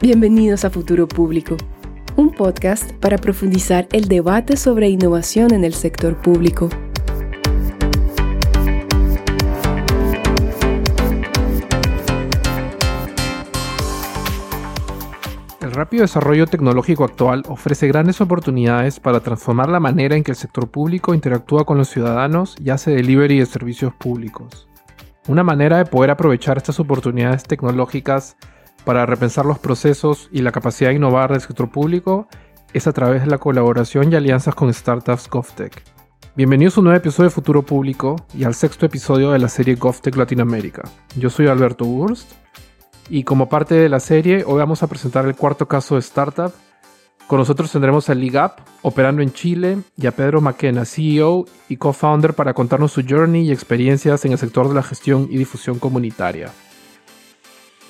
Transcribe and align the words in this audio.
Bienvenidos 0.00 0.64
a 0.64 0.70
Futuro 0.70 1.08
Público, 1.08 1.56
un 2.14 2.32
podcast 2.32 2.92
para 2.92 3.18
profundizar 3.18 3.88
el 3.90 4.06
debate 4.06 4.56
sobre 4.56 4.88
innovación 4.88 5.52
en 5.52 5.64
el 5.64 5.74
sector 5.74 6.16
público. 6.22 6.68
El 15.60 15.72
rápido 15.72 16.02
desarrollo 16.02 16.46
tecnológico 16.46 17.02
actual 17.02 17.42
ofrece 17.48 17.88
grandes 17.88 18.20
oportunidades 18.20 19.00
para 19.00 19.18
transformar 19.18 19.68
la 19.68 19.80
manera 19.80 20.14
en 20.14 20.22
que 20.22 20.30
el 20.30 20.36
sector 20.36 20.70
público 20.70 21.12
interactúa 21.12 21.64
con 21.64 21.76
los 21.76 21.88
ciudadanos 21.88 22.54
y 22.62 22.70
hace 22.70 22.92
delivery 22.92 23.40
de 23.40 23.46
servicios 23.46 23.92
públicos. 23.94 24.68
Una 25.26 25.42
manera 25.42 25.78
de 25.78 25.86
poder 25.86 26.12
aprovechar 26.12 26.56
estas 26.56 26.78
oportunidades 26.78 27.42
tecnológicas 27.42 28.36
para 28.88 29.04
repensar 29.04 29.44
los 29.44 29.58
procesos 29.58 30.30
y 30.32 30.40
la 30.40 30.50
capacidad 30.50 30.88
de 30.88 30.96
innovar 30.96 31.30
del 31.30 31.42
sector 31.42 31.70
público 31.70 32.26
es 32.72 32.86
a 32.86 32.94
través 32.94 33.20
de 33.20 33.26
la 33.26 33.36
colaboración 33.36 34.10
y 34.10 34.16
alianzas 34.16 34.54
con 34.54 34.72
startups 34.72 35.28
GovTech. 35.28 35.82
Bienvenidos 36.34 36.74
a 36.74 36.80
un 36.80 36.84
nuevo 36.84 36.96
episodio 36.96 37.28
de 37.28 37.34
Futuro 37.34 37.60
Público 37.60 38.16
y 38.32 38.44
al 38.44 38.54
sexto 38.54 38.86
episodio 38.86 39.30
de 39.32 39.40
la 39.40 39.50
serie 39.50 39.74
GovTech 39.74 40.16
Latinoamérica. 40.16 40.84
Yo 41.18 41.28
soy 41.28 41.48
Alberto 41.48 41.84
Wurst 41.84 42.32
y 43.10 43.24
como 43.24 43.50
parte 43.50 43.74
de 43.74 43.90
la 43.90 44.00
serie 44.00 44.42
hoy 44.46 44.56
vamos 44.56 44.82
a 44.82 44.86
presentar 44.86 45.26
el 45.26 45.36
cuarto 45.36 45.68
caso 45.68 45.96
de 45.96 46.00
startup. 46.00 46.54
Con 47.26 47.40
nosotros 47.40 47.70
tendremos 47.70 48.08
a 48.08 48.14
Ligap, 48.14 48.60
operando 48.80 49.20
en 49.20 49.34
Chile, 49.34 49.80
y 49.98 50.06
a 50.06 50.12
Pedro 50.12 50.40
Maquena, 50.40 50.86
CEO 50.86 51.44
y 51.68 51.76
co-founder 51.76 52.32
para 52.32 52.54
contarnos 52.54 52.92
su 52.92 53.02
journey 53.06 53.48
y 53.48 53.52
experiencias 53.52 54.24
en 54.24 54.32
el 54.32 54.38
sector 54.38 54.66
de 54.66 54.76
la 54.76 54.82
gestión 54.82 55.28
y 55.30 55.36
difusión 55.36 55.78
comunitaria. 55.78 56.54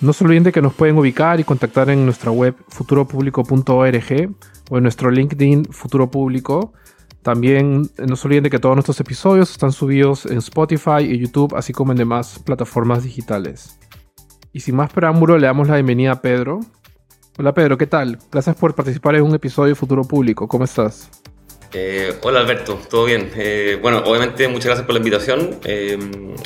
No 0.01 0.13
se 0.13 0.25
olviden 0.25 0.53
que 0.53 0.63
nos 0.63 0.75
pueden 0.75 0.97
ubicar 0.97 1.41
y 1.41 1.45
contactar 1.45 1.91
en 1.91 2.05
nuestra 2.05 2.31
web 2.31 2.55
futuropublico.org 2.69 4.31
o 4.71 4.77
en 4.77 4.83
nuestro 4.83 5.11
LinkedIn 5.11 5.65
Futuro 5.73 6.09
Público. 6.09 6.73
También 7.23 7.91
no 7.99 8.15
se 8.15 8.29
olviden 8.29 8.49
que 8.49 8.61
todos 8.61 8.77
nuestros 8.77 9.01
episodios 9.01 9.51
están 9.51 9.73
subidos 9.73 10.25
en 10.27 10.39
Spotify 10.39 11.01
y 11.01 11.19
YouTube, 11.19 11.57
así 11.57 11.73
como 11.73 11.91
en 11.91 11.99
demás 11.99 12.39
plataformas 12.39 13.03
digitales. 13.03 13.81
Y 14.53 14.61
sin 14.61 14.77
más 14.77 14.93
preámbulo, 14.93 15.37
le 15.37 15.49
damos 15.49 15.67
la 15.67 15.75
bienvenida 15.75 16.13
a 16.13 16.23
Pedro. 16.23 16.61
Hola 17.37 17.53
Pedro, 17.53 17.77
¿qué 17.77 17.89
tal? 17.89 18.19
Gracias 18.31 18.55
por 18.55 18.77
participar 18.77 19.17
en 19.17 19.23
un 19.23 19.35
episodio 19.35 19.71
de 19.71 19.75
Futuro 19.75 20.05
Público. 20.05 20.47
¿Cómo 20.47 20.63
estás? 20.63 21.11
Eh, 21.73 22.17
hola 22.23 22.41
Alberto, 22.41 22.79
¿todo 22.89 23.05
bien? 23.05 23.31
Eh, 23.35 23.79
bueno, 23.83 23.99
obviamente 24.07 24.47
muchas 24.47 24.67
gracias 24.67 24.87
por 24.87 24.95
la 24.95 24.99
invitación. 24.99 25.59
Eh, 25.65 25.99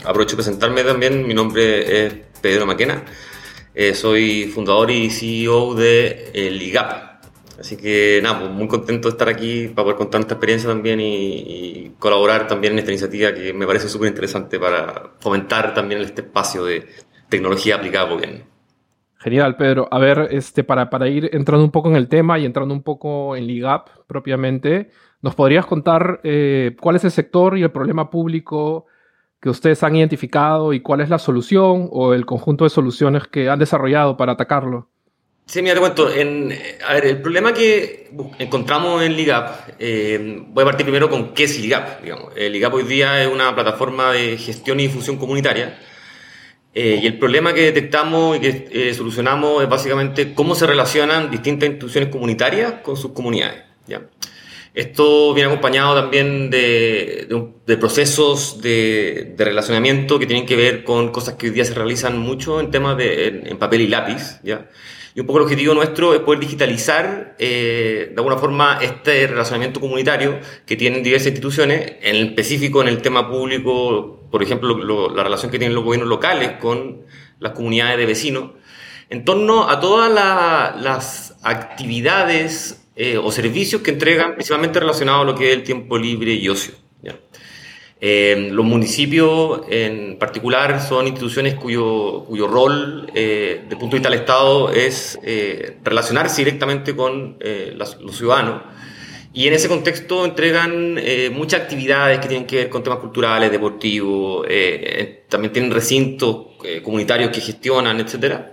aprovecho 0.06 0.36
de 0.36 0.42
presentarme 0.42 0.82
también. 0.84 1.26
Mi 1.26 1.34
nombre 1.34 2.06
es 2.06 2.14
Pedro 2.40 2.64
Maquena. 2.64 3.04
Eh, 3.74 3.94
soy 3.94 4.44
fundador 4.44 4.90
y 4.90 5.08
CEO 5.10 5.74
de 5.74 6.30
el 6.34 6.60
IGAP. 6.60 7.12
Así 7.58 7.76
que 7.76 8.20
nada, 8.22 8.40
pues, 8.40 8.50
muy 8.50 8.68
contento 8.68 9.08
de 9.08 9.12
estar 9.12 9.28
aquí 9.28 9.68
para 9.68 9.84
poder 9.84 9.96
contar 9.96 10.20
esta 10.20 10.34
experiencia 10.34 10.68
también 10.68 11.00
y, 11.00 11.92
colaborar 11.98 12.48
también 12.48 12.72
en 12.72 12.80
esta 12.80 12.90
iniciativa 12.90 13.32
que 13.32 13.52
me 13.52 13.64
parece 13.64 13.88
súper 13.88 14.08
interesante 14.08 14.58
para 14.58 15.12
fomentar 15.20 15.72
también 15.72 16.00
este 16.00 16.22
espacio 16.22 16.64
de 16.64 16.84
tecnología 17.28 17.76
aplicada 17.76 18.06
al 18.08 18.14
gobierno. 18.14 18.44
Genial, 19.18 19.56
Pedro. 19.56 19.86
A 19.88 20.00
ver, 20.00 20.28
este, 20.32 20.64
para, 20.64 20.90
para 20.90 21.06
ir 21.06 21.30
entrando 21.32 21.64
un 21.64 21.70
poco 21.70 21.88
en 21.88 21.94
el 21.94 22.08
tema 22.08 22.40
y 22.40 22.44
entrando 22.44 22.74
un 22.74 22.82
poco 22.82 23.36
en 23.36 23.46
LIGAP 23.46 23.88
propiamente, 24.08 24.90
¿nos 25.20 25.36
podrías 25.36 25.64
contar 25.64 26.20
eh, 26.24 26.74
cuál 26.80 26.96
es 26.96 27.04
el 27.04 27.12
sector 27.12 27.56
y 27.56 27.62
el 27.62 27.70
problema 27.70 28.10
público 28.10 28.86
que 29.42 29.50
ustedes 29.50 29.82
han 29.82 29.96
identificado 29.96 30.72
y 30.72 30.80
cuál 30.80 31.00
es 31.00 31.10
la 31.10 31.18
solución 31.18 31.88
o 31.90 32.14
el 32.14 32.24
conjunto 32.24 32.62
de 32.62 32.70
soluciones 32.70 33.26
que 33.26 33.48
han 33.48 33.58
desarrollado 33.58 34.16
para 34.16 34.32
atacarlo? 34.32 34.88
Sí, 35.46 35.60
mira, 35.62 35.74
te 35.74 35.80
cuento. 35.80 36.08
En, 36.08 36.56
a 36.86 36.94
ver, 36.94 37.06
el 37.06 37.20
problema 37.20 37.52
que 37.52 38.08
encontramos 38.38 39.02
en 39.02 39.16
Ligap, 39.16 39.74
eh, 39.80 40.44
voy 40.46 40.62
a 40.62 40.64
partir 40.64 40.86
primero 40.86 41.10
con 41.10 41.34
qué 41.34 41.44
es 41.44 41.58
Ligap. 41.58 42.02
Digamos. 42.02 42.32
El 42.36 42.52
Ligap 42.52 42.72
hoy 42.72 42.84
día 42.84 43.20
es 43.20 43.28
una 43.28 43.52
plataforma 43.52 44.12
de 44.12 44.38
gestión 44.38 44.78
y 44.78 44.84
difusión 44.84 45.16
comunitaria. 45.16 45.76
Eh, 46.72 47.00
y 47.02 47.06
el 47.06 47.18
problema 47.18 47.52
que 47.52 47.62
detectamos 47.62 48.36
y 48.36 48.40
que 48.40 48.68
eh, 48.70 48.94
solucionamos 48.94 49.60
es 49.60 49.68
básicamente 49.68 50.34
cómo 50.34 50.54
se 50.54 50.68
relacionan 50.68 51.32
distintas 51.32 51.68
instituciones 51.68 52.10
comunitarias 52.10 52.74
con 52.84 52.96
sus 52.96 53.10
comunidades. 53.10 53.64
¿ya? 53.88 54.02
Esto 54.74 55.34
viene 55.34 55.48
acompañado 55.50 55.94
también 55.94 56.48
de, 56.48 57.28
procesos 57.78 58.62
de, 58.62 59.34
relacionamiento 59.36 60.18
que 60.18 60.26
tienen 60.26 60.46
que 60.46 60.56
ver 60.56 60.82
con 60.82 61.10
cosas 61.10 61.34
que 61.34 61.46
hoy 61.46 61.52
día 61.52 61.64
se 61.66 61.74
realizan 61.74 62.18
mucho 62.18 62.58
en 62.58 62.70
temas 62.70 62.96
de 62.96 63.42
en, 63.44 63.58
papel 63.58 63.82
y 63.82 63.88
lápiz, 63.88 64.40
¿ya? 64.42 64.70
Y 65.14 65.20
un 65.20 65.26
poco 65.26 65.40
el 65.40 65.44
objetivo 65.44 65.74
nuestro 65.74 66.14
es 66.14 66.20
poder 66.20 66.40
digitalizar 66.40 67.36
eh, 67.38 68.08
de 68.12 68.16
alguna 68.16 68.38
forma 68.38 68.78
este 68.80 69.26
relacionamiento 69.26 69.78
comunitario 69.78 70.40
que 70.64 70.74
tienen 70.74 71.02
diversas 71.02 71.28
instituciones, 71.28 71.96
en 72.00 72.28
específico 72.28 72.80
en 72.80 72.88
el 72.88 73.02
tema 73.02 73.28
público, 73.28 74.26
por 74.30 74.42
ejemplo, 74.42 75.10
la 75.10 75.22
relación 75.22 75.50
que 75.50 75.58
tienen 75.58 75.74
los 75.74 75.84
gobiernos 75.84 76.08
locales 76.08 76.52
con 76.52 77.02
las 77.40 77.52
comunidades 77.52 77.98
de 77.98 78.06
vecinos, 78.06 78.52
en 79.10 79.26
torno 79.26 79.68
a 79.68 79.80
todas 79.80 80.10
las 80.10 81.36
actividades 81.42 82.81
eh, 82.94 83.16
o 83.16 83.32
servicios 83.32 83.80
que 83.80 83.90
entregan 83.90 84.34
principalmente 84.34 84.78
relacionados 84.78 85.22
a 85.22 85.24
lo 85.24 85.34
que 85.34 85.48
es 85.48 85.56
el 85.56 85.62
tiempo 85.62 85.96
libre 85.96 86.34
y 86.34 86.48
ocio. 86.48 86.74
Eh, 88.04 88.48
los 88.50 88.66
municipios 88.66 89.60
en 89.70 90.18
particular 90.18 90.82
son 90.82 91.06
instituciones 91.06 91.54
cuyo, 91.54 92.24
cuyo 92.26 92.48
rol 92.48 93.08
eh, 93.14 93.60
desde 93.62 93.74
el 93.74 93.78
punto 93.78 93.94
de 93.94 94.00
vista 94.00 94.10
del 94.10 94.18
Estado 94.18 94.72
es 94.72 95.20
relacionarse 95.84 96.40
directamente 96.40 96.96
con 96.96 97.38
los 97.76 98.16
ciudadanos. 98.16 98.62
Y 99.32 99.46
en 99.46 99.54
ese 99.54 99.68
contexto 99.68 100.24
entregan 100.24 100.98
muchas 101.32 101.60
actividades 101.60 102.18
que 102.18 102.26
tienen 102.26 102.46
que 102.46 102.56
ver 102.56 102.68
con 102.68 102.82
temas 102.82 102.98
culturales, 102.98 103.52
deportivos, 103.52 104.46
también 105.28 105.52
tienen 105.52 105.70
recintos 105.70 106.58
comunitarios 106.82 107.30
que 107.30 107.40
gestionan, 107.40 108.00
etcétera. 108.00 108.52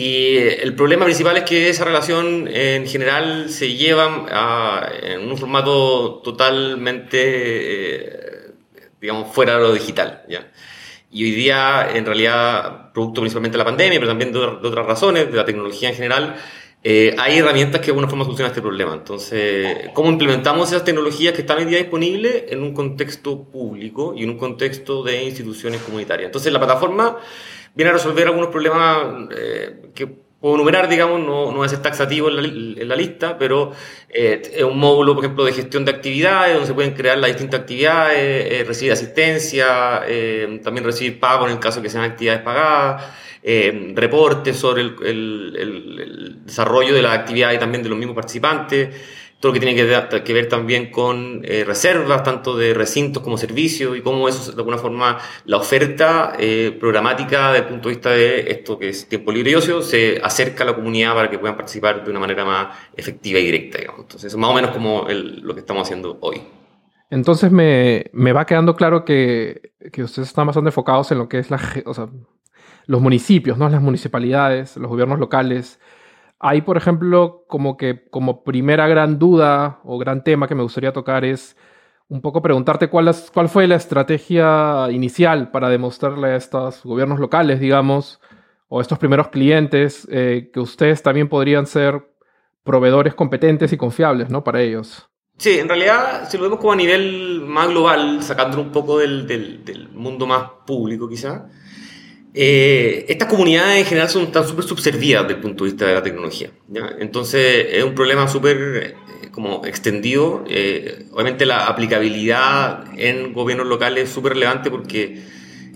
Y 0.00 0.36
el 0.36 0.76
problema 0.76 1.06
principal 1.06 1.38
es 1.38 1.42
que 1.42 1.68
esa 1.70 1.84
relación 1.84 2.46
en 2.46 2.86
general 2.86 3.50
se 3.50 3.74
lleva 3.74 4.88
en 5.02 5.28
un 5.28 5.36
formato 5.36 6.20
totalmente, 6.22 7.16
eh, 7.16 8.52
digamos, 9.00 9.34
fuera 9.34 9.56
de 9.56 9.60
lo 9.60 9.72
digital. 9.72 10.22
¿ya? 10.28 10.52
Y 11.10 11.24
hoy 11.24 11.32
día, 11.32 11.88
en 11.92 12.06
realidad, 12.06 12.92
producto 12.92 13.22
principalmente 13.22 13.54
de 13.54 13.58
la 13.58 13.64
pandemia, 13.64 13.98
pero 13.98 14.08
también 14.12 14.32
de, 14.32 14.38
otras 14.38 14.86
razones, 14.86 15.32
de 15.32 15.36
la 15.36 15.44
tecnología 15.44 15.88
en 15.88 15.96
general, 15.96 16.36
eh, 16.90 17.14
hay 17.18 17.36
herramientas 17.36 17.82
que 17.82 17.88
de 17.88 17.90
alguna 17.90 18.08
forma 18.08 18.24
solucionan 18.24 18.50
este 18.50 18.62
problema. 18.62 18.94
Entonces, 18.94 19.90
¿cómo 19.92 20.08
implementamos 20.08 20.68
esas 20.68 20.84
tecnologías 20.84 21.34
que 21.34 21.42
están 21.42 21.58
hoy 21.58 21.66
día 21.66 21.76
disponibles 21.76 22.44
en 22.48 22.62
un 22.62 22.72
contexto 22.72 23.44
público 23.44 24.14
y 24.16 24.22
en 24.22 24.30
un 24.30 24.38
contexto 24.38 25.02
de 25.02 25.22
instituciones 25.22 25.82
comunitarias? 25.82 26.28
Entonces, 26.28 26.50
la 26.50 26.58
plataforma 26.58 27.18
viene 27.74 27.90
a 27.90 27.92
resolver 27.92 28.26
algunos 28.26 28.48
problemas 28.48 29.28
eh, 29.36 29.90
que 29.94 30.06
puedo 30.06 30.54
enumerar, 30.54 30.88
digamos, 30.88 31.20
no, 31.20 31.52
no 31.52 31.62
es 31.62 31.82
taxativo 31.82 32.30
en 32.30 32.88
la, 32.88 32.96
lista, 32.96 33.36
pero 33.36 33.72
eh, 34.08 34.40
es 34.54 34.64
un 34.64 34.78
módulo, 34.78 35.14
por 35.14 35.26
ejemplo, 35.26 35.44
de 35.44 35.52
gestión 35.52 35.84
de 35.84 35.90
actividades, 35.90 36.54
donde 36.54 36.68
se 36.68 36.72
pueden 36.72 36.94
crear 36.94 37.18
las 37.18 37.28
distintas 37.28 37.60
actividades, 37.60 38.16
eh, 38.16 38.64
recibir 38.66 38.94
asistencia, 38.94 40.06
también 40.64 40.86
recibir 40.86 41.20
pago 41.20 41.44
en 41.44 41.52
el 41.52 41.58
caso 41.58 41.80
de 41.80 41.82
que 41.82 41.90
sean 41.90 42.04
actividades 42.04 42.40
pagadas, 42.40 43.04
reportes 43.42 44.56
sobre 44.56 44.82
el, 44.82 46.38
desarrollo 46.44 46.94
de 46.94 47.02
las 47.02 47.18
actividades 47.18 47.56
y 47.56 47.60
también 47.60 47.82
de 47.82 47.88
los 47.88 47.98
mismos 47.98 48.14
participantes 48.14 48.90
todo 49.40 49.50
lo 49.50 49.54
que 49.54 49.64
tiene 49.64 49.76
que, 50.24 50.32
ver 50.32 50.48
también 50.48 50.90
con 50.90 51.42
eh, 51.44 51.62
reservas, 51.64 52.24
tanto 52.24 52.56
de 52.56 52.74
recintos 52.74 53.22
como 53.22 53.38
servicios, 53.38 53.96
y 53.96 54.00
cómo 54.00 54.28
eso, 54.28 54.50
de 54.50 54.58
alguna 54.58 54.78
forma, 54.78 55.18
la 55.44 55.58
oferta 55.58 56.32
eh, 56.38 56.76
programática 56.78 57.52
desde 57.52 57.64
el 57.64 57.70
punto 57.70 57.88
de 57.88 57.94
vista 57.94 58.10
de 58.10 58.50
esto 58.50 58.78
que 58.78 58.88
es 58.88 59.08
tiempo 59.08 59.30
libre 59.30 59.52
y 59.52 59.54
ocio, 59.54 59.82
se 59.82 60.20
acerca 60.22 60.64
a 60.64 60.66
la 60.66 60.74
comunidad 60.74 61.14
para 61.14 61.30
que 61.30 61.38
puedan 61.38 61.56
participar 61.56 62.04
de 62.04 62.10
una 62.10 62.18
manera 62.18 62.44
más 62.44 62.76
efectiva 62.96 63.38
y 63.38 63.44
directa. 63.44 63.78
Entonces, 63.96 64.34
más 64.36 64.50
o 64.50 64.54
menos 64.54 64.72
como 64.72 65.06
lo 65.08 65.54
que 65.54 65.60
estamos 65.60 65.84
haciendo 65.84 66.18
hoy. 66.20 66.42
Entonces, 67.10 67.52
me, 67.52 68.06
me 68.12 68.32
va 68.32 68.44
quedando 68.44 68.74
claro 68.74 69.04
que, 69.04 69.72
que, 69.92 70.02
ustedes 70.02 70.28
están 70.28 70.46
bastante 70.46 70.68
enfocados 70.68 71.12
en 71.12 71.18
lo 71.18 71.28
que 71.28 71.38
es 71.38 71.50
la, 71.50 71.60
los 72.88 73.00
municipios, 73.00 73.56
¿no? 73.56 73.68
las 73.68 73.80
municipalidades, 73.80 74.76
los 74.76 74.90
gobiernos 74.90 75.20
locales 75.20 75.78
Ahí, 76.40 76.62
por 76.62 76.76
ejemplo, 76.76 77.44
como 77.48 77.76
que 77.76 78.08
como 78.10 78.44
primera 78.44 78.86
gran 78.86 79.18
duda 79.18 79.80
o 79.82 79.98
gran 79.98 80.22
tema 80.22 80.46
que 80.46 80.54
me 80.54 80.62
gustaría 80.62 80.92
tocar 80.92 81.24
es 81.24 81.56
un 82.08 82.22
poco 82.22 82.40
preguntarte 82.42 82.88
cuál, 82.88 83.12
fue 83.48 83.66
la 83.66 83.74
estrategia 83.74 84.86
inicial 84.90 85.50
para 85.50 85.68
demostrarle 85.68 86.28
a 86.28 86.36
estos 86.36 86.82
gobiernos 86.84 87.18
locales, 87.18 87.60
digamos, 87.60 88.20
o 88.68 88.80
estos 88.80 88.98
primeros 88.98 89.28
clientes, 89.28 90.06
eh, 90.10 90.50
que 90.52 90.60
ustedes 90.60 91.02
también 91.02 91.28
podrían 91.28 91.66
ser 91.66 92.08
proveedores 92.62 93.14
competentes 93.14 93.72
y 93.72 93.76
confiables, 93.76 94.30
¿no? 94.30 94.44
Para 94.44 94.62
ellos. 94.62 95.08
Sí, 95.38 95.58
en 95.58 95.68
realidad, 95.68 96.28
si 96.28 96.36
lo 96.36 96.44
vemos 96.44 96.60
como 96.60 96.72
a 96.72 96.76
nivel 96.76 97.42
más 97.46 97.68
global, 97.68 98.22
sacándolo 98.22 98.62
un 98.62 98.72
poco 98.72 98.98
del, 98.98 99.26
del 99.26 99.88
mundo 99.92 100.26
más 100.26 100.50
público 100.66 101.08
quizá, 101.08 101.48
eh, 102.40 103.04
estas 103.08 103.26
comunidades 103.26 103.80
en 103.80 103.84
general 103.84 104.08
son, 104.08 104.22
están 104.22 104.46
súper 104.46 104.64
subservidas 104.64 105.22
desde 105.22 105.34
el 105.34 105.40
punto 105.40 105.64
de 105.64 105.70
vista 105.70 105.86
de 105.86 105.94
la 105.94 106.04
tecnología. 106.04 106.52
Entonces 107.00 107.66
es 107.72 107.82
un 107.82 107.96
problema 107.96 108.28
súper 108.28 108.56
eh, 108.76 109.30
como 109.32 109.66
extendido. 109.66 110.44
Eh, 110.48 111.06
obviamente 111.10 111.44
la 111.46 111.66
aplicabilidad 111.66 112.84
en 112.96 113.32
gobiernos 113.32 113.66
locales 113.66 114.04
es 114.04 114.10
súper 114.14 114.34
relevante 114.34 114.70
porque 114.70 115.20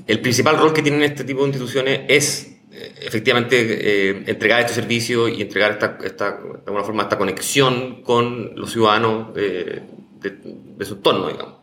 el 0.06 0.20
principal 0.20 0.56
rol 0.56 0.72
que 0.72 0.82
tienen 0.82 1.02
este 1.02 1.24
tipo 1.24 1.40
de 1.40 1.48
instituciones 1.48 2.02
es 2.06 2.60
efectivamente 3.00 4.30
entregar 4.30 4.60
estos 4.60 4.76
servicios 4.76 5.32
y 5.36 5.42
entregar 5.42 5.72
esta, 5.72 5.98
esta, 6.04 6.30
de 6.30 6.62
alguna 6.64 6.84
forma 6.84 7.02
esta 7.02 7.18
conexión 7.18 8.02
con 8.02 8.54
los 8.54 8.70
ciudadanos 8.70 9.34
de, 9.34 9.82
de 10.20 10.84
su 10.84 10.94
entorno, 10.94 11.26
digamos. 11.26 11.61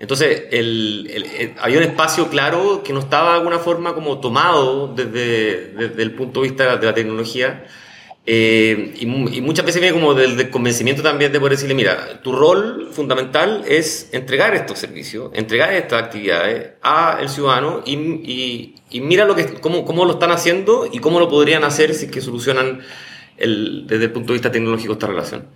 Entonces, 0.00 0.44
el, 0.50 1.54
había 1.60 1.76
un 1.76 1.84
espacio 1.84 2.30
claro 2.30 2.82
que 2.82 2.94
no 2.94 3.00
estaba 3.00 3.32
de 3.32 3.38
alguna 3.38 3.58
forma 3.58 3.94
como 3.94 4.18
tomado 4.18 4.88
desde, 4.94 6.02
el 6.02 6.12
punto 6.12 6.40
de 6.40 6.48
vista 6.48 6.78
de 6.78 6.86
la 6.86 6.94
tecnología. 6.94 7.66
Eh, 8.24 8.94
y, 8.98 9.06
muchas 9.06 9.66
veces 9.66 9.82
viene 9.82 9.94
como 9.94 10.14
del, 10.14 10.48
convencimiento 10.48 11.02
también 11.02 11.32
de 11.32 11.38
poder 11.38 11.52
decirle, 11.52 11.74
mira, 11.74 12.22
tu 12.22 12.32
rol 12.32 12.88
fundamental 12.92 13.62
es 13.68 14.08
entregar 14.12 14.54
estos 14.54 14.78
servicios, 14.78 15.32
entregar 15.34 15.74
estas 15.74 16.04
actividades 16.04 16.70
al 16.80 17.28
ciudadano 17.28 17.82
y, 17.84 18.74
mira 18.92 19.26
lo 19.26 19.36
que, 19.36 19.60
cómo, 19.60 19.84
cómo, 19.84 20.06
lo 20.06 20.12
están 20.12 20.30
haciendo 20.30 20.88
y 20.90 20.98
cómo 21.00 21.20
lo 21.20 21.28
podrían 21.28 21.62
hacer 21.62 21.94
si 21.94 22.06
es 22.06 22.10
que 22.10 22.22
solucionan 22.22 22.80
desde 23.36 24.04
el 24.04 24.12
punto 24.12 24.28
de 24.28 24.34
vista 24.34 24.50
tecnológico 24.50 24.94
esta 24.94 25.06
relación. 25.06 25.46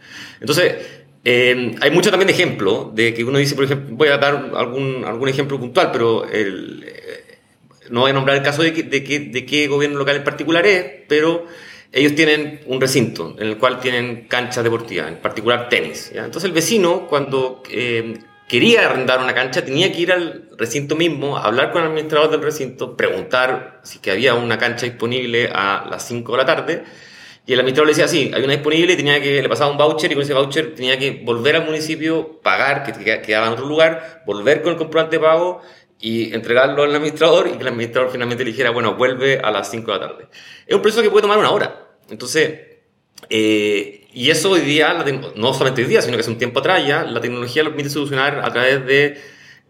Entonces, 0.41 1.04
eh, 1.25 1.75
hay 1.81 1.91
muchos 1.91 2.11
también 2.11 2.29
ejemplos 2.29 2.95
de 2.95 3.15
que 3.15 3.25
uno 3.25 3.39
dice, 3.39 3.55
por 3.55 3.65
ejemplo, 3.65 3.97
voy 3.97 4.09
a 4.09 4.19
dar 4.19 4.53
algún, 4.55 5.05
algún 5.07 5.29
ejemplo 5.29 5.59
puntual, 5.59 5.91
pero 5.91 6.27
el, 6.29 6.85
eh, 6.87 7.39
no 7.89 8.01
voy 8.01 8.11
a 8.11 8.15
nombrar 8.15 8.37
el 8.37 8.43
caso 8.43 8.63
de, 8.63 8.73
de, 8.73 9.47
qué 9.47 9.67
gobierno 9.67 9.99
local 9.99 10.17
en 10.17 10.25
particular 10.25 10.67
es, 10.67 10.85
pero 11.09 11.47
ellos 11.93 12.15
tienen 12.15 12.61
un 12.67 12.79
recinto 12.79 13.37
en 13.39 13.47
el 13.47 13.57
cual 13.57 13.81
tienen 13.81 14.27
canchas 14.29 14.63
deportivas, 14.65 15.09
en 15.09 15.17
particular 15.17 15.71
tenis. 15.71 16.11
Entonces 16.15 16.45
el 16.45 16.53
vecino, 16.53 17.07
cuando 17.07 17.63
eh, 17.71 18.19
quería 18.47 18.91
arrendar 18.91 19.21
una 19.21 19.35
cancha, 19.35 19.65
tenía 19.65 19.91
que 19.93 20.01
ir 20.01 20.13
al 20.13 20.51
recinto 20.59 20.95
mismo, 20.95 21.39
hablar 21.39 21.73
con 21.73 21.83
el 21.83 21.89
administrador 21.89 22.31
del 22.31 22.43
recinto, 22.43 22.99
preguntar 22.99 23.81
si 23.83 23.99
que 23.99 24.11
había 24.11 24.35
una 24.35 24.59
cancha 24.59 24.85
disponible 24.85 25.49
a 25.55 25.87
las 25.91 26.07
5 26.07 26.33
de 26.33 26.39
la 26.39 26.45
tarde 26.45 26.85
y 27.47 27.53
el 27.53 27.61
administrador 27.61 27.89
le 27.89 27.93
decía, 27.93 28.09
sí, 28.09 28.31
hay 28.35 28.43
una 28.43 28.55
disponible 28.55 28.97
tenía 28.97 29.21
que, 29.21 29.43
le 29.43 29.49
pasaba 29.49 29.71
un 29.71 29.77
voucher 29.77 30.11
y 30.11 30.15
con 30.15 30.23
ese 30.23 30.33
voucher 30.33 30.75
tenía 30.75 30.99
que 30.99 31.23
volver 31.25 31.57
al 31.57 31.67
municipio, 31.67 32.41
pagar, 32.43 32.85
que 32.85 33.21
quedaba 33.21 33.49
en 33.49 33.53
otro 33.53 33.67
lugar, 33.67 34.23
volver 34.27 34.63
con 34.63 34.73
el 34.73 34.79
comprobante 34.79 35.17
de 35.17 35.23
pago 35.23 35.61
y 36.01 36.35
entregarlo 36.35 36.85
al 36.85 36.95
administrador 36.95 37.49
y 37.49 37.53
que 37.53 37.63
el 37.63 37.69
administrador 37.69 38.11
finalmente 38.11 38.45
le 38.45 38.51
dijera, 38.51 38.71
bueno, 38.71 38.95
vuelve 38.95 39.41
a 39.41 39.51
las 39.51 39.71
5 39.71 39.93
de 39.93 39.99
la 39.99 40.09
tarde. 40.09 40.29
Es 40.67 40.75
un 40.75 40.81
proceso 40.81 41.03
que 41.03 41.11
puede 41.11 41.23
tomar 41.23 41.39
una 41.39 41.51
hora. 41.51 41.89
Entonces, 42.09 42.61
eh, 43.29 44.07
y 44.13 44.31
eso 44.31 44.51
hoy 44.51 44.61
día, 44.61 45.05
no 45.37 45.53
solamente 45.53 45.83
hoy 45.83 45.89
día, 45.89 46.01
sino 46.01 46.17
que 46.17 46.21
hace 46.21 46.31
un 46.31 46.39
tiempo 46.39 46.61
atrás 46.61 46.87
ya, 46.87 47.05
la 47.05 47.21
tecnología 47.21 47.63
lo 47.63 47.71
permite 47.71 47.91
solucionar 47.91 48.41
a 48.43 48.53
través 48.53 48.87
de, 48.87 49.21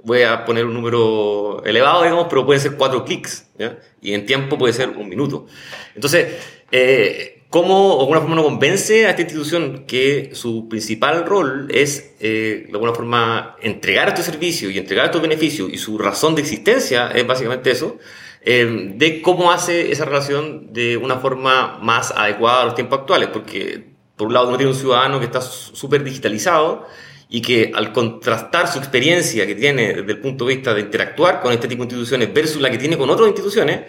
voy 0.05 0.23
a 0.23 0.45
poner 0.45 0.65
un 0.65 0.75
número 0.75 1.63
elevado, 1.65 2.03
digamos, 2.03 2.27
pero 2.29 2.47
puede 2.47 2.61
ser 2.61 2.77
cuatro 2.77 3.05
clics, 3.05 3.49
¿ya? 3.59 3.79
y 4.01 4.15
en 4.15 4.27
tiempo 4.27 4.59
puede 4.59 4.73
ser 4.73 4.91
un 4.91 5.09
minuto. 5.09 5.47
Entonces, 5.95 6.35
eh, 6.71 7.34
¿Cómo, 7.55 7.95
de 7.95 8.01
alguna 8.01 8.19
forma, 8.19 8.33
uno 8.33 8.43
convence 8.43 9.07
a 9.07 9.11
esta 9.11 9.23
institución 9.23 9.85
que 9.87 10.31
su 10.33 10.69
principal 10.69 11.25
rol 11.25 11.69
es, 11.71 12.17
eh, 12.19 12.65
de 12.67 12.73
alguna 12.73 12.93
forma, 12.93 13.55
entregar 13.63 14.09
este 14.09 14.25
servicio 14.25 14.71
y 14.71 14.79
entregar 14.79 15.05
estos 15.05 15.23
beneficios 15.23 15.71
y 15.73 15.79
su 15.79 15.97
razón 15.97 16.35
de 16.35 16.41
existencia 16.43 17.13
es 17.15 17.25
básicamente 17.25 17.71
eso, 17.71 17.99
eh, 18.43 18.95
de 18.97 19.23
cómo 19.23 19.53
hace 19.53 19.93
esa 19.93 20.05
relación 20.05 20.73
de 20.73 20.97
una 20.97 21.21
forma 21.21 21.79
más 21.81 22.11
adecuada 22.11 22.63
a 22.63 22.65
los 22.65 22.75
tiempos 22.75 22.99
actuales? 22.99 23.29
Porque, 23.33 23.87
por 24.17 24.27
un 24.27 24.35
lado, 24.35 24.49
uno 24.49 24.57
tiene 24.57 24.73
un 24.73 24.77
ciudadano 24.77 25.21
que 25.21 25.27
está 25.27 25.41
súper 25.41 26.03
digitalizado 26.03 26.89
y 27.29 27.41
que 27.41 27.71
al 27.73 27.93
contrastar 27.93 28.67
su 28.67 28.81
experiencia 28.81 29.47
que 29.47 29.55
tiene 29.55 29.93
desde 29.93 30.11
el 30.11 30.19
punto 30.19 30.45
de 30.45 30.57
vista 30.57 30.75
de 30.75 30.81
interactuar 30.81 31.41
con 31.41 31.53
este 31.53 31.69
tipo 31.69 31.85
de 31.85 31.91
instituciones 31.91 32.35
versus 32.35 32.61
la 32.61 32.69
que 32.69 32.79
tiene 32.79 32.99
con 32.99 33.09
otras 33.11 33.29
instituciones, 33.29 33.83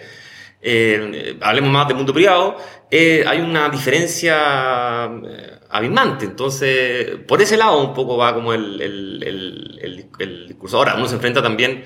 eh, 0.61 1.37
hablemos 1.41 1.71
más 1.71 1.87
del 1.87 1.97
mundo 1.97 2.13
privado, 2.13 2.57
eh, 2.89 3.23
hay 3.27 3.39
una 3.39 3.69
diferencia 3.69 5.05
eh, 5.05 5.59
abismante. 5.69 6.25
Entonces, 6.25 7.17
por 7.27 7.41
ese 7.41 7.57
lado 7.57 7.81
un 7.81 7.93
poco 7.93 8.17
va 8.17 8.33
como 8.33 8.53
el, 8.53 8.81
el, 8.81 10.09
el, 10.19 10.47
discurso. 10.47 10.77
Ahora, 10.77 10.95
uno 10.95 11.07
se 11.07 11.15
enfrenta 11.15 11.41
también 11.41 11.83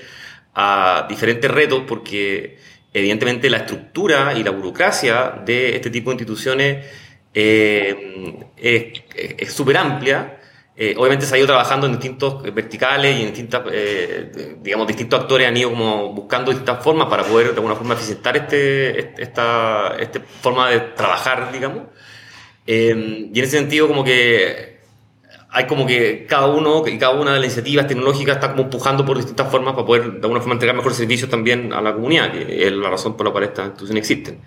a 0.53 1.05
diferentes 1.09 1.49
retos 1.49 1.83
porque 1.87 2.57
evidentemente 2.93 3.49
la 3.49 3.57
estructura 3.57 4.33
y 4.37 4.43
la 4.43 4.51
burocracia 4.51 5.41
de 5.45 5.75
este 5.75 5.89
tipo 5.89 6.09
de 6.09 6.15
instituciones 6.15 6.85
es 7.33 7.95
súper 9.53 9.77
amplia 9.77 10.38
eh, 10.81 10.95
obviamente 10.97 11.25
se 11.25 11.35
ha 11.35 11.37
ido 11.37 11.47
trabajando 11.47 11.87
en 11.87 11.91
distintos 11.91 12.41
verticales 12.53 13.17
y 13.17 13.19
en 13.23 13.27
distintas, 13.27 13.63
eh, 13.69 14.55
digamos, 14.61 14.87
distintos 14.87 15.19
actores 15.19 15.45
han 15.45 15.57
ido 15.57 15.71
como 15.71 16.13
buscando 16.13 16.51
distintas 16.51 16.81
formas 16.81 17.09
para 17.09 17.25
poder 17.25 17.47
de 17.47 17.55
alguna 17.55 17.75
forma 17.75 17.95
eficientar 17.95 18.37
este, 18.37 19.21
esta, 19.21 19.97
esta 19.99 20.21
forma 20.39 20.69
de 20.69 20.79
trabajar, 20.79 21.51
digamos. 21.51 21.83
Eh, 22.65 23.27
y 23.33 23.37
en 23.37 23.43
ese 23.43 23.57
sentido 23.57 23.89
como 23.89 24.05
que 24.05 24.79
hay 25.49 25.67
como 25.67 25.85
que 25.85 26.25
cada 26.25 26.47
uno 26.47 26.87
y 26.87 26.97
cada 26.97 27.13
una 27.13 27.33
de 27.33 27.39
las 27.39 27.47
iniciativas 27.47 27.85
tecnológicas 27.85 28.35
está 28.35 28.51
como 28.51 28.63
empujando 28.63 29.05
por 29.05 29.17
distintas 29.17 29.51
formas 29.51 29.73
para 29.73 29.85
poder 29.85 30.03
de 30.13 30.21
alguna 30.21 30.39
forma 30.39 30.53
entregar 30.53 30.77
mejores 30.77 30.97
servicios 30.97 31.29
también 31.29 31.73
a 31.73 31.81
la 31.81 31.93
comunidad, 31.93 32.31
que 32.31 32.67
es 32.67 32.71
la 32.71 32.89
razón 32.89 33.17
por 33.17 33.25
la 33.25 33.33
cual 33.33 33.43
estas 33.43 33.65
instituciones 33.65 34.09
existen. 34.09 34.39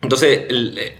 entonces, 0.00 0.46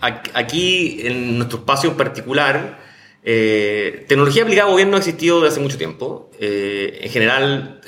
aquí 0.01 1.03
en 1.07 1.39
nuestro 1.39 1.61
espacio 1.61 1.91
en 1.91 1.97
particular, 1.97 2.86
eh, 3.29 4.05
tecnología 4.07 4.45
aplicada 4.45 4.69
a 4.69 4.71
gobierno 4.71 4.95
ha 4.95 4.99
existido 5.01 5.41
desde 5.41 5.55
hace 5.55 5.61
mucho 5.61 5.77
tiempo. 5.77 6.31
Eh, 6.39 7.01
en 7.03 7.11
general, 7.11 7.81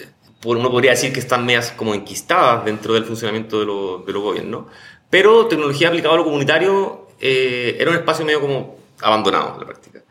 uno 0.45 0.69
podría 0.69 0.91
decir 0.91 1.13
que 1.13 1.21
están 1.21 1.47
medias 1.47 1.71
como 1.71 1.95
enquistadas 1.95 2.65
dentro 2.65 2.95
del 2.95 3.05
funcionamiento 3.05 3.61
de, 3.61 3.67
los 3.67 4.23
gobiernos. 4.23 4.65
Pero 5.09 5.47
tecnología 5.47 5.89
aplicada 5.89 6.15
a 6.15 6.19
lo 6.19 6.25
comunitario 6.25 7.07
eh, 7.21 7.77
era 7.79 7.91
un 7.93 7.97
espacio 7.97 8.25
medio 8.25 8.41
como 8.41 8.79
abandonado 9.01 9.55
en 9.55 9.61
la 9.61 9.67
práctica. 9.67 10.03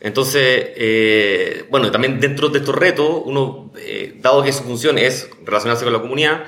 Entonces, 0.00 1.64
bueno, 1.70 1.92
también 1.92 2.18
dentro 2.18 2.48
de 2.48 2.58
estos 2.58 2.74
retos, 2.74 3.22
dado 4.16 4.42
que 4.42 4.52
su 4.52 4.64
función 4.64 4.98
es 4.98 5.30
relacionarse 5.44 5.84
con 5.84 5.92
la 5.92 6.00
comunidad, 6.00 6.44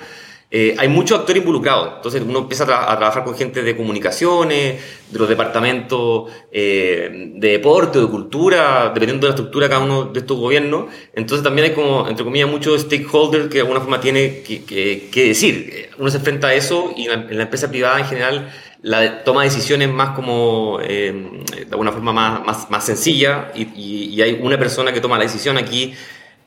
eh, 0.50 0.76
hay 0.78 0.88
muchos 0.88 1.18
actores 1.18 1.42
involucrados. 1.42 1.94
Entonces 1.96 2.22
uno 2.22 2.40
empieza 2.40 2.64
a, 2.64 2.96
trabajar 2.96 3.24
con 3.24 3.34
gente 3.34 3.62
de 3.62 3.76
comunicaciones, 3.76 4.80
de 5.10 5.18
los 5.18 5.28
departamentos 5.28 6.30
eh, 6.52 7.32
de 7.34 7.48
deporte, 7.48 7.98
de 7.98 8.06
cultura, 8.06 8.90
dependiendo 8.94 9.26
de 9.26 9.32
la 9.32 9.34
estructura 9.34 9.66
de 9.66 9.70
cada 9.70 9.84
uno 9.84 10.04
de 10.04 10.20
estos 10.20 10.38
gobiernos. 10.38 10.86
Entonces 11.12 11.42
también 11.42 11.68
hay 11.68 11.74
como, 11.74 12.08
entre 12.08 12.24
comillas, 12.24 12.48
muchos 12.48 12.82
stakeholders 12.82 13.48
que 13.48 13.54
de 13.54 13.60
alguna 13.60 13.80
forma 13.80 14.00
tiene 14.00 14.42
que, 14.42 15.10
decir. 15.12 15.90
Uno 15.98 16.10
se 16.10 16.18
enfrenta 16.18 16.48
a 16.48 16.54
eso 16.54 16.92
y 16.96 17.08
en 17.08 17.36
la, 17.36 17.42
empresa 17.42 17.68
privada 17.68 17.98
en 17.98 18.06
general 18.06 18.52
la 18.82 19.24
toma 19.24 19.42
decisiones 19.42 19.88
más 19.88 20.10
como, 20.10 20.78
eh, 20.82 21.42
de 21.56 21.70
alguna 21.70 21.90
forma 21.90 22.12
más, 22.12 22.44
más, 22.44 22.70
más 22.70 22.84
sencilla 22.84 23.50
y, 23.54 23.66
y 23.74 24.22
hay 24.22 24.38
una 24.40 24.58
persona 24.58 24.92
que 24.92 25.00
toma 25.00 25.16
la 25.16 25.24
decisión 25.24 25.56
aquí 25.56 25.94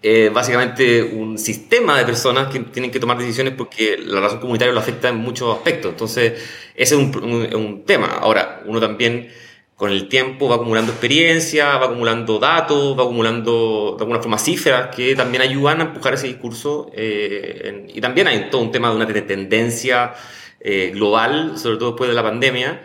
eh, 0.04 0.30
básicamente 0.32 1.02
un 1.04 1.40
sistema 1.40 1.98
de 1.98 2.06
personas 2.06 2.50
que 2.50 2.60
tienen 2.60 2.92
que 2.92 3.00
tomar 3.00 3.18
decisiones 3.18 3.54
porque 3.58 3.98
la 3.98 4.22
razón 4.22 4.40
comunitaria 4.40 4.72
lo 4.72 4.80
afecta 4.80 5.10
en 5.10 5.18
muchos 5.18 5.56
aspectos. 5.56 5.92
Entonces, 5.92 6.34
ese 6.76 6.96
es 6.96 7.16
un, 7.16 7.84
tema. 7.86 8.08
Ahora, 8.22 8.62
uno 8.66 8.80
también 8.80 9.30
con 9.76 9.92
el 9.92 10.08
tiempo 10.08 10.48
va 10.50 10.56
acumulando 10.56 10.92
experiencia, 10.92 11.78
va 11.78 11.88
acumulando 11.88 12.38
datos, 12.38 12.98
va 12.98 13.04
acumulando 13.04 13.96
de 13.98 14.04
alguna 14.04 14.20
forma 14.20 14.38
cifras 14.38 14.96
que 14.96 15.16
también 15.16 15.42
ayudan 15.42 15.82
a 15.82 15.84
empujar 15.86 16.14
ese 16.14 16.28
discurso. 16.28 16.92
Eh, 16.94 17.88
y 17.94 18.00
también 18.00 18.28
hay 18.28 18.52
todo 18.52 18.62
un 18.62 18.72
tema 18.72 18.90
de 18.92 18.96
una 18.96 19.08
tendencia 19.08 20.14
eh, 20.60 20.92
global, 20.94 21.58
sobre 21.58 21.78
todo 21.78 21.90
después 21.92 22.10
de 22.10 22.16
la 22.16 22.24
pandemia, 22.24 22.84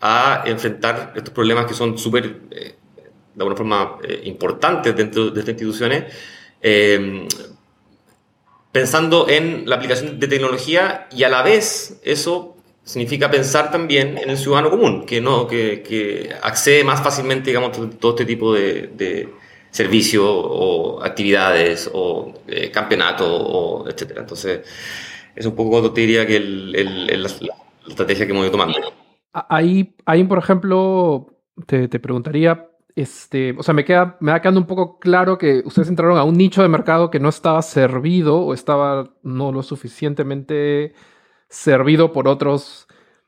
a 0.00 0.44
enfrentar 0.46 1.12
estos 1.16 1.34
problemas 1.34 1.66
que 1.66 1.74
son 1.74 1.98
súper, 1.98 2.40
de 2.50 2.74
alguna 3.36 3.56
forma, 3.56 3.98
importantes 4.24 4.94
dentro 4.94 5.30
de 5.30 5.40
estas 5.40 5.54
instituciones 5.54 6.04
Em, 6.62 7.26
pensando 8.70 9.28
en 9.28 9.68
la 9.68 9.76
aplicación 9.76 10.18
de 10.18 10.28
tecnología 10.28 11.08
y 11.10 11.24
a 11.24 11.28
la 11.28 11.42
vez 11.42 12.00
eso 12.04 12.56
significa 12.84 13.30
pensar 13.30 13.70
también 13.70 14.16
en 14.18 14.30
el 14.30 14.38
ciudadano 14.38 14.70
común, 14.70 15.04
que, 15.04 15.20
no, 15.20 15.46
que, 15.46 16.34
accede 16.42 16.84
más 16.84 17.02
fácilmente 17.02 17.50
digamos, 17.50 17.72
todo 17.98 18.12
este 18.12 18.24
tipo 18.24 18.54
de, 18.54 18.88
de 18.88 19.28
servicios 19.70 20.24
o 20.26 21.00
actividades 21.02 21.90
o 21.92 22.34
eh, 22.46 22.70
campeonatos, 22.70 23.28
o 23.28 23.84
etcétera. 23.88 24.20
Entonces, 24.20 24.60
es 25.34 25.46
un 25.46 25.56
poco, 25.56 25.92
te 25.92 26.02
diría, 26.02 26.26
que 26.26 26.36
el, 26.36 27.22
la, 27.22 27.28
estrategia 27.88 28.26
que 28.26 28.32
hemos 28.32 28.44
ido 28.44 28.52
tomando. 28.52 28.78
Ahí, 29.32 29.96
ahí 30.04 30.24
por 30.24 30.38
ejemplo, 30.38 31.38
te, 31.66 31.88
te 31.88 31.98
preguntaría, 31.98 32.68
este, 32.94 33.54
o 33.58 33.62
sea, 33.62 33.74
me, 33.74 33.84
queda, 33.84 34.16
me 34.20 34.32
va 34.32 34.40
quedando 34.40 34.60
un 34.60 34.66
poco 34.66 34.98
claro 34.98 35.38
que 35.38 35.62
ustedes 35.64 35.88
entraron 35.88 36.18
a 36.18 36.24
un 36.24 36.34
nicho 36.34 36.62
de 36.62 36.68
mercado 36.68 37.10
que 37.10 37.20
no 37.20 37.28
estaba 37.28 37.62
servido 37.62 38.38
o 38.38 38.54
estaba 38.54 39.14
no 39.22 39.52
lo 39.52 39.62
suficientemente 39.62 40.94
servido 41.48 42.12
por 42.12 42.28
otros, 42.28 42.86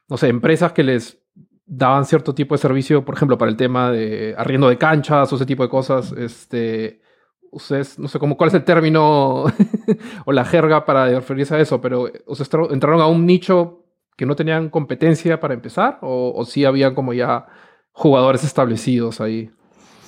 no 0.09 0.17
sé, 0.17 0.29
empresas 0.29 0.73
que 0.73 0.83
les 0.83 1.23
daban 1.67 2.05
cierto 2.05 2.35
tipo 2.35 2.55
de 2.55 2.59
servicio, 2.59 3.05
por 3.05 3.15
ejemplo, 3.15 3.39
para 3.39 3.51
el 3.51 3.57
tema 3.57 3.91
de 3.91 4.35
arriendo 4.37 4.69
de 4.69 4.79
canchas 4.79 5.33
o 5.33 5.37
ese 5.37 5.47
tipo 5.47 5.63
de 5.63 5.69
cosas. 5.71 6.13
Este, 6.13 7.01
ustedes, 7.51 7.99
no 7.99 8.09
sé 8.09 8.19
cómo, 8.19 8.37
cuál 8.37 8.49
es 8.49 8.55
el 8.55 8.65
término 8.65 9.45
o 10.27 10.33
la 10.33 10.45
jerga 10.45 10.85
para 10.85 11.07
referirse 11.09 11.55
a 11.55 11.61
eso, 11.61 11.81
pero 11.81 12.11
ustedes 12.27 12.51
entraron 12.71 13.01
a 13.01 13.07
un 13.07 13.27
nicho 13.27 13.85
que 14.17 14.27
no 14.27 14.37
tenían 14.37 14.71
competencia 14.71 15.41
para 15.41 15.55
empezar 15.55 15.99
o, 16.03 16.33
o 16.37 16.45
sí 16.45 16.65
habían 16.65 16.95
como 16.95 17.13
ya 17.15 17.47
jugadores 17.95 18.45
establecidos 18.45 19.21
ahí. 19.21 19.51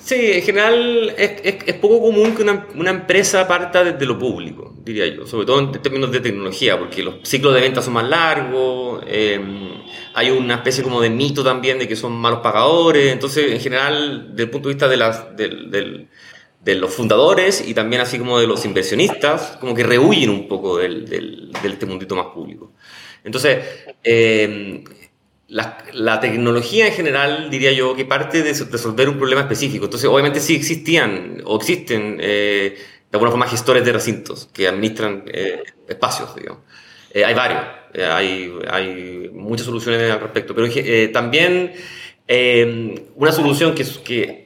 Sí, 0.03 0.31
en 0.31 0.41
general 0.41 1.13
es, 1.17 1.73
poco 1.81 1.99
común 1.99 2.33
que 2.33 2.41
una, 2.41 2.91
empresa 2.91 3.45
parta 3.45 3.83
desde 3.83 4.05
lo 4.05 4.17
público, 4.17 4.73
diría 4.81 5.05
yo, 5.07 5.27
sobre 5.27 5.45
todo 5.45 5.59
en 5.59 5.71
términos 5.81 6.11
de 6.13 6.21
tecnología, 6.21 6.79
porque 6.79 7.03
los 7.03 7.15
ciclos 7.23 7.53
de 7.53 7.59
ventas 7.59 7.83
son 7.83 7.93
más 7.93 8.07
largos, 8.07 9.03
em, 9.05 9.81
hay 10.13 10.29
una 10.29 10.55
especie 10.55 10.81
como 10.81 11.01
de 11.01 11.09
mito 11.09 11.43
también 11.43 11.77
de 11.77 11.89
que 11.89 11.97
son 11.97 12.13
malos 12.13 12.39
pagadores, 12.39 13.11
entonces 13.11 13.51
en 13.51 13.59
general, 13.59 14.29
desde 14.29 14.43
el 14.43 14.49
punto 14.49 14.69
de 14.69 14.75
vista 14.75 14.87
de, 14.87 14.95
las, 14.95 15.35
de, 15.35 16.75
los 16.75 16.93
fundadores 16.93 17.67
y 17.67 17.73
también 17.73 18.01
así 18.01 18.17
como 18.17 18.39
de 18.39 18.47
los 18.47 18.63
inversionistas, 18.63 19.57
como 19.59 19.75
que 19.75 19.83
rehuyen 19.83 20.29
un 20.29 20.47
poco 20.47 20.77
del, 20.77 21.05
del, 21.05 21.51
este 21.63 21.85
mundito 21.85 22.15
más 22.15 22.27
público. 22.27 22.71
Entonces, 23.25 23.57
eh, 24.05 24.85
la, 25.47 26.19
tecnología 26.19 26.87
en 26.87 26.93
general, 26.93 27.49
diría 27.49 27.71
yo, 27.71 27.95
que 27.95 28.05
parte 28.05 28.43
de 28.43 28.53
resolver 28.53 29.09
un 29.09 29.17
problema 29.17 29.41
específico. 29.41 29.85
Entonces, 29.85 30.09
obviamente 30.09 30.39
sí 30.39 30.55
existían 30.55 31.41
o 31.45 31.57
existen 31.57 32.17
eh, 32.19 32.77
de 33.09 33.15
alguna 33.15 33.31
forma 33.31 33.47
gestores 33.47 33.85
de 33.85 33.93
recintos 33.93 34.49
que 34.53 34.67
administran 34.67 35.23
eh, 35.27 35.63
espacios, 35.87 36.35
digamos. 36.35 36.63
Eh, 37.13 37.23
hay 37.23 37.33
varios, 37.33 37.63
hay, 37.95 38.53
hay, 38.69 39.29
muchas 39.33 39.65
soluciones 39.65 40.11
al 40.11 40.19
respecto, 40.19 40.53
pero 40.53 40.67
también 41.13 41.73
una 43.15 43.31
solución 43.31 43.73
que, 43.73 43.85
que, 44.03 44.45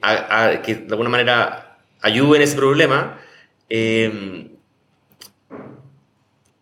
que, 0.64 0.76
de 0.76 0.88
alguna 0.92 1.10
manera 1.10 1.80
ayude 2.02 2.38
en 2.38 2.44
ese 2.44 2.56
problema 2.56 3.20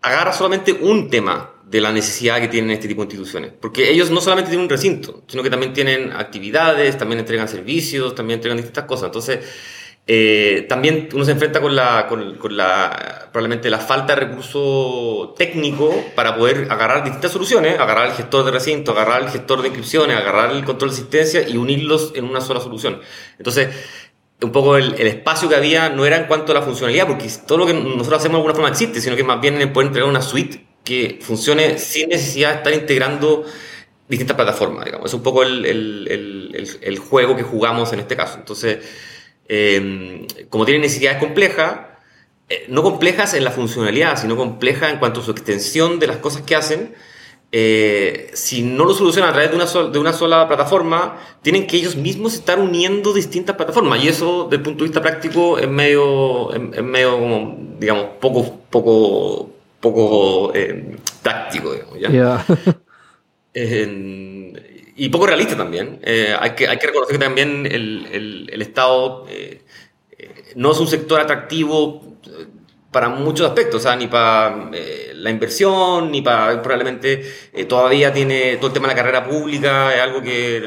agarra 0.02 0.34
solamente 0.34 0.72
un 0.72 1.10
tema 1.10 1.52
de 1.70 1.82
la 1.82 1.92
necesidad 1.92 2.42
que 2.42 2.48
tienen 2.48 2.72
este 2.72 2.88
tipo 2.88 3.02
de 3.02 3.06
instituciones. 3.06 3.52
Porque 3.60 3.92
ellos 3.92 4.10
no 4.10 4.22
solamente 4.22 4.50
tienen 4.50 4.64
un 4.64 4.70
recinto, 4.70 5.24
sino 5.28 5.44
que 5.44 5.50
también 5.50 5.74
tienen 5.74 6.12
actividades, 6.14 6.98
también 6.98 7.20
entregan 7.20 7.48
servicios, 7.48 8.16
también 8.16 8.40
entregan 8.40 8.58
distintas 8.58 8.86
cosas. 8.86 9.06
Entonces, 9.06 9.40
eh, 10.08 10.66
también 10.68 11.08
uno 11.14 11.24
se 11.24 11.32
enfrenta 11.32 11.62
con 11.62 11.76
la, 11.76 12.08
con, 12.08 12.58
la, 12.58 13.30
probablemente 13.32 13.70
la 13.70 13.78
falta 13.78 14.16
de 14.16 14.22
recurso 14.22 15.36
técnico 15.38 15.94
para 16.16 16.36
poder 16.36 16.68
agarrar 16.72 17.04
distintas 17.04 17.32
soluciones, 17.32 17.80
agarrar 17.80 18.08
el 18.08 18.14
gestor 18.14 18.44
de 18.46 18.52
recinto, 18.52 18.92
agarrar 18.92 19.22
el 19.22 19.30
gestor 19.30 19.62
de 19.62 19.68
inscripciones, 19.68 20.18
agarrar 20.18 20.52
el 20.52 20.66
control 20.66 20.90
de 20.90 20.96
asistencia 20.96 21.48
y 21.48 21.58
unirlos 21.58 22.14
en 22.16 22.26
una 22.26 22.42
sola 22.42 22.60
solución. 22.62 23.00
Entonces, 23.38 23.70
un 24.42 24.52
poco 24.52 24.78
el, 24.78 24.96
espacio 24.96 25.48
que 25.48 25.56
había 25.56 25.90
no 25.90 26.04
era 26.06 26.18
en 26.18 26.26
cuanto 26.26 26.54
a 26.54 26.56
la 26.56 26.64
funcionalidad, 26.64 27.06
porque 27.06 27.30
todo 27.46 27.60
lo 27.60 27.68
que 27.68 27.76
nosotros 27.76 28.20
hacemos 28.20 28.38
de 28.38 28.38
alguna 28.38 28.56
forma 28.56 28.70
existe, 28.70 29.02
sino 29.02 29.16
que 29.16 29.24
más 29.24 29.40
bien 29.40 29.72
poder 29.72 29.88
entregar 29.88 30.10
una 30.10 30.24
suite 30.24 30.69
que 30.84 31.20
funcione 31.22 31.78
sin 31.78 32.10
necesidad 32.10 32.52
de 32.52 32.58
estar 32.58 32.74
integrando 32.74 33.46
distintas 34.10 34.36
plataformas, 34.36 34.86
digamos. 34.86 35.08
Es 35.08 35.14
un 35.14 35.24
poco 35.24 35.44
el, 35.44 35.66
el, 35.66 37.00
juego 37.00 37.36
que 37.36 37.44
jugamos 37.44 37.94
en 37.94 38.00
este 38.00 38.16
caso. 38.16 38.38
Entonces, 38.40 38.80
em, 39.48 40.26
como 40.50 40.66
tiene 40.66 40.82
necesidades 40.82 41.20
complejas, 41.20 41.80
eh, 42.50 42.66
no 42.68 42.82
complejas 42.82 43.36
en 43.36 43.44
la 43.44 43.52
funcionalidad, 43.52 44.20
sino 44.20 44.36
complejas 44.36 44.92
en 44.92 45.00
cuanto 45.00 45.22
a 45.22 45.24
su 45.24 45.32
extensión 45.32 46.00
de 46.00 46.08
las 46.08 46.18
cosas 46.18 46.42
que 46.42 46.56
hacen, 46.56 46.96
eh, 47.52 48.30
si 48.34 48.62
no 48.64 48.86
lo 48.86 48.94
solucionan 48.94 49.30
a 49.32 49.34
través 49.34 49.52
de 49.52 49.56
una, 49.56 49.68
sola, 49.68 49.90
de 49.90 50.00
una 50.00 50.14
sola 50.14 50.48
plataforma, 50.48 51.18
tienen 51.42 51.68
que 51.68 51.78
ellos 51.78 51.96
mismos 51.96 52.34
estar 52.34 52.60
uniendo 52.60 53.14
distintas 53.14 53.56
plataformas. 53.56 54.04
Y 54.04 54.08
eso, 54.08 54.46
desde 54.46 54.58
el 54.58 54.62
punto 54.64 54.84
de 54.84 54.90
vista 54.90 55.02
práctico, 55.02 55.60
es 55.60 55.68
medio, 55.68 56.52
es, 56.54 56.84
medio 56.84 57.56
digamos, 57.80 58.06
poco, 58.20 58.60
poco 58.70 59.52
poco 59.80 60.54
eh, 60.54 60.98
táctico, 61.22 61.74
digamos, 61.74 61.98
y 64.96 65.10
poco 65.10 65.28
realista 65.28 65.56
también. 65.56 66.00
Eh, 66.04 66.36
hay, 66.38 66.52
que, 66.52 66.68
hay 66.68 66.78
que 66.78 66.88
reconocer 66.88 67.18
que 67.18 67.24
también 67.24 67.66
el, 67.66 68.48
el, 68.52 68.62
Estado 68.62 69.26
eh, 69.30 69.62
no 70.56 70.72
es 70.72 70.80
un 70.80 70.88
sector 70.88 71.20
atractivo 71.22 72.18
para 72.92 73.10
muchos 73.10 73.48
aspectos, 73.48 73.82
o 73.82 73.84
sea, 73.84 73.96
ni 73.96 74.08
para 74.08 74.72
la 75.16 75.30
inversión, 75.30 76.12
ni 76.12 76.22
para 76.22 76.62
probablemente 76.62 77.22
todavía 77.68 78.12
tiene 78.12 78.58
todo 78.58 78.68
el 78.68 78.74
tema 78.74 78.88
de 78.88 78.96
la 78.96 79.02
carrera 79.02 79.24
pública, 79.24 79.94
es 79.94 80.02
algo 80.02 80.22
que 80.22 80.62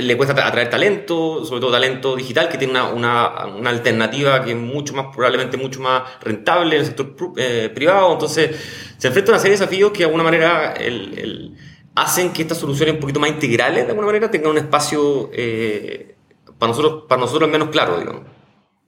le 0.00 0.16
cuesta 0.16 0.46
atraer 0.46 0.68
talento, 0.68 1.44
sobre 1.44 1.60
todo 1.60 1.70
talento 1.70 2.16
digital, 2.16 2.48
que 2.48 2.58
tiene 2.58 2.72
una, 2.72 2.88
una, 2.88 3.46
una 3.46 3.70
alternativa 3.70 4.44
que 4.44 4.50
es 4.50 4.56
mucho 4.56 4.94
más, 4.94 5.06
probablemente 5.14 5.56
mucho 5.56 5.80
más 5.80 6.02
rentable 6.20 6.74
en 6.74 6.80
el 6.80 6.86
sector 6.86 7.14
privado, 7.72 8.12
entonces 8.14 8.94
se 8.98 9.06
enfrenta 9.06 9.30
a 9.30 9.34
una 9.34 9.40
serie 9.40 9.56
de 9.56 9.60
desafíos 9.60 9.92
que 9.92 9.98
de 9.98 10.04
alguna 10.04 10.24
manera 10.24 10.72
el, 10.72 11.56
hacen 11.94 12.32
que 12.32 12.42
estas 12.42 12.58
soluciones 12.58 12.94
un 12.94 13.00
poquito 13.00 13.20
más 13.20 13.30
integrales, 13.30 13.84
de 13.84 13.90
alguna 13.90 14.06
manera, 14.06 14.30
tengan 14.30 14.52
un 14.52 14.58
espacio 14.58 15.30
eh, 15.32 16.14
para, 16.58 16.70
nosotros, 16.70 17.04
para 17.08 17.20
nosotros 17.20 17.50
menos 17.50 17.68
claro, 17.68 17.98
digamos. 17.98 18.22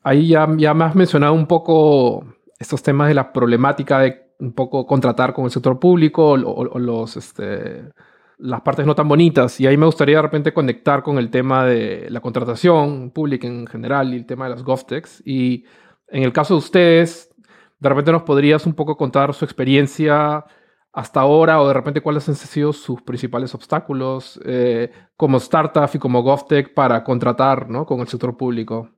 Ahí 0.02 0.28
ya, 0.28 0.48
ya 0.56 0.74
me 0.74 0.92
mencionado 0.94 1.32
un 1.32 1.46
poco 1.46 2.24
estos 2.62 2.82
temas 2.82 3.08
de 3.08 3.14
la 3.14 3.32
problemática 3.32 4.00
de 4.00 4.32
un 4.38 4.52
poco 4.54 4.86
contratar 4.86 5.32
con 5.32 5.44
el 5.44 5.50
sector 5.50 5.78
público 5.78 6.30
o, 6.30 6.78
los, 6.78 7.16
este, 7.16 7.90
las 8.38 8.60
partes 8.62 8.86
no 8.86 8.94
tan 8.94 9.08
bonitas. 9.08 9.60
Y 9.60 9.66
ahí 9.66 9.76
me 9.76 9.86
gustaría 9.86 10.16
de 10.16 10.22
repente 10.22 10.52
conectar 10.52 11.02
con 11.02 11.18
el 11.18 11.30
tema 11.30 11.64
de 11.64 12.08
la 12.10 12.20
contratación 12.20 13.10
pública 13.10 13.46
en 13.46 13.66
general 13.66 14.12
y 14.12 14.16
el 14.16 14.26
tema 14.26 14.46
de 14.46 14.50
las 14.50 14.64
GovTechs. 14.64 15.22
Y 15.24 15.64
en 16.08 16.24
el 16.24 16.32
caso 16.32 16.54
de 16.54 16.58
ustedes, 16.58 17.30
de 17.78 17.88
repente 17.88 18.12
nos 18.12 18.22
podrías 18.22 18.66
un 18.66 18.74
poco 18.74 18.96
contar 18.96 19.32
su 19.34 19.44
experiencia 19.44 20.44
hasta 20.92 21.20
ahora 21.20 21.60
o 21.62 21.68
de 21.68 21.74
repente 21.74 22.02
cuáles 22.02 22.28
han 22.28 22.34
sido 22.34 22.72
sus 22.72 23.00
principales 23.02 23.54
obstáculos 23.54 24.38
eh, 24.44 24.92
como 25.16 25.38
startup 25.38 25.88
y 25.94 25.98
como 25.98 26.22
GovTech 26.22 26.74
para 26.74 27.02
contratar 27.02 27.70
¿no? 27.70 27.86
con 27.86 28.00
el 28.00 28.08
sector 28.08 28.36
público. 28.36 28.90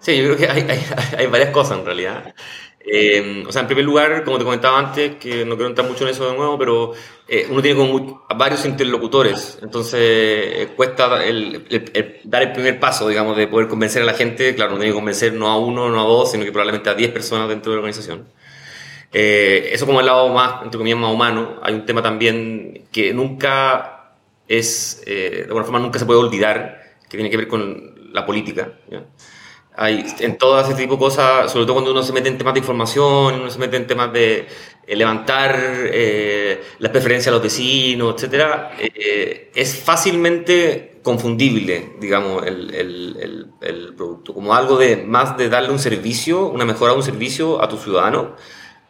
Sí, 0.00 0.16
yo 0.16 0.24
creo 0.24 0.36
que 0.36 0.48
hay, 0.48 0.66
hay 1.18 1.26
varias 1.26 1.50
cosas 1.50 1.78
en 1.78 1.84
realidad. 1.84 2.34
Eh, 2.82 3.44
o 3.46 3.52
sea, 3.52 3.62
en 3.62 3.66
primer 3.66 3.84
lugar, 3.84 4.24
como 4.24 4.38
te 4.38 4.44
comentaba 4.44 4.78
antes, 4.78 5.16
que 5.16 5.44
no 5.44 5.54
quiero 5.54 5.68
entrar 5.68 5.86
mucho 5.86 6.04
en 6.04 6.10
eso 6.10 6.30
de 6.30 6.36
nuevo, 6.36 6.58
pero 6.58 6.92
eh, 7.28 7.46
uno 7.50 7.60
tiene 7.60 7.78
como 7.78 8.24
varios 8.34 8.64
interlocutores, 8.64 9.58
entonces 9.62 10.00
eh, 10.00 10.68
cuesta 10.74 11.22
el, 11.24 11.66
dar 12.24 12.42
el 12.42 12.52
primer 12.52 12.80
paso, 12.80 13.06
digamos, 13.06 13.36
de 13.36 13.46
poder 13.48 13.68
convencer 13.68 14.02
a 14.02 14.06
la 14.06 14.14
gente. 14.14 14.54
Claro, 14.54 14.72
no 14.72 14.78
tiene 14.78 14.92
que 14.92 14.96
convencer 14.96 15.34
no 15.34 15.48
a 15.48 15.58
uno, 15.58 15.90
no 15.90 16.00
a 16.00 16.04
dos, 16.04 16.32
sino 16.32 16.44
que 16.44 16.52
probablemente 16.52 16.88
a 16.88 16.94
diez 16.94 17.10
personas 17.12 17.48
dentro 17.48 17.70
de 17.70 17.76
la 17.76 17.80
organización. 17.80 18.26
eso 19.12 19.86
como 19.86 20.00
el 20.00 20.06
lado 20.06 20.28
más, 20.30 20.62
entre 20.64 20.78
comillas, 20.78 20.98
más 20.98 21.12
humano. 21.12 21.60
Hay 21.62 21.74
un 21.74 21.84
tema 21.84 22.02
también 22.02 22.86
que 22.90 23.12
nunca 23.12 24.14
es, 24.48 25.02
de 25.06 25.44
alguna 25.44 25.64
forma, 25.64 25.78
nunca 25.80 25.98
se 25.98 26.06
puede 26.06 26.20
olvidar, 26.20 26.82
que 27.08 27.16
tiene 27.18 27.30
que 27.30 27.36
ver 27.36 27.48
con 27.48 28.10
la 28.12 28.24
política. 28.24 28.72
¿ya? 28.90 29.04
Hay 29.80 30.04
en 30.18 30.36
todo 30.36 30.60
ese 30.60 30.74
tipo 30.74 30.92
de 30.92 30.98
cosas, 30.98 31.50
sobre 31.50 31.64
todo 31.64 31.76
cuando 31.76 31.92
uno 31.92 32.02
se 32.02 32.12
mete 32.12 32.28
en 32.28 32.36
temas 32.36 32.52
de 32.52 32.60
información, 32.60 33.40
uno 33.40 33.50
se 33.50 33.58
mete 33.58 33.78
en 33.78 33.86
temas 33.86 34.12
de 34.12 34.46
eh, 34.86 34.94
levantar 34.94 35.58
eh, 35.58 36.60
las 36.80 36.92
preferencias 36.92 37.24
de 37.24 37.30
los 37.30 37.42
vecinos, 37.42 38.14
etcétera, 38.14 38.72
eh, 38.78 39.50
es 39.54 39.76
fácilmente 39.76 40.98
confundible, 41.02 41.94
digamos, 41.98 42.44
el, 42.46 43.46
producto, 43.96 44.34
como 44.34 44.54
algo 44.54 44.76
de 44.76 44.98
más 44.98 45.38
de 45.38 45.48
darle 45.48 45.70
un 45.70 45.78
servicio, 45.78 46.48
una 46.48 46.66
mejora 46.66 46.92
de 46.92 46.98
un 46.98 47.02
servicio 47.02 47.62
a 47.62 47.66
tu 47.66 47.78
ciudadano, 47.78 48.36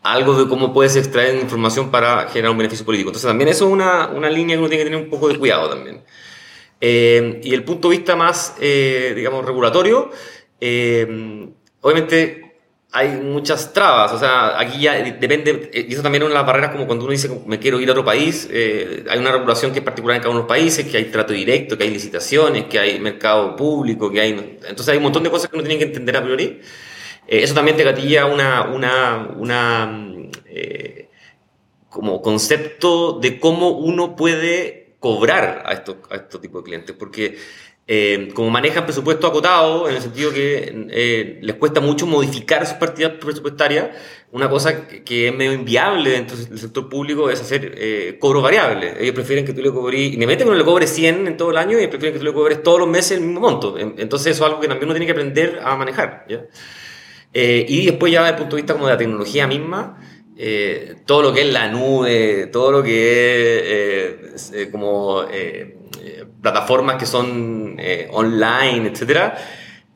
algo 0.02 0.34
de 0.34 0.48
cómo 0.48 0.72
puedes 0.72 0.96
extraer 0.96 1.36
información 1.36 1.92
para 1.92 2.28
generar 2.30 2.50
un 2.50 2.58
beneficio 2.58 2.84
político. 2.84 3.10
Entonces 3.10 3.28
también 3.28 3.46
eso 3.46 3.66
es 3.66 3.72
una, 3.72 4.08
una 4.08 4.28
línea 4.28 4.56
que 4.56 4.58
uno 4.58 4.68
tiene 4.68 4.82
que 4.82 4.90
tener 4.90 5.04
un 5.04 5.10
poco 5.10 5.28
de 5.28 5.38
cuidado 5.38 5.68
también. 5.68 6.02
y 6.80 7.54
el 7.54 7.62
punto 7.62 7.90
de 7.90 7.96
vista 7.96 8.16
más, 8.16 8.56
digamos, 8.58 9.44
regulatorio, 9.44 10.10
eh, 10.60 11.48
obviamente 11.80 12.50
hay 12.92 13.08
muchas 13.10 13.72
trabas, 13.72 14.12
o 14.12 14.18
sea, 14.18 14.58
aquí 14.58 14.80
ya 14.82 14.94
depende, 14.94 15.70
y 15.72 15.92
eso 15.92 16.02
también 16.02 16.22
es 16.22 16.26
una 16.26 16.34
de 16.34 16.40
las 16.40 16.46
barreras 16.46 16.72
como 16.72 16.86
cuando 16.86 17.04
uno 17.04 17.12
dice 17.12 17.30
me 17.46 17.60
quiero 17.60 17.78
ir 17.80 17.88
a 17.88 17.92
otro 17.92 18.04
país, 18.04 18.48
eh, 18.50 19.04
hay 19.08 19.18
una 19.18 19.30
regulación 19.30 19.72
que 19.72 19.78
es 19.78 19.84
particular 19.84 20.16
en 20.16 20.22
cada 20.22 20.30
uno 20.30 20.40
de 20.40 20.42
los 20.42 20.48
países, 20.48 20.86
que 20.86 20.96
hay 20.96 21.04
trato 21.04 21.32
directo, 21.32 21.78
que 21.78 21.84
hay 21.84 21.90
licitaciones, 21.90 22.64
que 22.64 22.80
hay 22.80 22.98
mercado 22.98 23.54
público, 23.54 24.10
que 24.10 24.20
hay... 24.20 24.30
Entonces 24.32 24.88
hay 24.88 24.96
un 24.96 25.04
montón 25.04 25.22
de 25.22 25.30
cosas 25.30 25.48
que 25.48 25.56
uno 25.56 25.64
tiene 25.64 25.78
que 25.78 25.84
entender 25.84 26.16
a 26.16 26.22
priori. 26.22 26.60
Eh, 27.28 27.42
eso 27.44 27.54
también 27.54 27.76
te 27.76 27.84
gatilla 27.84 28.26
una, 28.26 28.62
una, 28.62 29.28
una 29.36 30.06
como 31.90 32.22
concepto 32.22 33.18
de 33.20 33.38
cómo 33.38 33.70
uno 33.70 34.16
puede 34.16 34.96
cobrar 35.00 35.62
a 35.66 35.72
estos, 35.72 35.96
a 36.10 36.16
estos 36.16 36.40
tipos 36.40 36.62
de 36.62 36.66
clientes, 36.66 36.96
porque 36.96 37.36
eh, 37.92 38.28
como 38.34 38.50
manejan 38.50 38.84
presupuesto 38.84 39.26
acotado, 39.26 39.88
en 39.88 39.96
el 39.96 40.00
sentido 40.00 40.32
que 40.32 40.86
eh, 40.90 41.40
les 41.42 41.56
cuesta 41.56 41.80
mucho 41.80 42.06
modificar 42.06 42.64
sus 42.64 42.76
partidas 42.76 43.14
presupuestarias, 43.20 43.88
una 44.30 44.48
cosa 44.48 44.86
que, 44.86 45.26
es 45.26 45.34
medio 45.34 45.52
inviable 45.52 46.10
dentro 46.10 46.36
del 46.36 46.56
sector 46.56 46.88
público 46.88 47.28
es 47.30 47.40
hacer 47.40 47.74
eh, 47.76 48.16
cobro 48.20 48.42
variable. 48.42 48.94
Ellos 49.00 49.12
prefieren 49.12 49.44
que 49.44 49.52
tú 49.52 49.60
le 49.60 49.72
cobres, 49.72 50.16
me 50.16 50.24
meten 50.24 50.46
con 50.46 50.56
le 50.56 50.64
cobres 50.64 50.88
100 50.90 51.26
en 51.26 51.36
todo 51.36 51.50
el 51.50 51.56
año 51.56 51.80
y 51.80 51.88
prefieren 51.88 52.12
que 52.12 52.20
tú 52.20 52.26
le 52.26 52.32
cobres 52.32 52.62
todos 52.62 52.78
los 52.78 52.88
meses 52.88 53.18
el 53.18 53.22
mismo 53.22 53.40
monto. 53.40 53.76
Entonces 53.76 54.36
eso 54.36 54.44
es 54.44 54.48
algo 54.48 54.60
que 54.60 54.68
también 54.68 54.84
uno 54.84 54.94
tiene 54.94 55.06
que 55.06 55.12
aprender 55.12 55.58
a 55.60 55.74
manejar. 55.74 56.26
y 57.34 57.86
después 57.86 58.12
ya 58.12 58.20
desde 58.20 58.34
el 58.34 58.38
punto 58.38 58.54
de 58.54 58.62
vista 58.62 58.74
como 58.74 58.86
de 58.86 58.92
la 58.92 58.98
tecnología 58.98 59.48
misma, 59.48 59.98
todo 61.06 61.22
lo 61.22 61.32
que 61.32 61.40
es 61.40 61.52
la 61.52 61.66
nube, 61.66 62.46
todo 62.52 62.70
lo 62.70 62.84
que 62.84 64.30
es 64.36 64.68
como 64.70 65.24
plataformas 66.40 66.96
que 66.96 67.06
son 67.06 67.76
eh, 67.78 68.08
online, 68.12 68.88
etcétera, 68.88 69.36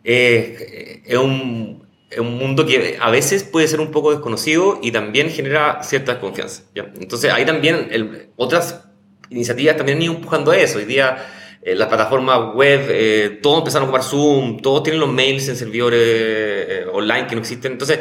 eh, 0.03 1.03
es, 1.05 1.19
un, 1.19 1.87
es, 2.11 2.19
un, 2.19 2.37
mundo 2.37 2.67
que 2.67 2.99
a 3.01 3.11
veces 3.11 3.45
puede 3.45 3.69
ser 3.69 3.81
un 3.81 3.91
poco 3.91 4.11
desconocido 4.11 4.79
y 4.83 4.93
también 4.93 5.31
genera 5.31 5.83
cierta 5.83 6.21
confianza. 6.21 6.65
Entonces, 6.75 7.33
ahí 7.33 7.45
también 7.47 7.89
el, 7.91 8.31
otras 8.37 8.85
iniciativas 9.31 9.77
también 9.77 9.99
han 9.99 10.03
ido 10.03 10.15
empujando 10.15 10.51
a 10.51 10.59
eso. 10.59 10.79
Hoy 10.79 10.85
día 10.85 11.27
eh, 11.63 11.75
las 11.75 11.89
plataformas 11.89 12.55
web, 12.55 13.41
todos 13.41 13.59
empezaron 13.59 13.87
a 13.87 13.91
ocupar 13.91 14.03
Zoom, 14.03 14.61
todos 14.61 14.83
tienen 14.83 15.01
los 15.01 15.11
mails 15.11 15.49
en 15.49 15.57
servidores 15.57 16.87
online 16.93 17.27
que 17.27 17.35
no 17.35 17.41
existen. 17.41 17.73
Entonces, 17.73 18.01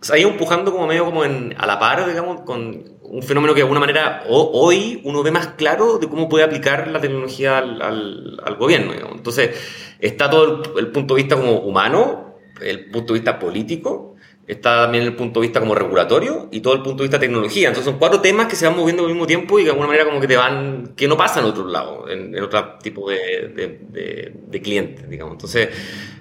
se 0.00 0.12
ha 0.12 0.18
ido 0.18 0.30
empujando 0.30 0.72
como 0.72 0.86
medio 0.86 1.04
como 1.04 1.24
en, 1.24 1.54
a 1.58 1.66
la 1.66 1.78
par, 1.78 2.06
digamos, 2.08 2.40
con 2.40 2.92
un 3.04 3.22
fenómeno 3.22 3.52
que 3.52 3.58
de 3.58 3.62
alguna 3.62 3.80
manera 3.80 4.24
hoy 4.28 5.00
uno 5.04 5.22
ve 5.22 5.30
más 5.30 5.48
claro 5.48 5.98
de 5.98 6.08
cómo 6.08 6.28
puede 6.28 6.44
aplicar 6.44 6.88
la 6.88 7.00
tecnología 7.00 7.58
al, 7.58 8.40
al, 8.42 8.56
gobierno. 8.56 8.92
Entonces, 9.12 9.50
está 9.98 10.30
todo 10.30 10.78
el, 10.78 10.88
punto 10.88 11.14
de 11.14 11.22
vista 11.22 11.36
como 11.36 11.58
humano, 11.58 12.36
el 12.60 12.90
punto 12.90 13.12
de 13.12 13.20
vista 13.20 13.38
político, 13.38 14.16
está 14.46 14.82
también 14.82 15.04
el 15.04 15.14
punto 15.14 15.40
de 15.40 15.46
vista 15.46 15.60
como 15.60 15.74
regulatorio 15.74 16.48
y 16.50 16.60
todo 16.60 16.74
el 16.74 16.82
punto 16.82 17.02
de 17.02 17.08
vista 17.08 17.18
tecnología. 17.18 17.68
Entonces 17.68 17.90
son 17.90 17.98
cuatro 17.98 18.20
temas 18.20 18.46
que 18.46 18.56
se 18.56 18.66
van 18.66 18.76
moviendo 18.76 19.02
al 19.02 19.08
mismo 19.08 19.26
tiempo 19.26 19.58
y 19.58 19.64
de 19.64 19.70
alguna 19.70 19.88
manera 19.88 20.04
como 20.04 20.20
que 20.20 20.28
te 20.28 20.36
van, 20.36 20.94
que 20.96 21.08
no 21.08 21.16
pasan 21.16 21.44
en 21.44 21.50
otro 21.50 21.66
lado, 21.66 22.08
en, 22.08 22.40
otro 22.42 22.78
tipo 22.82 23.10
de, 23.10 23.48
de, 23.54 24.32
de, 24.48 24.62
clientes, 24.62 25.08
digamos. 25.08 25.34
Entonces 25.34 25.68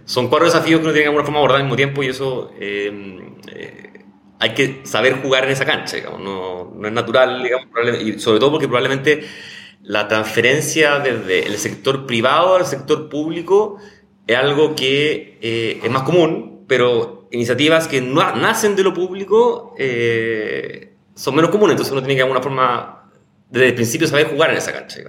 son 0.06 0.30
cuatro 0.30 0.46
desafíos 0.46 0.80
que 0.80 0.86
uno 0.86 0.94
tiene 0.94 1.04
que 1.04 1.04
de 1.04 1.08
alguna 1.10 1.24
forma 1.24 1.40
abordar 1.40 1.58
al 1.58 1.64
mismo 1.64 1.76
tiempo 1.76 2.04
y 2.04 2.08
eso 2.08 2.52
eh, 2.60 2.92
eh, 3.54 3.91
hay 4.42 4.56
que 4.56 4.82
saber 4.86 5.22
jugar 5.22 5.46
en 5.46 5.52
esa 5.52 5.66
cancha, 5.66 5.98
digamos. 5.98 6.20
No, 6.20 6.88
es 6.88 6.92
natural, 6.92 7.44
digamos, 7.44 7.68
y 8.02 8.18
sobre 8.20 8.40
todo 8.40 8.52
porque 8.52 8.68
probablemente 8.68 9.24
la 9.84 10.08
transferencia 10.08 10.98
desde 10.98 11.46
el 11.46 11.58
sector 11.58 12.08
privado 12.08 12.56
al 12.56 12.66
sector 12.66 13.08
público 13.08 13.78
es 14.26 14.36
algo 14.36 14.76
que 14.76 15.38
eh, 15.42 15.80
es 15.84 15.92
más 15.92 16.02
común, 16.02 16.66
pero 16.68 17.28
iniciativas 17.30 17.88
que 17.88 18.02
no, 18.02 18.36
nacen 18.36 18.76
de 18.76 18.84
lo 18.84 18.96
público 18.96 19.76
eh, 19.78 20.96
son 21.14 21.36
menos 21.36 21.52
comunes, 21.52 21.74
entonces 21.74 21.92
uno 21.92 22.02
tiene 22.02 22.16
que 22.16 22.20
de 22.20 22.24
alguna 22.24 22.42
forma 22.42 23.12
desde 23.48 23.68
el 23.68 23.76
principio 23.76 24.08
saber 24.08 24.28
jugar 24.28 24.50
en 24.50 24.58
esa 24.58 24.74
cancha. 24.74 25.02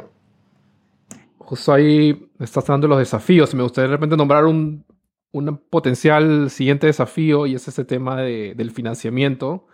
Justo 1.39 1.73
ahí 1.73 2.29
estás 2.39 2.67
dando 2.67 2.87
los 2.87 2.99
desafíos. 2.99 3.55
Me 3.55 3.63
gustaría 3.63 3.89
de 3.89 3.97
repente 3.97 4.17
nombrar 4.17 4.45
un, 4.45 4.85
un 5.33 5.59
potencial 5.71 6.51
siguiente 6.51 6.87
desafío 6.87 7.47
y 7.47 7.55
es 7.55 7.67
ese 7.67 7.85
tema 7.85 8.21
de, 8.21 8.55
del 8.55 8.71
financiamiento 8.71 9.67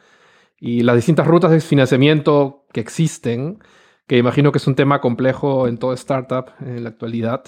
y 0.60 0.82
las 0.82 0.96
distintas 0.96 1.26
rutas 1.26 1.50
de 1.50 1.60
financiamiento 1.60 2.64
que 2.72 2.80
existen, 2.80 3.58
que 4.06 4.18
imagino 4.18 4.52
que 4.52 4.58
es 4.58 4.66
un 4.66 4.74
tema 4.74 5.00
complejo 5.00 5.68
en 5.68 5.78
toda 5.78 5.94
startup 5.94 6.52
en 6.60 6.82
la 6.82 6.90
actualidad. 6.90 7.44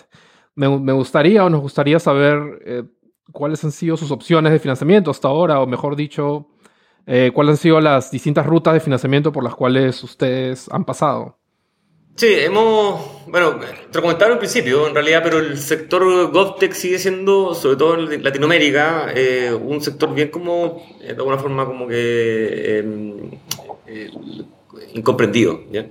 Me, 0.54 0.66
gustaría 0.92 1.44
o 1.44 1.50
nos 1.50 1.60
gustaría 1.60 1.98
saber 1.98 2.62
eh, 2.66 2.84
cuáles 3.32 3.64
han 3.64 3.72
sido 3.72 3.96
sus 3.96 4.10
opciones 4.10 4.52
de 4.52 4.58
financiamiento 4.58 5.10
hasta 5.10 5.28
ahora, 5.28 5.60
o 5.60 5.66
mejor 5.66 5.96
dicho, 5.96 6.48
eh, 7.06 7.32
cuáles 7.34 7.52
han 7.52 7.56
sido 7.58 7.80
las 7.80 8.10
distintas 8.10 8.46
rutas 8.46 8.74
de 8.74 8.80
financiamiento 8.80 9.32
por 9.32 9.42
las 9.42 9.54
cuales 9.54 10.02
ustedes 10.04 10.68
han 10.70 10.84
pasado. 10.84 11.39
Sí, 12.16 12.26
hemos, 12.34 13.24
bueno, 13.28 13.58
te 13.58 13.98
lo 13.98 14.02
comentaba 14.02 14.32
al 14.32 14.38
principio, 14.38 14.86
en 14.86 14.94
realidad, 14.94 15.22
pero 15.24 15.38
el 15.38 15.56
sector 15.56 16.30
GovTech 16.30 16.72
sigue 16.74 16.98
siendo, 16.98 17.54
sobre 17.54 17.76
todo 17.76 18.12
en 18.12 18.22
Latinoamérica, 18.22 19.10
eh, 19.14 19.54
un 19.54 19.80
sector 19.80 20.14
bien 20.14 20.28
como, 20.28 20.84
eh, 21.00 21.06
de 21.06 21.12
alguna 21.14 21.38
forma, 21.38 21.64
como 21.64 21.88
que 21.88 22.78
em, 22.78 23.30
eh, 23.86 24.10
incomprendido. 24.92 25.62
¿ya? 25.70 25.86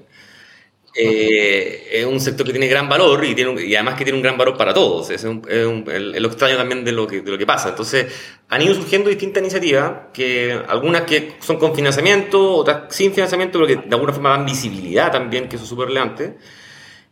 Eh, 0.96 1.88
es 1.92 2.06
un 2.06 2.20
sector 2.20 2.46
que 2.46 2.52
tiene 2.52 2.68
gran 2.68 2.90
valor 2.90 3.24
y, 3.24 3.36
tiene 3.36 3.64
y 3.64 3.76
además 3.76 3.96
que 3.96 4.04
tiene 4.04 4.18
un 4.18 4.24
gran 4.24 4.38
valor 4.38 4.58
para 4.58 4.74
todos. 4.74 5.10
Es, 5.12 5.24
lo 5.24 6.28
extraño 6.28 6.58
también 6.58 6.84
de 6.84 6.92
lo, 6.92 7.08
que, 7.08 7.46
pasa. 7.46 7.70
Entonces, 7.70 8.08
han 8.50 8.62
ido 8.62 8.74
surgiendo 8.76 9.10
distintas 9.10 9.42
iniciativas, 9.42 9.94
que 10.14 10.60
algunas 10.68 11.04
que 11.04 11.34
son 11.40 11.58
con 11.58 11.76
financiamiento, 11.76 12.56
otras 12.56 12.96
sin 12.96 13.14
financiamiento, 13.14 13.60
pero 13.60 13.68
que 13.68 13.88
de 13.88 13.96
alguna 13.96 14.14
forma 14.14 14.30
dan 14.32 14.46
visibilidad 14.46 15.12
también, 15.12 15.48
que 15.48 15.56
eso 15.56 15.64
es 15.64 15.70
súper 15.70 15.88
relevante. 15.88 16.36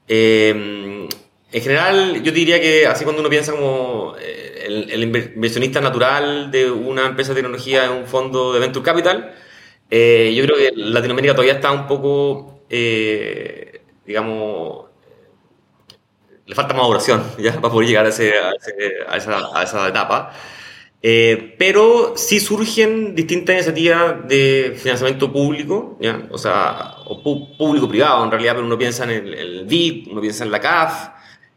Eh, 0.08 1.08
en 1.50 1.62
general, 1.62 2.22
yo 2.24 2.32
diría 2.32 2.60
que 2.60 2.88
así 2.88 3.04
cuando 3.04 3.22
uno 3.22 3.30
piensa 3.30 3.54
como 3.54 4.16
eh, 4.20 4.66
el, 4.66 4.92
el, 4.92 5.04
inversionista 5.04 5.80
natural 5.80 6.52
de 6.52 6.70
una 6.70 7.06
empresa 7.06 7.30
de 7.30 7.36
tecnología 7.36 7.86
en 7.86 7.92
un 7.92 8.06
fondo 8.06 8.54
de 8.54 8.60
venture 8.60 8.84
capital, 8.84 9.34
eh, 9.90 10.34
yo 10.36 10.44
creo 10.44 10.58
que 10.58 10.72
Latinoamérica 10.76 11.34
todavía 11.34 11.54
está 11.54 11.72
un 11.72 11.88
poco 11.88 12.57
eh, 12.70 13.82
digamos, 14.06 14.86
le 16.46 16.56
falta 16.56 16.74
maduración 16.74 17.24
ya 17.38 17.54
para 17.54 17.74
poder 17.74 17.88
llegar 17.88 18.06
a, 18.06 18.10
ese, 18.10 18.34
a, 18.40 19.18
esa, 19.18 19.58
a 19.58 19.64
esa, 19.64 19.88
etapa. 19.88 20.34
Eh, 21.02 21.56
pero 21.60 22.14
sí 22.16 22.40
surgen 22.40 23.14
distintas 23.14 23.56
iniciativas 23.56 24.28
de 24.28 24.76
financiamiento 24.78 25.32
público, 25.32 25.98
¿ya? 26.02 26.28
o 26.32 26.38
sea, 26.38 26.96
público-privado 27.24 28.24
en 28.24 28.32
realidad, 28.32 28.56
pero 28.56 28.66
uno 28.66 28.78
piensa 28.78 29.04
en 29.04 29.12
el, 29.12 29.34
el, 29.34 29.66
VIP, 29.66 30.08
uno 30.12 30.22
piensa 30.22 30.44
en 30.44 30.52
la 30.52 30.60
CAF, 30.60 31.10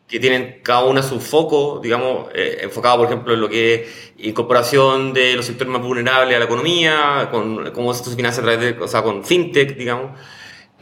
que 0.06 0.18
tienen 0.18 0.60
cada 0.62 0.84
una 0.84 1.02
su 1.02 1.20
foco, 1.20 1.78
digamos, 1.80 2.28
eh, 2.34 2.58
enfocado, 2.62 2.98
por 2.98 3.06
ejemplo, 3.06 3.32
en 3.32 3.40
lo 3.40 3.48
que 3.48 3.74
es 3.74 4.12
incorporación 4.18 5.14
de 5.14 5.36
los 5.36 5.46
sectores 5.46 5.72
más 5.72 5.80
vulnerables 5.80 6.34
a 6.34 6.38
la 6.40 6.44
economía, 6.44 7.28
con 7.30 7.70
cómo 7.70 7.94
se 7.94 8.14
financia 8.16 8.42
a 8.42 8.44
través 8.44 8.60
de, 8.60 8.82
o 8.82 8.88
sea, 8.88 9.02
con 9.02 9.24
fintech, 9.24 9.76
digamos. 9.76 10.18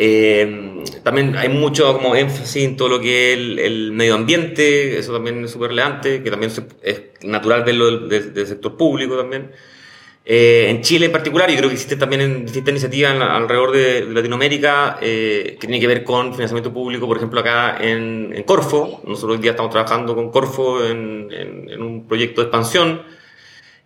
Eh, 0.00 0.84
también 1.02 1.36
hay 1.36 1.48
mucho 1.48 1.92
como 1.92 2.14
énfasis 2.14 2.64
en 2.64 2.76
todo 2.76 2.88
lo 2.88 3.00
que 3.00 3.32
es 3.32 3.38
el, 3.38 3.90
medio 3.90 4.14
ambiente, 4.14 4.96
eso 4.96 5.12
también 5.12 5.44
es 5.44 5.50
súper 5.50 5.70
relevante, 5.70 6.22
que 6.22 6.30
también 6.30 6.52
es 6.82 7.02
natural 7.22 7.64
verlo 7.64 8.06
del, 8.06 8.46
sector 8.46 8.76
público 8.76 9.16
también. 9.16 9.50
Eh, 10.24 10.66
en 10.68 10.82
Chile 10.82 11.06
en 11.06 11.12
particular, 11.12 11.50
y 11.50 11.56
creo 11.56 11.68
que 11.68 11.74
existe 11.74 11.96
también 11.96 12.20
en 12.20 12.44
distintas 12.44 12.72
iniciativas 12.72 13.18
alrededor 13.20 13.72
de, 13.72 14.04
Latinoamérica 14.04 14.98
eh, 15.00 15.56
que 15.58 15.66
tiene 15.66 15.80
que 15.80 15.86
ver 15.88 16.04
con 16.04 16.32
financiamiento 16.32 16.72
público, 16.72 17.08
por 17.08 17.16
ejemplo 17.16 17.40
acá 17.40 17.78
en, 17.80 18.44
Corfo, 18.44 19.00
nosotros 19.04 19.36
hoy 19.36 19.42
día 19.42 19.52
estamos 19.52 19.72
trabajando 19.72 20.14
con 20.14 20.30
Corfo 20.30 20.84
en, 20.84 21.28
en 21.32 21.82
un 21.82 22.06
proyecto 22.06 22.42
de 22.42 22.46
expansión 22.46 23.17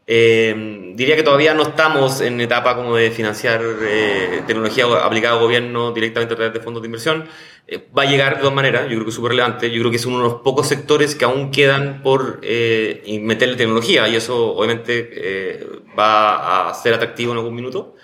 eh, 0.06 0.92
diría 0.94 1.16
que 1.16 1.22
todavía 1.22 1.54
no 1.54 1.62
estamos 1.62 2.20
en 2.20 2.40
etapa 2.40 2.74
como 2.74 2.96
de 2.96 3.10
financiar 3.10 3.62
eh, 3.82 4.42
tecnología 4.46 4.84
aplicada 5.04 5.34
al 5.34 5.40
gobierno 5.40 5.92
directamente 5.92 6.34
a 6.34 6.36
través 6.36 6.54
de 6.54 6.60
fondos 6.60 6.82
de 6.82 6.86
inversión. 6.86 7.28
Eh, 7.68 7.88
va 7.96 8.02
a 8.02 8.06
llegar 8.06 8.34
de 8.34 8.40
todas 8.40 8.54
maneras, 8.54 8.82
yo 8.82 8.88
creo 8.90 9.04
que 9.04 9.10
es 9.10 9.14
súper 9.14 9.30
relevante. 9.30 9.70
Yo 9.70 9.80
creo 9.80 9.90
que 9.90 9.96
es 9.96 10.06
uno 10.06 10.18
de 10.18 10.24
los 10.24 10.34
pocos 10.42 10.68
sectores 10.68 11.14
que 11.14 11.24
aún 11.24 11.50
quedan 11.50 12.02
por 12.02 12.40
eh, 12.42 13.18
meterle 13.22 13.56
tecnología 13.56 14.08
y 14.08 14.16
eso 14.16 14.54
obviamente 14.54 15.10
eh, 15.12 15.66
va 15.98 16.68
a 16.68 16.74
ser 16.74 16.94
atractivo 16.94 17.32
en 17.32 17.38
algún 17.38 17.54
minuto. 17.54 17.94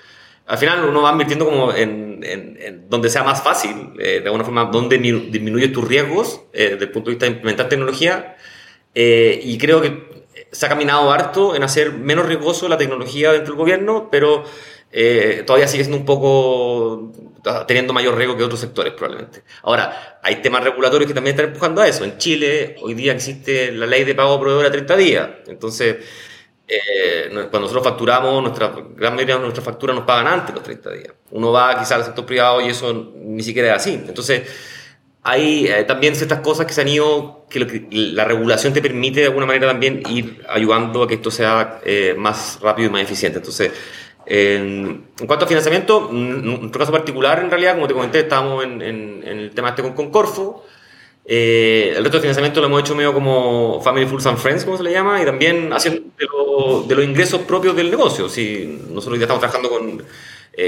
Al 0.46 0.56
final 0.56 0.84
uno 0.88 1.02
va 1.02 1.12
invirtiendo 1.12 1.44
como 1.44 1.74
en, 1.74 2.20
en, 2.24 2.58
en 2.58 2.88
donde 2.88 3.10
sea 3.10 3.22
más 3.22 3.42
fácil, 3.42 3.92
de 3.98 4.22
alguna 4.24 4.44
forma, 4.44 4.64
donde 4.64 4.96
disminuye 4.96 5.68
tus 5.68 5.86
riesgos 5.86 6.40
desde 6.54 6.84
el 6.84 6.90
punto 6.90 7.10
de 7.10 7.16
vista 7.16 7.26
de 7.26 7.32
implementar 7.32 7.68
tecnología. 7.68 8.36
y 8.94 9.58
creo 9.58 9.82
que 9.82 10.17
se 10.52 10.66
ha 10.66 10.68
caminado 10.68 11.10
harto 11.12 11.54
en 11.54 11.62
hacer 11.62 11.92
menos 11.92 12.26
riesgoso 12.26 12.68
la 12.68 12.78
tecnología 12.78 13.32
dentro 13.32 13.52
del 13.52 13.58
gobierno, 13.58 14.08
pero 14.10 14.44
eh, 14.90 15.42
todavía 15.46 15.68
sigue 15.68 15.84
siendo 15.84 15.98
un 15.98 16.06
poco 16.06 17.12
teniendo 17.66 17.92
mayor 17.92 18.16
riesgo 18.16 18.36
que 18.36 18.44
otros 18.44 18.60
sectores 18.60 18.92
probablemente. 18.92 19.42
Ahora, 19.62 20.18
hay 20.22 20.36
temas 20.36 20.62
regulatorios 20.64 21.08
que 21.08 21.14
también 21.14 21.34
están 21.34 21.48
empujando 21.48 21.80
a 21.80 21.88
eso. 21.88 22.04
En 22.04 22.18
Chile 22.18 22.76
hoy 22.82 22.94
día 22.94 23.12
existe 23.12 23.72
la 23.72 23.86
ley 23.86 24.04
de 24.04 24.14
pago 24.14 24.38
proveedor 24.40 24.66
a 24.66 24.70
30 24.70 24.96
días. 24.96 25.28
Entonces, 25.46 25.96
eh, 26.66 27.28
cuando 27.30 27.60
nosotros 27.60 27.84
facturamos, 27.84 28.42
nuestra 28.42 28.74
gran 28.94 29.14
mayoría 29.14 29.36
de 29.36 29.42
nuestras 29.42 29.64
facturas 29.64 29.96
nos 29.96 30.04
pagan 30.04 30.26
antes 30.26 30.54
los 30.54 30.64
30 30.64 30.90
días. 30.92 31.14
Uno 31.30 31.52
va 31.52 31.78
quizás 31.78 31.92
al 31.92 32.04
sector 32.04 32.26
privado 32.26 32.60
y 32.60 32.68
eso 32.68 33.12
ni 33.14 33.42
siquiera 33.42 33.68
es 33.68 33.76
así. 33.76 33.94
Entonces, 34.06 34.42
hay 35.22 35.66
eh, 35.66 35.84
también 35.84 36.14
ciertas 36.14 36.40
cosas 36.40 36.66
que 36.66 36.72
se 36.72 36.80
han 36.80 36.88
ido, 36.88 37.46
que, 37.50 37.86
la 37.90 38.24
regulación 38.24 38.72
te 38.72 38.80
permite 38.80 39.20
de 39.20 39.26
alguna 39.26 39.46
manera 39.46 39.66
también 39.66 40.02
ir 40.08 40.44
ayudando 40.48 41.02
a 41.02 41.08
que 41.08 41.14
esto 41.14 41.30
sea 41.30 41.80
eh, 41.84 42.14
más 42.16 42.58
rápido 42.62 42.88
y 42.88 42.92
más 42.92 43.02
eficiente. 43.02 43.38
Entonces, 43.38 43.72
en, 44.26 45.06
cuanto 45.26 45.44
a 45.44 45.48
financiamiento, 45.48 46.08
en 46.10 46.44
nuestro 46.44 46.78
caso 46.78 46.92
particular, 46.92 47.40
en 47.40 47.50
realidad, 47.50 47.74
como 47.74 47.88
te 47.88 47.94
comenté, 47.94 48.20
estamos 48.20 48.64
en, 48.64 48.82
el 48.82 49.50
tema 49.54 49.70
este 49.70 49.82
con, 49.82 49.92
con 49.92 50.10
Corfo. 50.10 50.64
Eh, 51.30 51.90
el 51.90 52.02
resto 52.04 52.12
del 52.12 52.22
financiamiento 52.22 52.60
lo 52.60 52.68
hemos 52.68 52.80
hecho 52.80 52.94
medio 52.94 53.12
como 53.12 53.82
Family 53.82 54.06
Fools 54.06 54.24
and 54.26 54.38
Friends, 54.38 54.64
como 54.64 54.78
se 54.78 54.82
le 54.82 54.92
llama, 54.92 55.20
y 55.20 55.26
también 55.26 55.70
haciendo 55.74 56.10
de, 56.88 56.94
los 56.94 57.04
ingresos 57.04 57.42
propios 57.42 57.76
del 57.76 57.90
negocio. 57.90 58.30
Si 58.30 58.80
nosotros 58.88 59.18
ya 59.18 59.24
estamos 59.24 59.40
trabajando 59.40 59.68
con 59.68 60.02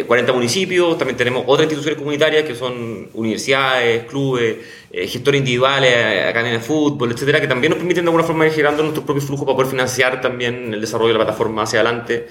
40 0.07 0.33
municipios, 0.33 0.97
también 0.97 1.17
tenemos 1.17 1.43
otras 1.47 1.65
instituciones 1.65 1.99
comunitarias 1.99 2.45
que 2.45 2.55
son 2.55 3.09
universidades, 3.13 4.05
clubes, 4.05 4.59
gestores 4.93 5.41
individuales, 5.41 6.29
academias 6.29 6.63
de 6.63 6.67
fútbol, 6.67 7.11
etcétera, 7.11 7.41
que 7.41 7.49
también 7.49 7.71
nos 7.71 7.79
permiten 7.79 8.05
de 8.05 8.09
alguna 8.09 8.23
forma 8.23 8.47
ir 8.47 8.53
girando 8.53 8.85
nuestro 8.85 9.05
propio 9.05 9.21
flujo 9.21 9.45
para 9.45 9.57
poder 9.57 9.71
financiar 9.71 10.21
también 10.21 10.75
el 10.75 10.81
desarrollo 10.81 11.13
de 11.13 11.19
la 11.19 11.25
plataforma 11.25 11.65
hacia 11.65 11.81
adelante 11.81 12.29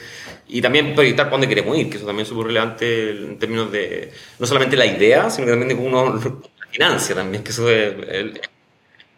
y 0.48 0.62
también 0.62 0.96
proyectar 0.96 1.26
para 1.26 1.32
dónde 1.32 1.50
queremos 1.50 1.78
ir, 1.78 1.90
que 1.90 1.98
eso 1.98 2.06
también 2.06 2.24
es 2.24 2.30
súper 2.30 2.48
relevante 2.48 3.12
en 3.12 3.38
términos 3.38 3.72
de 3.72 4.12
no 4.40 4.48
solamente 4.48 4.76
la 4.76 4.86
idea, 4.86 5.30
sino 5.30 5.46
que 5.46 5.52
también 5.52 5.70
de 5.70 5.76
cómo 5.76 5.88
uno 5.88 6.16
la 6.16 6.22
financia 6.72 7.14
también, 7.14 7.44
que 7.44 7.52
eso 7.52 7.70
es 7.70 7.94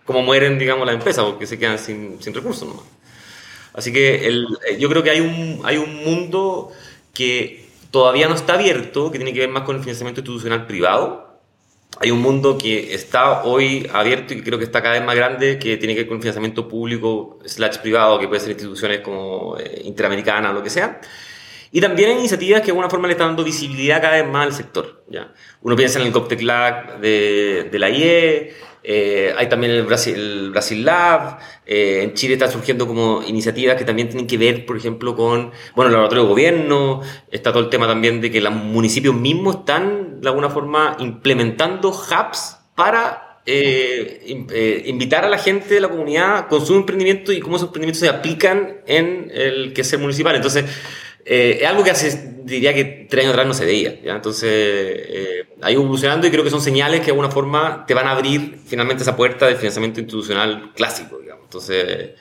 cómo 0.06 0.22
mueren, 0.24 0.60
digamos, 0.60 0.86
las 0.86 0.96
empresas, 0.96 1.24
porque 1.26 1.48
se 1.48 1.58
quedan 1.58 1.80
sin, 1.80 2.22
sin 2.22 2.34
recursos 2.34 2.68
nomás. 2.68 2.86
Así 3.74 3.94
que 3.94 4.28
el, 4.28 4.46
yo 4.78 4.90
creo 4.90 5.04
que 5.04 5.12
hay 5.12 5.22
un, 5.22 5.62
hay 5.64 5.78
un 5.78 6.04
mundo 6.04 6.72
que 7.14 7.61
todavía 7.92 8.28
no 8.28 8.36
está 8.36 8.54
abierto, 8.56 9.12
que 9.12 9.20
tiene 9.20 9.34
que 9.34 9.42
ver 9.42 9.50
más 9.50 9.64
con 9.64 9.76
el 9.76 9.82
financiamiento 9.82 10.22
institucional 10.22 10.66
privado, 10.66 11.32
hay 12.00 12.10
un 12.10 12.22
mundo 12.22 12.58
que 12.58 12.94
está 12.94 13.44
hoy 13.44 13.88
abierto 13.94 14.34
y 14.34 14.42
creo 14.42 14.58
que 14.58 14.64
está 14.64 14.82
cada 14.82 14.96
vez 14.96 15.04
más 15.04 15.16
grande, 15.16 15.60
que 15.60 15.78
tiene 15.78 15.94
que 15.94 16.02
ver 16.02 16.08
con 16.08 16.20
financiamiento 16.20 16.68
público 16.68 17.38
slash 17.46 17.78
privado, 17.78 18.18
que 18.18 18.28
puede 18.28 18.40
ser 18.40 18.52
instituciones 18.52 19.02
como 19.02 19.58
eh, 19.60 19.82
Interamericana 19.84 20.52
o 20.52 20.54
lo 20.54 20.64
que 20.64 20.70
sea. 20.70 21.02
Y 21.72 21.80
también 21.80 22.10
hay 22.10 22.18
iniciativas 22.18 22.62
que 22.62 22.68
de 22.68 22.72
alguna 22.72 22.90
forma 22.90 23.08
le 23.08 23.14
están 23.14 23.30
dando 23.30 23.44
visibilidad 23.44 24.02
cada 24.02 24.22
vez 24.22 24.28
más 24.28 24.46
al 24.48 24.54
sector. 24.54 25.04
¿ya? 25.10 25.34
Uno 25.62 25.76
piensa 25.76 26.00
en 26.00 26.08
el 26.08 26.12
Coptec 26.12 26.42
Lab 26.42 27.00
de, 27.00 27.70
de 27.72 27.80
la 27.80 27.90
IE, 27.90 28.54
eh, 28.84 29.34
hay 29.38 29.48
también 29.48 29.74
el 29.74 29.84
Brasil, 29.84 30.50
Brasil 30.50 30.84
Lab, 30.84 31.38
eh, 31.68 32.02
en 32.04 32.14
Chile 32.16 32.34
está 32.34 32.50
surgiendo 32.50 32.88
como 32.88 33.22
iniciativas 33.22 33.78
que 33.78 33.86
también 33.86 34.10
tienen 34.10 34.26
que 34.26 34.38
ver, 34.38 34.66
por 34.66 34.76
ejemplo, 34.76 35.16
con, 35.16 35.52
bueno, 35.76 35.90
el 35.90 35.94
laboratorio 35.94 36.24
de 36.24 36.30
gobierno, 36.30 37.02
está 37.30 37.52
todo 37.52 37.64
el 37.64 37.70
tema 37.70 37.88
también 37.88 38.22
de 38.22 38.32
que 38.32 38.42
los 38.42 38.54
municipios 38.54 39.14
mismos 39.14 39.58
están, 39.58 40.20
de 40.22 40.28
alguna 40.28 40.50
forma, 40.50 40.98
implementando 41.00 41.90
hubs 41.90 42.58
para 42.74 43.42
eh, 43.46 44.84
invitar 44.86 45.26
a 45.26 45.30
la 45.30 45.38
gente 45.38 45.76
de 45.76 45.82
la 45.82 45.90
comunidad 45.90 46.48
con 46.48 46.66
su 46.66 46.76
emprendimiento 46.76 47.32
y 47.32 47.40
cómo 47.40 47.58
esos 47.58 47.68
emprendimientos 47.68 48.00
se 48.00 48.10
aplican 48.10 48.82
en 48.88 49.32
el 49.32 49.74
que 49.74 49.82
es 49.82 50.00
municipal. 50.00 50.36
Entonces, 50.36 50.66
eh, 51.26 51.60
es 51.62 51.68
algo 51.68 51.84
que 51.84 51.92
hace, 51.92 52.36
diría 52.44 52.74
que 52.74 53.08
tres 53.10 53.24
años 53.24 53.34
atrás 53.34 53.48
no 53.48 53.54
se 53.54 53.66
veía. 53.66 54.02
¿ya? 54.02 54.16
Entonces, 54.16 54.50
eh, 54.52 55.46
ha 55.62 55.72
ido 55.72 55.82
evolucionando 55.82 56.28
y 56.28 56.32
creo 56.32 56.44
que 56.44 56.50
son 56.50 56.62
señales 56.62 57.00
que 57.00 57.08
de 57.08 57.12
alguna 57.12 57.30
forma 57.30 57.86
te 57.86 57.94
van 57.94 58.08
a 58.08 58.12
abrir 58.12 58.60
finalmente 58.66 59.04
esa 59.04 59.16
puerta 59.16 59.46
del 59.46 59.58
financiamiento 59.58 60.00
institucional 60.00 60.72
clásico. 60.76 61.20
Digamos. 61.20 61.46
Entonces, 61.46 62.12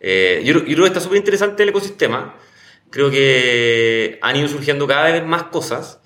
eh, 0.00 0.42
yo, 0.44 0.64
creo 0.64 0.82
que 0.82 0.86
está 0.86 1.00
súper 1.00 1.18
interesante 1.18 1.62
el 1.62 1.70
ecosistema. 1.70 2.36
Creo 2.90 3.10
que 3.10 4.18
han 4.22 4.36
ido 4.36 4.48
surgiendo 4.48 4.86
cada 4.86 5.10
vez 5.10 5.24
más 5.24 5.44
cosas. 5.44 6.00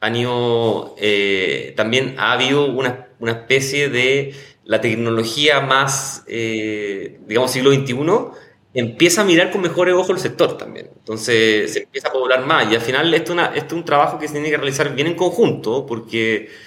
Han 0.00 0.16
ido, 0.16 0.94
eh, 0.98 1.72
también 1.76 2.16
ha 2.18 2.32
habido 2.32 2.66
una, 2.66 3.08
una, 3.18 3.32
especie 3.32 3.88
de 3.88 4.34
la 4.64 4.80
tecnología 4.82 5.60
más, 5.60 6.24
digamos, 6.26 7.50
siglo 7.50 7.72
XXI 7.72 7.94
empieza 8.76 9.22
a 9.22 9.24
mirar 9.24 9.50
con 9.50 9.62
mejores 9.62 9.94
ojos 9.94 10.10
el 10.10 10.18
sector 10.18 10.58
también. 10.58 10.90
Entonces 10.96 11.72
se 11.72 11.84
empieza 11.84 12.08
a 12.08 12.12
poblar 12.12 12.44
más 12.46 12.70
y 12.70 12.74
al 12.74 12.82
final 12.82 13.12
esto, 13.14 13.34
es 13.54 13.72
un 13.72 13.84
trabajo 13.84 14.18
que 14.18 14.28
se 14.28 14.34
tiene 14.34 14.50
que 14.50 14.56
realizar 14.56 14.94
bien 14.94 15.08
en 15.08 15.14
conjunto 15.14 15.86
porque... 15.86 16.65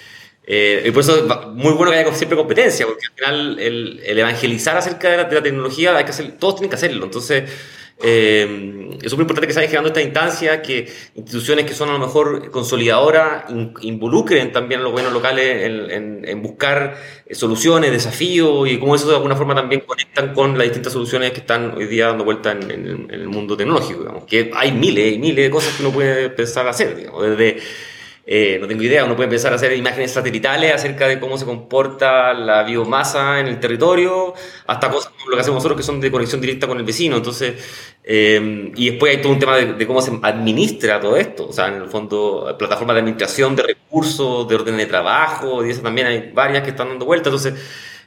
Eh, 0.52 0.82
y 0.84 0.90
por 0.90 1.02
eso 1.02 1.16
es 1.16 1.46
muy 1.54 1.74
bueno 1.74 1.92
que 1.92 1.98
haya 1.98 2.12
siempre 2.12 2.36
competencia, 2.36 2.84
porque 2.84 3.06
al 3.06 3.12
final 3.12 3.58
el, 3.60 4.00
el 4.04 4.18
evangelizar 4.18 4.76
acerca 4.76 5.08
de 5.08 5.16
la, 5.18 5.42
tecnología 5.44 5.96
hay 5.96 6.02
que 6.02 6.10
hacer, 6.10 6.32
todos 6.40 6.56
tienen 6.56 6.70
que 6.70 6.74
hacerlo. 6.74 7.04
Entonces, 7.04 7.48
eh, 8.02 8.98
es 9.00 9.08
súper 9.08 9.22
importante 9.22 9.46
que 9.46 9.52
se 9.52 9.60
vaya 9.60 9.68
generando 9.68 9.90
esta 9.90 10.02
instancia, 10.02 10.60
que 10.60 10.92
instituciones 11.14 11.66
que 11.66 11.72
son 11.72 11.90
a 11.90 11.92
lo 11.92 12.00
mejor 12.00 12.50
consolidadoras 12.50 13.44
involucren 13.82 14.50
también 14.50 14.80
a 14.80 14.82
los 14.82 14.90
gobiernos 14.90 15.14
locales 15.14 15.92
en, 15.92 16.42
buscar 16.42 16.96
soluciones, 17.30 17.92
desafíos 17.92 18.68
y 18.68 18.76
cómo 18.78 18.96
eso 18.96 19.08
de 19.08 19.14
alguna 19.14 19.36
forma 19.36 19.54
también 19.54 19.82
conectan 19.82 20.34
con 20.34 20.58
las 20.58 20.66
distintas 20.66 20.92
soluciones 20.92 21.30
que 21.30 21.40
están 21.40 21.76
hoy 21.76 21.86
día 21.86 22.08
dando 22.08 22.24
vuelta 22.24 22.50
en, 22.50 22.68
en 22.72 23.08
el 23.08 23.28
mundo 23.28 23.56
tecnológico. 23.56 24.00
Digamos. 24.00 24.24
Que 24.24 24.50
hay 24.52 24.72
miles 24.72 25.14
y 25.14 25.18
miles 25.20 25.44
de 25.44 25.50
cosas 25.50 25.76
que 25.76 25.84
uno 25.84 25.92
puede 25.92 26.28
pensar 26.30 26.66
hacer, 26.66 26.96
digamos, 26.96 27.22
desde 27.22 27.60
eh, 28.32 28.58
no 28.60 28.68
tengo 28.68 28.84
idea, 28.84 29.04
uno 29.04 29.16
puede 29.16 29.26
empezar 29.26 29.52
a 29.52 29.56
hacer 29.56 29.72
imágenes 29.72 30.12
satelitales 30.12 30.72
acerca 30.72 31.08
de 31.08 31.18
cómo 31.18 31.36
se 31.36 31.44
comporta 31.44 32.32
la 32.32 32.62
biomasa 32.62 33.40
en 33.40 33.48
el 33.48 33.58
territorio, 33.58 34.34
hasta 34.68 34.88
cosas 34.88 35.10
como 35.10 35.30
lo 35.30 35.34
que 35.34 35.40
hacemos 35.40 35.56
nosotros 35.56 35.76
que 35.76 35.82
son 35.82 36.00
de 36.00 36.12
conexión 36.12 36.40
directa 36.40 36.68
con 36.68 36.78
el 36.78 36.84
vecino. 36.84 37.16
Entonces, 37.16 37.54
eh, 38.04 38.70
y 38.76 38.90
después 38.90 39.16
hay 39.16 39.20
todo 39.20 39.32
un 39.32 39.40
tema 39.40 39.56
de, 39.56 39.84
cómo 39.84 40.00
se 40.00 40.12
administra 40.22 41.00
todo 41.00 41.16
esto. 41.16 41.48
O 41.48 41.52
sea, 41.52 41.66
en 41.66 41.82
el 41.82 41.88
fondo, 41.88 42.54
plataformas 42.56 42.94
de 42.94 43.00
administración 43.00 43.56
de 43.56 43.64
recursos, 43.64 44.46
de 44.46 44.54
orden 44.54 44.76
de 44.76 44.86
trabajo, 44.86 45.66
y 45.66 45.70
eso 45.70 45.82
también 45.82 46.06
hay 46.06 46.30
varias 46.32 46.62
que 46.62 46.70
están 46.70 46.88
dando 46.88 47.06
vuelta. 47.06 47.30
Entonces, 47.30 47.54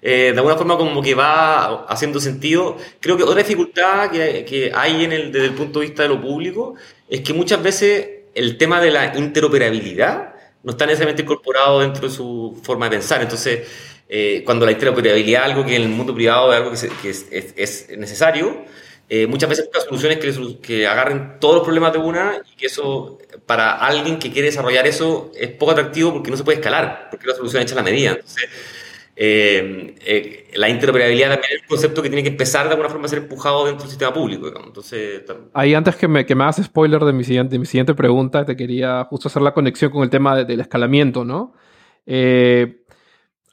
eh, 0.02 0.32
de 0.32 0.38
alguna 0.38 0.56
forma 0.56 0.78
como 0.78 1.02
que 1.02 1.16
va 1.16 1.84
haciendo 1.84 2.22
sentido. 2.22 2.78
Creo 3.02 3.18
que 3.18 3.24
otra 3.24 3.40
dificultad 3.40 4.10
que, 4.10 4.46
que 4.46 4.72
hay 4.74 5.04
en 5.04 5.12
el, 5.12 5.34
desde 5.34 5.48
el 5.48 5.54
punto 5.54 5.82
de 5.82 5.88
vista 5.88 6.04
de 6.04 6.10
lo 6.10 6.22
público 6.22 6.76
es 7.10 7.20
que 7.20 7.34
muchas 7.34 7.62
veces 7.62 8.13
el 8.34 8.58
tema 8.58 8.82
de 8.82 8.92
la 8.92 9.18
interoperabilidad 9.18 10.34
no 10.64 10.72
está 10.72 10.86
necesariamente 10.86 11.24
incorporado 11.24 11.82
dentro 11.82 12.08
de 12.08 12.14
su 12.14 12.60
forma 12.64 12.86
de 12.86 12.98
pensar. 12.98 13.22
Entonces, 13.22 13.68
eh, 14.08 14.44
cuando 14.46 14.66
la 14.66 14.72
interoperabilidad 14.72 15.42
es 15.42 15.52
algo 15.52 15.66
que 15.66 15.76
en 15.76 15.84
el 15.84 15.90
mundo 15.90 16.14
privado 16.14 16.52
es 16.52 16.58
algo 16.60 16.72
que, 17.02 17.10
es, 17.10 17.90
necesario, 17.98 18.64
eh, 19.10 19.28
muchas 19.28 19.50
veces 19.50 19.66
busca 19.66 19.82
soluciones 19.82 20.18
que, 20.20 20.58
que, 20.62 20.88
agarren 20.88 21.38
todos 21.40 21.56
los 21.56 21.64
problemas 21.64 21.92
de 21.94 22.00
una 22.00 22.42
y 22.52 22.56
que 22.56 22.68
eso, 22.68 23.20
para 23.46 23.74
alguien 23.74 24.20
que 24.20 24.32
quiere 24.32 24.48
desarrollar 24.48 24.88
eso, 24.88 25.32
es 25.36 25.50
poco 25.52 25.72
atractivo 25.72 26.14
porque 26.14 26.32
no 26.32 26.38
se 26.38 26.44
puede 26.44 26.60
escalar, 26.60 27.10
porque 27.12 27.28
la 27.28 27.36
solución 27.36 27.62
hecha 27.62 27.74
a 27.74 27.78
la 27.78 27.84
medida. 27.84 28.12
Entonces, 28.12 28.50
eh, 29.16 29.96
eh, 30.06 30.52
la 30.56 30.70
interoperabilidad 30.70 31.34
también 31.34 31.54
es 31.54 31.62
un 31.62 31.68
concepto 31.68 32.02
que 32.02 32.10
tiene 32.10 32.24
que 32.24 32.30
empezar 32.30 32.66
de 32.66 32.72
alguna 32.72 32.90
forma 32.90 33.06
a 33.06 33.10
ser 33.10 33.20
empujado 33.20 33.66
dentro 33.66 33.84
del 33.84 33.90
sistema 33.90 34.14
público. 34.14 34.52
Entonces, 34.66 35.24
Ahí 35.54 35.74
antes 35.74 35.96
que 35.96 36.08
me, 36.08 36.26
que 36.26 36.34
me 36.36 36.44
hagas 36.44 36.62
spoiler 36.64 37.04
de 37.04 37.14
mi, 37.14 37.24
siguiente, 37.24 37.60
mi 37.60 37.66
siguiente 37.66 37.94
pregunta, 37.94 38.44
te 38.44 38.56
quería 38.56 39.04
justo 39.06 39.28
hacer 39.28 39.42
la 39.42 39.54
conexión 39.54 39.92
con 39.92 40.04
el 40.04 40.10
tema 40.10 40.44
del 40.44 40.60
escalamiento, 40.60 41.24
¿no? 41.24 41.54
Eh, 42.06 42.84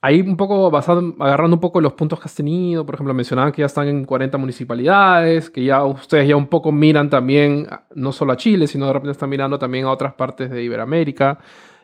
ahí 0.00 0.22
un 0.22 0.36
poco 0.36 0.70
basado, 0.70 1.14
agarrando 1.20 1.56
un 1.56 1.60
poco 1.60 1.80
los 1.82 1.92
puntos 1.92 2.18
que 2.18 2.24
has 2.24 2.34
tenido, 2.34 2.86
por 2.86 2.94
ejemplo, 2.94 3.12
mencionaban 3.12 3.52
que 3.52 3.60
ya 3.60 3.66
están 3.66 3.86
en 3.88 4.06
40 4.06 4.38
municipalidades, 4.38 5.50
que 5.50 5.64
ya 5.64 5.84
ustedes 5.84 6.26
ya 6.26 6.36
un 6.36 6.46
poco 6.46 6.72
miran 6.72 7.10
también, 7.10 7.66
no 7.94 8.12
solo 8.12 8.32
a 8.32 8.36
Chile, 8.36 8.66
sino 8.66 8.86
de 8.86 8.94
repente 8.94 9.12
están 9.12 9.28
mirando 9.28 9.58
también 9.58 9.84
a 9.84 9.90
otras 9.90 10.14
partes 10.14 10.50
de 10.50 10.62
Iberoamérica. 10.62 11.38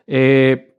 Eh, 0.07 0.76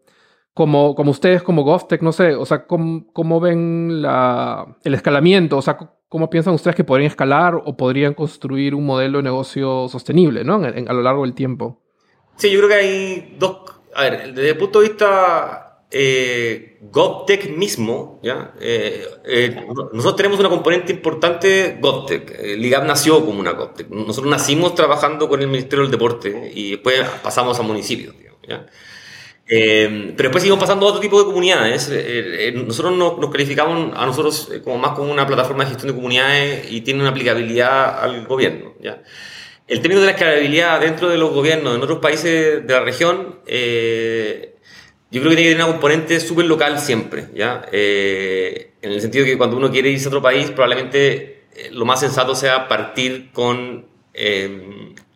como, 0.58 0.96
como 0.96 1.12
ustedes, 1.12 1.44
como 1.44 1.62
GovTech, 1.62 2.02
no 2.02 2.10
sé, 2.10 2.34
o 2.34 2.44
sea, 2.44 2.66
¿cómo, 2.66 3.06
cómo 3.12 3.38
ven 3.38 4.02
la, 4.02 4.76
el 4.82 4.92
escalamiento? 4.92 5.56
O 5.56 5.62
sea, 5.62 5.78
¿cómo 6.08 6.28
piensan 6.30 6.52
ustedes 6.52 6.74
que 6.74 6.82
podrían 6.82 7.06
escalar 7.06 7.54
o 7.54 7.76
podrían 7.76 8.12
construir 8.12 8.74
un 8.74 8.84
modelo 8.84 9.18
de 9.18 9.22
negocio 9.22 9.86
sostenible, 9.88 10.42
¿no? 10.42 10.56
a 10.56 10.92
lo 10.92 11.02
largo 11.02 11.22
del 11.22 11.34
tiempo. 11.34 11.80
Sí, 12.34 12.50
yo 12.50 12.58
creo 12.58 12.70
que 12.70 12.74
hay 12.74 13.36
dos... 13.38 13.58
A 13.94 14.02
ver, 14.02 14.34
desde 14.34 14.50
el 14.50 14.56
punto 14.56 14.80
de 14.80 14.88
vista 14.88 15.84
eh, 15.92 16.80
GovTech 16.90 17.56
mismo, 17.56 18.18
¿ya? 18.24 18.52
Eh, 18.60 19.06
eh, 19.26 19.64
nosotros 19.92 20.16
tenemos 20.16 20.40
una 20.40 20.48
componente 20.48 20.92
importante 20.92 21.78
GovTech. 21.80 22.56
Ligab 22.58 22.84
nació 22.84 23.24
como 23.24 23.38
una 23.38 23.52
GovTech. 23.52 23.90
Nosotros 23.90 24.28
nacimos 24.28 24.74
trabajando 24.74 25.28
con 25.28 25.40
el 25.40 25.46
Ministerio 25.46 25.84
del 25.84 25.92
Deporte 25.92 26.50
y 26.52 26.72
después 26.72 27.08
pasamos 27.22 27.60
a 27.60 27.62
municipios, 27.62 28.16
¿ya? 28.48 28.66
Eh, 29.50 30.12
pero 30.14 30.28
después 30.28 30.42
seguimos 30.42 30.60
pasando 30.60 30.86
a 30.86 30.90
otro 30.90 31.00
tipo 31.00 31.18
de 31.18 31.24
comunidades. 31.24 31.88
Eh, 31.88 32.48
eh, 32.48 32.52
nosotros 32.52 32.96
nos, 32.96 33.18
nos, 33.18 33.30
calificamos 33.30 33.96
a 33.96 34.04
nosotros 34.04 34.50
como 34.62 34.78
más 34.78 34.92
como 34.92 35.10
una 35.10 35.26
plataforma 35.26 35.64
de 35.64 35.70
gestión 35.70 35.88
de 35.88 35.94
comunidades 35.94 36.70
y 36.70 36.82
tiene 36.82 37.00
una 37.00 37.10
aplicabilidad 37.10 38.02
al 38.02 38.26
gobierno. 38.26 38.74
¿ya? 38.80 39.02
El 39.66 39.80
término 39.80 40.00
de 40.00 40.06
la 40.06 40.12
escalabilidad 40.12 40.80
dentro 40.80 41.08
de 41.08 41.16
los 41.16 41.32
gobiernos 41.32 41.74
en 41.74 41.82
otros 41.82 41.98
países 41.98 42.66
de 42.66 42.72
la 42.72 42.80
región, 42.80 43.38
yo 45.10 45.20
creo 45.20 45.30
que 45.30 45.36
tiene 45.36 45.42
que 45.42 45.50
tener 45.50 45.64
una 45.64 45.72
componente 45.72 46.20
súper 46.20 46.44
local 46.44 46.78
siempre. 46.78 47.28
¿ya? 47.34 47.66
en 47.72 48.92
el 48.92 49.00
sentido 49.00 49.24
que 49.24 49.38
cuando 49.38 49.56
uno 49.56 49.70
quiere 49.70 49.90
irse 49.90 50.06
a 50.06 50.08
otro 50.08 50.22
país, 50.22 50.50
probablemente 50.50 51.44
lo 51.72 51.84
más 51.84 52.00
sensato 52.00 52.34
sea 52.34 52.68
partir 52.68 53.30
con 53.32 53.86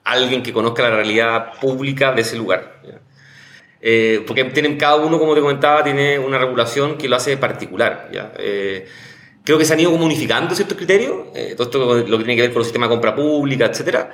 alguien 0.05 0.43
que 0.43 0.53
conozca 0.53 0.83
la 0.83 0.97
realidad 0.97 1.53
pública 1.61 2.13
de 2.13 2.23
ese 2.23 2.37
lugar. 2.37 2.81
¿ya? 2.87 3.01
Eh, 3.85 4.23
porque 4.27 4.45
tienen 4.45 4.77
cada 4.77 4.95
uno, 4.97 5.19
como 5.19 5.35
te 5.35 5.41
comentaba, 5.41 5.83
tiene 5.83 6.17
una 6.19 6.39
regulación 6.39 6.97
que 6.97 7.09
lo 7.09 7.17
hace 7.17 7.37
particular. 7.37 8.09
¿ya? 8.13 8.33
Eh, 8.39 8.87
creo 9.45 9.59
que 9.59 9.65
se 9.65 9.73
han 9.73 9.81
ido 9.81 9.91
como 9.91 10.07
unificando 10.07 10.55
ciertos 10.55 10.77
criterios, 10.77 11.13
eh, 11.35 11.55
todo 11.57 11.65
esto 11.65 11.95
lo 12.09 12.19
que 12.19 12.25
tiene 12.25 12.37
que 12.37 12.43
ver 12.43 12.53
con 12.53 12.61
el 12.61 12.65
sistema 12.65 12.87
de 12.87 12.91
compra 12.91 13.15
pública, 13.15 13.67
etcétera, 13.67 14.11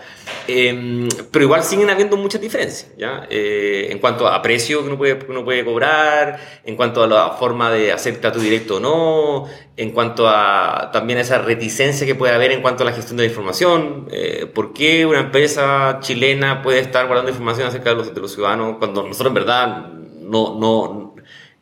eh, 0.46 1.08
pero 1.30 1.44
igual 1.44 1.62
siguen 1.62 1.90
habiendo 1.90 2.16
muchas 2.16 2.40
diferencias, 2.40 2.92
¿ya? 2.96 3.26
Eh, 3.28 3.88
en 3.90 3.98
cuanto 3.98 4.26
a 4.26 4.40
precio 4.40 4.80
que 4.80 4.88
uno, 4.88 4.96
puede, 4.96 5.18
uno 5.28 5.44
puede 5.44 5.64
cobrar, 5.64 6.40
en 6.64 6.76
cuanto 6.76 7.02
a 7.02 7.06
la 7.06 7.30
forma 7.32 7.70
de 7.70 7.92
hacer 7.92 8.20
trato 8.20 8.38
directo 8.38 8.76
o 8.76 8.80
no, 8.80 9.46
en 9.76 9.90
cuanto 9.90 10.26
a 10.28 10.90
también 10.92 11.18
esa 11.18 11.38
reticencia 11.38 12.06
que 12.06 12.14
puede 12.14 12.32
haber 12.32 12.52
en 12.52 12.62
cuanto 12.62 12.82
a 12.82 12.86
la 12.86 12.92
gestión 12.92 13.18
de 13.18 13.24
la 13.24 13.28
información, 13.28 14.08
¿por 14.54 14.72
qué 14.72 15.06
una 15.06 15.20
empresa 15.20 15.98
chilena 16.00 16.62
puede 16.62 16.80
estar 16.80 17.06
guardando 17.06 17.30
información 17.30 17.68
acerca 17.68 17.90
de 17.90 17.96
los, 17.96 18.14
de 18.14 18.20
los 18.20 18.32
ciudadanos 18.32 18.76
cuando 18.78 19.02
nosotros 19.02 19.28
en 19.28 19.34
verdad 19.34 19.98
no, 20.28 20.58
no, 20.58 21.07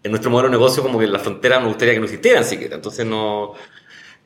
en 0.06 0.12
nuestro 0.12 0.30
modelo 0.30 0.48
de 0.48 0.52
negocio 0.52 0.82
como 0.82 0.98
que 0.98 1.06
la 1.06 1.18
frontera 1.18 1.58
me 1.58 1.66
gustaría 1.66 1.94
que 1.94 2.00
no 2.00 2.06
existieran 2.06 2.44
siquiera. 2.44 2.76
Entonces 2.76 3.04
no... 3.04 3.54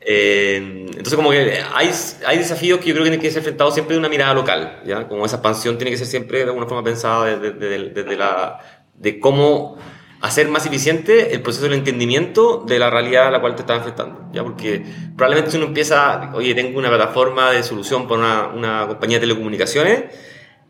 Eh, 0.02 0.86
entonces 0.88 1.14
como 1.14 1.30
que 1.30 1.60
hay, 1.74 1.90
hay 2.26 2.38
desafíos 2.38 2.80
que 2.80 2.88
yo 2.88 2.94
creo 2.94 3.04
que 3.04 3.10
tienen 3.10 3.20
que 3.20 3.30
ser 3.30 3.38
enfrentados 3.38 3.74
siempre 3.74 3.94
de 3.94 3.98
una 3.98 4.08
mirada 4.08 4.32
local, 4.32 4.80
¿ya? 4.86 5.06
Como 5.08 5.26
esa 5.26 5.36
expansión 5.36 5.76
tiene 5.76 5.90
que 5.90 5.98
ser 5.98 6.06
siempre 6.06 6.38
de 6.38 6.44
alguna 6.44 6.66
forma 6.66 6.82
pensada 6.82 7.36
desde, 7.36 7.90
desde, 7.90 8.16
la, 8.16 8.60
de 8.94 9.20
cómo 9.20 9.76
hacer 10.22 10.48
más 10.48 10.64
eficiente 10.64 11.34
el 11.34 11.42
proceso 11.42 11.64
del 11.64 11.74
entendimiento 11.74 12.64
de 12.66 12.78
la 12.78 12.88
realidad 12.88 13.28
a 13.28 13.30
la 13.30 13.40
cual 13.40 13.54
te 13.56 13.62
estás 13.62 13.78
enfrentando, 13.78 14.30
¿ya? 14.32 14.42
Porque 14.42 14.82
probablemente 15.16 15.50
si 15.50 15.58
uno 15.58 15.66
empieza, 15.66 16.30
oye, 16.34 16.54
tengo 16.54 16.78
una 16.78 16.88
plataforma 16.88 17.50
de 17.50 17.62
solución 17.62 18.08
para 18.08 18.20
una, 18.20 18.48
una 18.48 18.86
compañía 18.86 19.18
de 19.18 19.22
telecomunicaciones, 19.22 20.04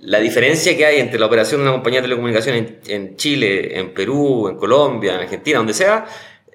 la 0.00 0.18
diferencia 0.18 0.76
que 0.76 0.86
hay 0.86 0.98
entre 1.00 1.18
la 1.18 1.26
operación 1.26 1.60
de 1.60 1.64
una 1.64 1.72
compañía 1.72 2.00
de 2.00 2.04
telecomunicaciones 2.04 2.72
en, 2.86 3.16
Chile, 3.16 3.78
en 3.78 3.92
Perú, 3.92 4.48
en 4.48 4.56
Colombia, 4.56 5.14
en 5.14 5.20
Argentina, 5.20 5.58
donde 5.58 5.74
sea, 5.74 6.06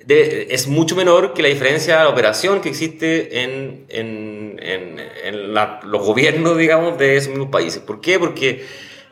es 0.08 0.67
mucho 0.67 0.95
menor 0.95 1.34
que 1.34 1.41
la 1.41 1.49
diferencia 1.49 1.97
de 1.97 2.03
la 2.03 2.10
operación 2.10 2.62
que 2.62 2.69
existe 2.69 3.43
en, 3.43 3.86
en, 3.89 4.60
en 4.60 5.53
los 5.53 6.05
gobiernos, 6.05 6.58
digamos, 6.58 6.97
de 6.97 7.17
esos 7.17 7.29
mismos 7.29 7.49
países. 7.49 7.81
¿Por 7.81 8.01
qué? 8.01 8.19
Porque 8.19 8.65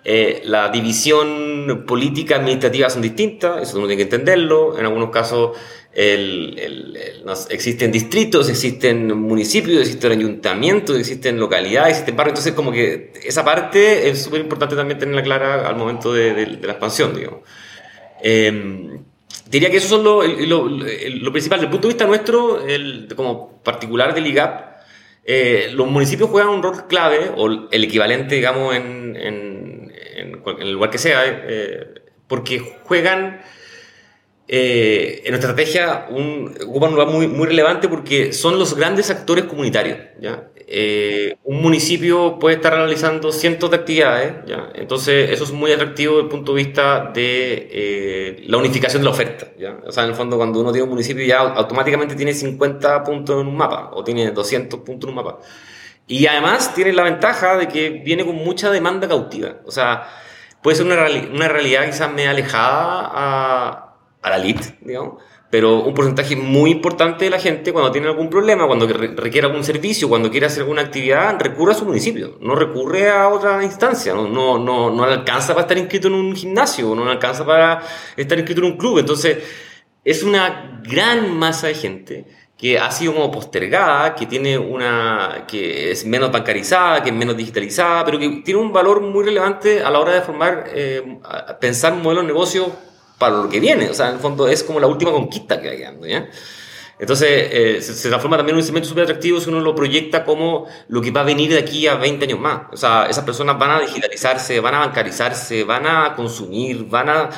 eh, 0.06 0.42
la 0.44 0.70
división 0.70 1.86
política 1.88 2.36
administrativa 2.36 2.90
son 2.90 3.02
distintas, 3.02 3.62
eso 3.62 3.78
uno 3.78 3.88
tiene 3.88 3.98
que 3.98 4.04
entenderlo. 4.04 4.78
En 4.78 4.86
algunos 4.86 5.12
casos 5.12 5.58
existen 5.96 7.92
distritos, 7.92 8.50
existen 8.50 9.16
municipios, 9.16 9.82
existen 9.82 10.12
ayuntamientos, 10.14 10.98
existen 10.98 11.40
localidades, 11.40 11.92
existen 11.92 12.16
barrios. 12.16 12.32
Entonces, 12.32 12.54
como 12.54 12.72
que 12.72 13.14
esa 13.24 13.46
parte 13.46 14.10
es 14.10 14.24
súper 14.24 14.42
importante 14.42 14.76
también 14.76 15.00
tenerla 15.00 15.22
clara 15.22 15.68
al 15.68 15.76
momento 15.76 16.14
de, 16.14 16.48
la 16.62 16.72
expansión, 16.72 17.16
digamos. 17.16 17.42
Em, 18.22 19.04
diría 19.50 19.70
que 19.70 19.78
eso 19.78 19.88
son 19.88 20.04
lo, 20.04 20.20
principal. 21.32 21.60
Desde 21.60 21.66
el 21.66 21.72
punto 21.72 21.88
de 21.88 21.94
vista 21.94 22.06
nuestro, 22.08 22.60
como 23.16 23.62
particular 23.62 24.14
del 24.16 24.28
IGAP, 24.28 24.74
eh, 25.26 25.70
los 25.74 25.88
municipios 25.88 26.30
juegan 26.30 26.50
un 26.50 26.64
rol 26.64 26.88
clave, 26.88 27.32
o 27.36 27.48
el 27.72 27.84
equivalente, 27.84 28.36
digamos, 28.36 28.76
en, 28.76 29.16
en, 29.16 29.94
el 30.60 30.74
lugar 30.74 30.90
que 30.90 30.98
sea, 30.98 31.24
eh, 31.26 31.88
porque 32.28 32.60
juegan 32.84 33.42
eh, 34.46 35.22
en 35.24 35.32
nuestra 35.32 35.52
estrategia 35.52 36.08
un, 36.10 36.54
ocupan 36.68 36.90
un 36.90 36.96
lugar 36.96 37.14
muy, 37.14 37.28
muy 37.28 37.48
relevante 37.48 37.88
porque 37.88 38.34
son 38.34 38.60
los 38.60 38.76
grandes 38.76 39.10
actores 39.10 39.46
comunitarios. 39.46 39.98
¿ya? 40.20 40.50
Eh, 40.68 41.38
un 41.44 41.62
municipio 41.62 42.40
puede 42.40 42.58
estar 42.58 42.74
realizando 42.74 43.32
cientos 43.32 43.72
de 43.72 43.78
actividades, 43.78 44.34
¿ya? 44.46 44.70
entonces 44.76 45.32
eso 45.32 45.46
es 45.46 45.52
muy 45.52 45.72
atractivo 45.72 46.16
desde 46.16 46.24
el 46.24 46.30
punto 46.30 46.54
de 46.54 46.64
vista 46.64 47.12
de 47.14 47.70
eh, 47.72 48.44
la 48.48 48.58
unificación 48.58 49.02
de 49.02 49.06
la 49.06 49.12
oferta. 49.12 49.48
¿ya? 49.58 49.78
O 49.86 49.92
sea, 49.92 50.04
en 50.04 50.10
el 50.10 50.16
fondo, 50.16 50.36
cuando 50.36 50.60
uno 50.60 50.72
tiene 50.72 50.84
un 50.84 50.90
municipio 50.90 51.26
ya 51.26 51.40
automáticamente 51.40 52.16
tiene 52.16 52.34
50 52.34 53.04
puntos 53.04 53.42
en 53.42 53.48
un 53.48 53.56
mapa 53.56 53.92
o 53.94 54.04
tiene 54.04 54.32
200 54.32 54.82
puntos 54.82 55.10
en 55.10 55.18
un 55.18 55.24
mapa. 55.24 55.40
Y 56.06 56.28
además 56.28 56.76
tiene 56.76 56.92
la 56.92 57.04
ventaja 57.04 57.56
de 57.56 57.70
que 57.70 57.90
viene 57.90 58.26
con 58.26 58.36
mucha 58.36 58.70
demanda 58.70 59.08
cautiva. 59.08 59.62
O 59.66 59.72
sea, 59.72 60.10
puede 60.62 60.76
ser 60.76 60.86
una, 60.86 61.08
una 61.34 61.48
realidad 61.48 61.86
quizás 61.86 62.12
medio 62.12 62.30
alejada 62.30 63.10
a 63.14 63.93
a 64.24 64.30
la 64.30 64.38
LIT, 64.38 64.80
digamos, 64.82 65.22
pero 65.54 65.84
un 65.84 65.94
porcentaje 65.94 66.36
muy 66.36 66.72
importante 66.72 67.26
de 67.26 67.30
la 67.30 67.38
gente 67.38 67.72
cuando 67.72 67.92
tiene 67.92 68.08
algún 68.08 68.28
problema, 68.28 68.66
cuando 68.66 68.88
requiere 68.88 69.46
algún 69.46 69.64
servicio, 69.64 70.10
cuando 70.10 70.32
quiere 70.32 70.48
hacer 70.48 70.62
alguna 70.62 70.82
actividad, 70.82 71.40
recurre 71.40 71.74
a 71.74 71.76
su 71.76 71.86
municipio, 71.86 72.40
no 72.42 72.56
recurre 72.56 73.12
a 73.12 73.30
otra 73.30 73.64
instancia, 73.64 74.16
no, 74.16 74.28
no, 74.28 74.58
no, 74.58 74.90
no 74.90 75.04
alcanza 75.04 75.54
para 75.54 75.62
estar 75.62 75.78
inscrito 75.78 76.08
en 76.08 76.16
un 76.16 76.36
gimnasio, 76.36 76.96
no 76.96 77.08
alcanza 77.08 77.46
para 77.46 77.84
estar 78.18 78.40
inscrito 78.40 78.62
en 78.62 78.72
un 78.72 78.78
club. 78.78 78.98
Entonces, 78.98 79.38
es 80.04 80.24
una 80.24 80.82
gran 80.84 81.38
masa 81.38 81.68
de 81.68 81.76
gente 81.76 82.26
que 82.58 82.80
ha 82.80 82.90
sido 82.90 83.14
como 83.14 83.30
postergada, 83.30 84.16
que 84.16 84.26
tiene 84.26 84.58
una 84.58 85.46
que 85.48 85.92
es 85.92 86.04
menos 86.04 86.32
bancarizada, 86.32 87.04
que 87.04 87.10
es 87.10 87.16
menos 87.16 87.38
digitalizada, 87.38 88.04
pero 88.06 88.18
que 88.18 88.42
tiene 88.44 88.60
un 88.60 88.74
valor 88.74 89.02
muy 89.02 89.24
relevante 89.24 89.84
a 89.84 89.92
la 89.92 90.00
hora 90.00 90.14
de 90.14 90.22
formar, 90.22 90.66
eh, 90.74 91.20
pensar 91.60 91.94
un 91.94 92.02
modelo 92.02 92.22
de 92.22 92.28
negocio 92.28 92.72
para 93.18 93.38
lo 93.38 93.50
que 93.50 93.60
viene. 93.60 93.90
O 93.90 93.94
sea, 93.94 94.10
en 94.10 94.16
el 94.16 94.20
fondo 94.20 94.48
es 94.48 94.64
como 94.64 94.80
la 94.80 94.88
última 94.88 95.12
conquista 95.12 95.62
que 95.62 95.70
va 95.70 95.76
quedando, 95.76 96.08
¿ya? 96.08 96.30
Entonces, 97.00 97.50
eh, 97.52 97.82
se, 97.82 98.08
transforma 98.08 98.38
también 98.38 98.54
en 98.54 98.58
un 98.58 98.60
instrumento 98.60 98.88
súper 98.88 99.04
atractivo 99.04 99.40
si 99.40 99.50
uno 99.50 99.60
lo 99.60 99.76
proyecta 99.76 100.24
como 100.24 100.68
lo 100.88 101.02
que 101.02 101.12
va 101.12 101.22
a 101.22 101.24
venir 101.24 101.52
de 101.52 101.58
aquí 101.58 101.88
a 101.88 101.96
20 101.96 102.26
años 102.26 102.40
más. 102.40 102.62
O 102.72 102.78
sea, 102.78 103.08
esas 103.10 103.26
personas 103.26 103.58
van 103.58 103.72
a 103.72 103.80
digitalizarse, 103.82 104.60
van 104.60 104.76
a 104.76 104.80
bancarizarse, 104.80 105.64
van 105.64 105.88
a 105.88 106.16
consumir, 106.16 106.86
van 106.86 107.10
a 107.10 107.30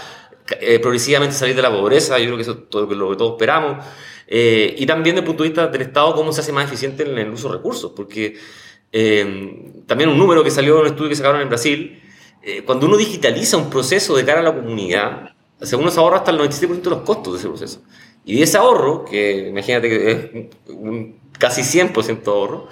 eh, 0.59 0.79
progresivamente 0.79 1.35
salir 1.35 1.55
de 1.55 1.61
la 1.61 1.71
pobreza. 1.71 2.19
Yo 2.19 2.25
creo 2.25 2.35
que 2.35 2.43
eso 2.43 2.51
es 2.51 2.69
todo 2.69 2.85
lo 2.85 3.09
que 3.09 3.15
todos 3.15 3.31
esperamos. 3.31 3.83
Eh, 4.27 4.75
y 4.77 4.85
también 4.85 5.15
desde 5.15 5.23
el 5.23 5.27
punto 5.27 5.43
de 5.43 5.49
vista 5.49 5.67
del 5.67 5.81
Estado, 5.81 6.13
cómo 6.13 6.31
se 6.31 6.41
hace 6.41 6.51
más 6.51 6.65
eficiente 6.65 7.03
en 7.03 7.17
el 7.17 7.29
uso 7.31 7.47
de 7.47 7.55
recursos. 7.55 7.93
Porque 7.95 8.37
también 9.87 10.09
un 10.09 10.17
número 10.17 10.43
que 10.43 10.51
salió 10.51 10.75
en 10.75 10.81
un 10.81 10.87
estudio 10.87 11.09
que 11.09 11.15
sacaron 11.15 11.41
en 11.41 11.49
Brasil, 11.49 12.01
cuando 12.65 12.85
uno 12.85 12.97
digitaliza 12.97 13.57
un 13.57 13.69
proceso 13.69 14.15
de 14.15 14.23
cara 14.23 14.41
a 14.41 14.43
la 14.43 14.53
comunidad, 14.53 15.34
según 15.61 15.91
se 15.91 15.99
ahorra 15.99 16.17
hasta 16.17 16.31
el 16.31 16.39
97% 16.39 16.81
de 16.81 16.89
los 16.89 17.01
costos 17.01 17.33
de 17.33 17.39
ese 17.39 17.47
proceso. 17.47 17.81
Y 18.25 18.37
de 18.37 18.43
ese 18.43 18.57
ahorro, 18.57 19.05
que 19.05 19.49
imagínate 19.49 19.89
que 19.89 20.11
es 20.11 20.73
un 20.73 21.19
casi 21.37 21.61
100% 21.61 22.23
de 22.23 22.31
ahorro, 22.31 22.67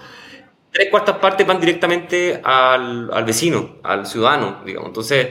tres 0.72 0.90
cuartas 0.90 1.18
partes 1.18 1.46
van 1.46 1.60
directamente 1.60 2.42
al, 2.44 3.12
al 3.14 3.24
vecino, 3.24 3.78
al 3.84 4.06
ciudadano, 4.08 4.64
digamos. 4.66 4.88
Entonces, 4.88 5.28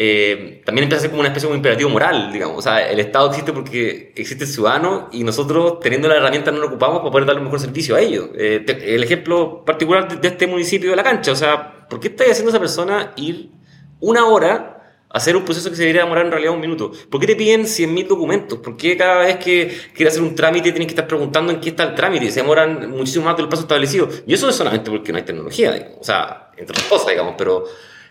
eh, 0.00 0.62
también 0.64 0.84
empieza 0.84 1.00
a 1.00 1.02
ser 1.02 1.10
como 1.10 1.20
una 1.20 1.28
especie 1.30 1.48
de 1.48 1.56
imperativo 1.56 1.90
moral, 1.90 2.32
digamos. 2.32 2.58
O 2.58 2.62
sea, 2.62 2.88
el 2.88 3.00
Estado 3.00 3.28
existe 3.30 3.52
porque 3.52 4.12
existe 4.14 4.44
el 4.44 4.50
ciudadano 4.50 5.08
y 5.10 5.24
nosotros, 5.24 5.80
teniendo 5.80 6.06
la 6.06 6.16
herramienta, 6.16 6.52
no 6.52 6.58
lo 6.58 6.68
ocupamos 6.68 7.00
para 7.00 7.10
poder 7.10 7.26
darle 7.26 7.40
un 7.40 7.46
mejor 7.46 7.58
servicio 7.58 7.96
a 7.96 8.00
ellos. 8.00 8.28
Eh, 8.36 8.64
el 8.64 9.02
ejemplo 9.02 9.64
particular 9.64 10.20
de, 10.20 10.28
este 10.28 10.46
municipio 10.46 10.90
de 10.90 10.96
La 10.96 11.02
Cancha, 11.02 11.32
o 11.32 11.36
sea, 11.36 11.88
¿por 11.88 11.98
qué 11.98 12.08
está 12.08 12.22
haciendo 12.30 12.50
esa 12.50 12.60
persona 12.60 13.12
ir 13.16 13.50
una 13.98 14.24
hora 14.26 14.77
hacer 15.10 15.36
un 15.36 15.44
proceso 15.44 15.70
que 15.70 15.76
se 15.76 15.82
debería 15.82 16.02
demorar 16.02 16.26
en 16.26 16.32
realidad 16.32 16.54
un 16.54 16.60
minuto. 16.60 16.92
¿Por 17.10 17.20
qué 17.20 17.26
te 17.26 17.36
piden 17.36 17.62
100.000 17.62 18.06
documentos? 18.06 18.58
¿Por 18.58 18.76
qué 18.76 18.96
cada 18.96 19.18
vez 19.18 19.36
que 19.36 19.74
quieres 19.94 20.14
hacer 20.14 20.22
un 20.22 20.34
trámite 20.34 20.70
tienes 20.70 20.86
que 20.86 20.92
estar 20.92 21.06
preguntando 21.06 21.52
en 21.52 21.60
qué 21.60 21.70
está 21.70 21.84
el 21.84 21.94
trámite? 21.94 22.30
Se 22.30 22.40
demoran 22.40 22.90
muchísimo 22.90 23.24
más 23.24 23.36
del 23.36 23.48
plazo 23.48 23.62
establecido. 23.62 24.08
Y 24.26 24.34
eso 24.34 24.48
es 24.48 24.54
solamente 24.54 24.90
porque 24.90 25.12
no 25.12 25.18
hay 25.18 25.24
tecnología, 25.24 25.72
digamos. 25.72 25.98
o 26.00 26.04
sea, 26.04 26.50
entre 26.56 26.72
otras 26.72 26.86
cosas, 26.86 27.08
digamos, 27.08 27.34
pero 27.38 27.64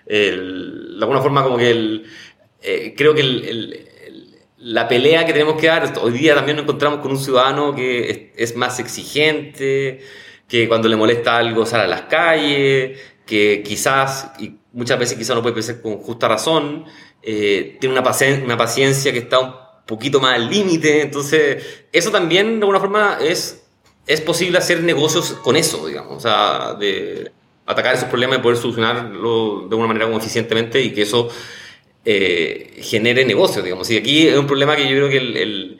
de 0.05 0.97
alguna 0.99 1.21
forma 1.21 1.43
como 1.43 1.57
que 1.57 1.69
el, 1.69 2.05
eh, 2.61 2.93
creo 2.95 3.13
que 3.13 3.85
la 4.57 4.87
pelea 4.87 5.25
que 5.25 5.33
tenemos 5.33 5.59
que 5.59 5.67
dar, 5.67 5.93
hoy 6.01 6.11
día 6.13 6.33
también 6.33 6.57
nos 6.57 6.63
encontramos 6.63 6.99
con 6.99 7.11
un 7.11 7.19
ciudadano 7.19 7.75
que 7.75 8.33
es 8.35 8.55
más 8.55 8.79
exigente, 8.79 9.99
que 10.47 10.67
cuando 10.67 10.87
le 10.87 10.95
molesta 10.95 11.37
algo 11.37 11.65
sale 11.65 11.83
a 11.83 11.87
las 11.87 12.01
calles, 12.03 12.99
que 13.27 13.61
quizás, 13.63 14.31
y 14.39 14.55
muchas 14.73 14.97
veces 14.97 15.17
quizás 15.17 15.35
no 15.35 15.43
puede 15.43 15.53
pensar 15.53 15.81
con 15.81 15.97
justa 15.97 16.27
razón, 16.27 16.85
eh, 17.21 17.77
tiene 17.79 17.93
una, 17.93 18.03
paciencia, 18.03 19.11
que 19.11 19.19
está 19.19 19.39
un 19.39 19.53
poquito 19.85 20.19
más 20.19 20.35
al 20.35 20.49
límite, 20.49 21.01
entonces 21.01 21.85
eso 21.91 22.09
también 22.09 22.59
de 22.59 22.61
alguna 22.61 22.79
forma 22.79 23.19
es, 23.21 23.65
es 24.07 24.21
posible 24.21 24.57
hacer 24.57 24.81
negocios 24.81 25.33
con 25.33 25.55
eso, 25.55 25.85
digamos, 25.85 26.17
o 26.17 26.19
sea, 26.19 26.73
de 26.73 27.31
atacar 27.65 27.93
esos 27.93 28.07
problemas 28.07 28.39
y 28.39 28.41
poder 28.41 28.57
solucionarlo 28.57 29.67
de 29.69 29.75
una 29.75 29.87
manera 29.87 30.05
como 30.05 30.17
eficientemente 30.17 30.81
y 30.81 30.93
que 30.93 31.01
eso 31.01 31.29
eh, 32.05 32.79
genere 32.81 33.25
negocios, 33.25 33.63
digamos. 33.63 33.91
Y 33.91 33.97
aquí 33.97 34.27
es 34.27 34.37
un 34.37 34.47
problema 34.47 34.77
que 34.77 34.83
yo 34.83 34.95
creo 34.95 35.09
que 35.09 35.17
el, 35.17 35.79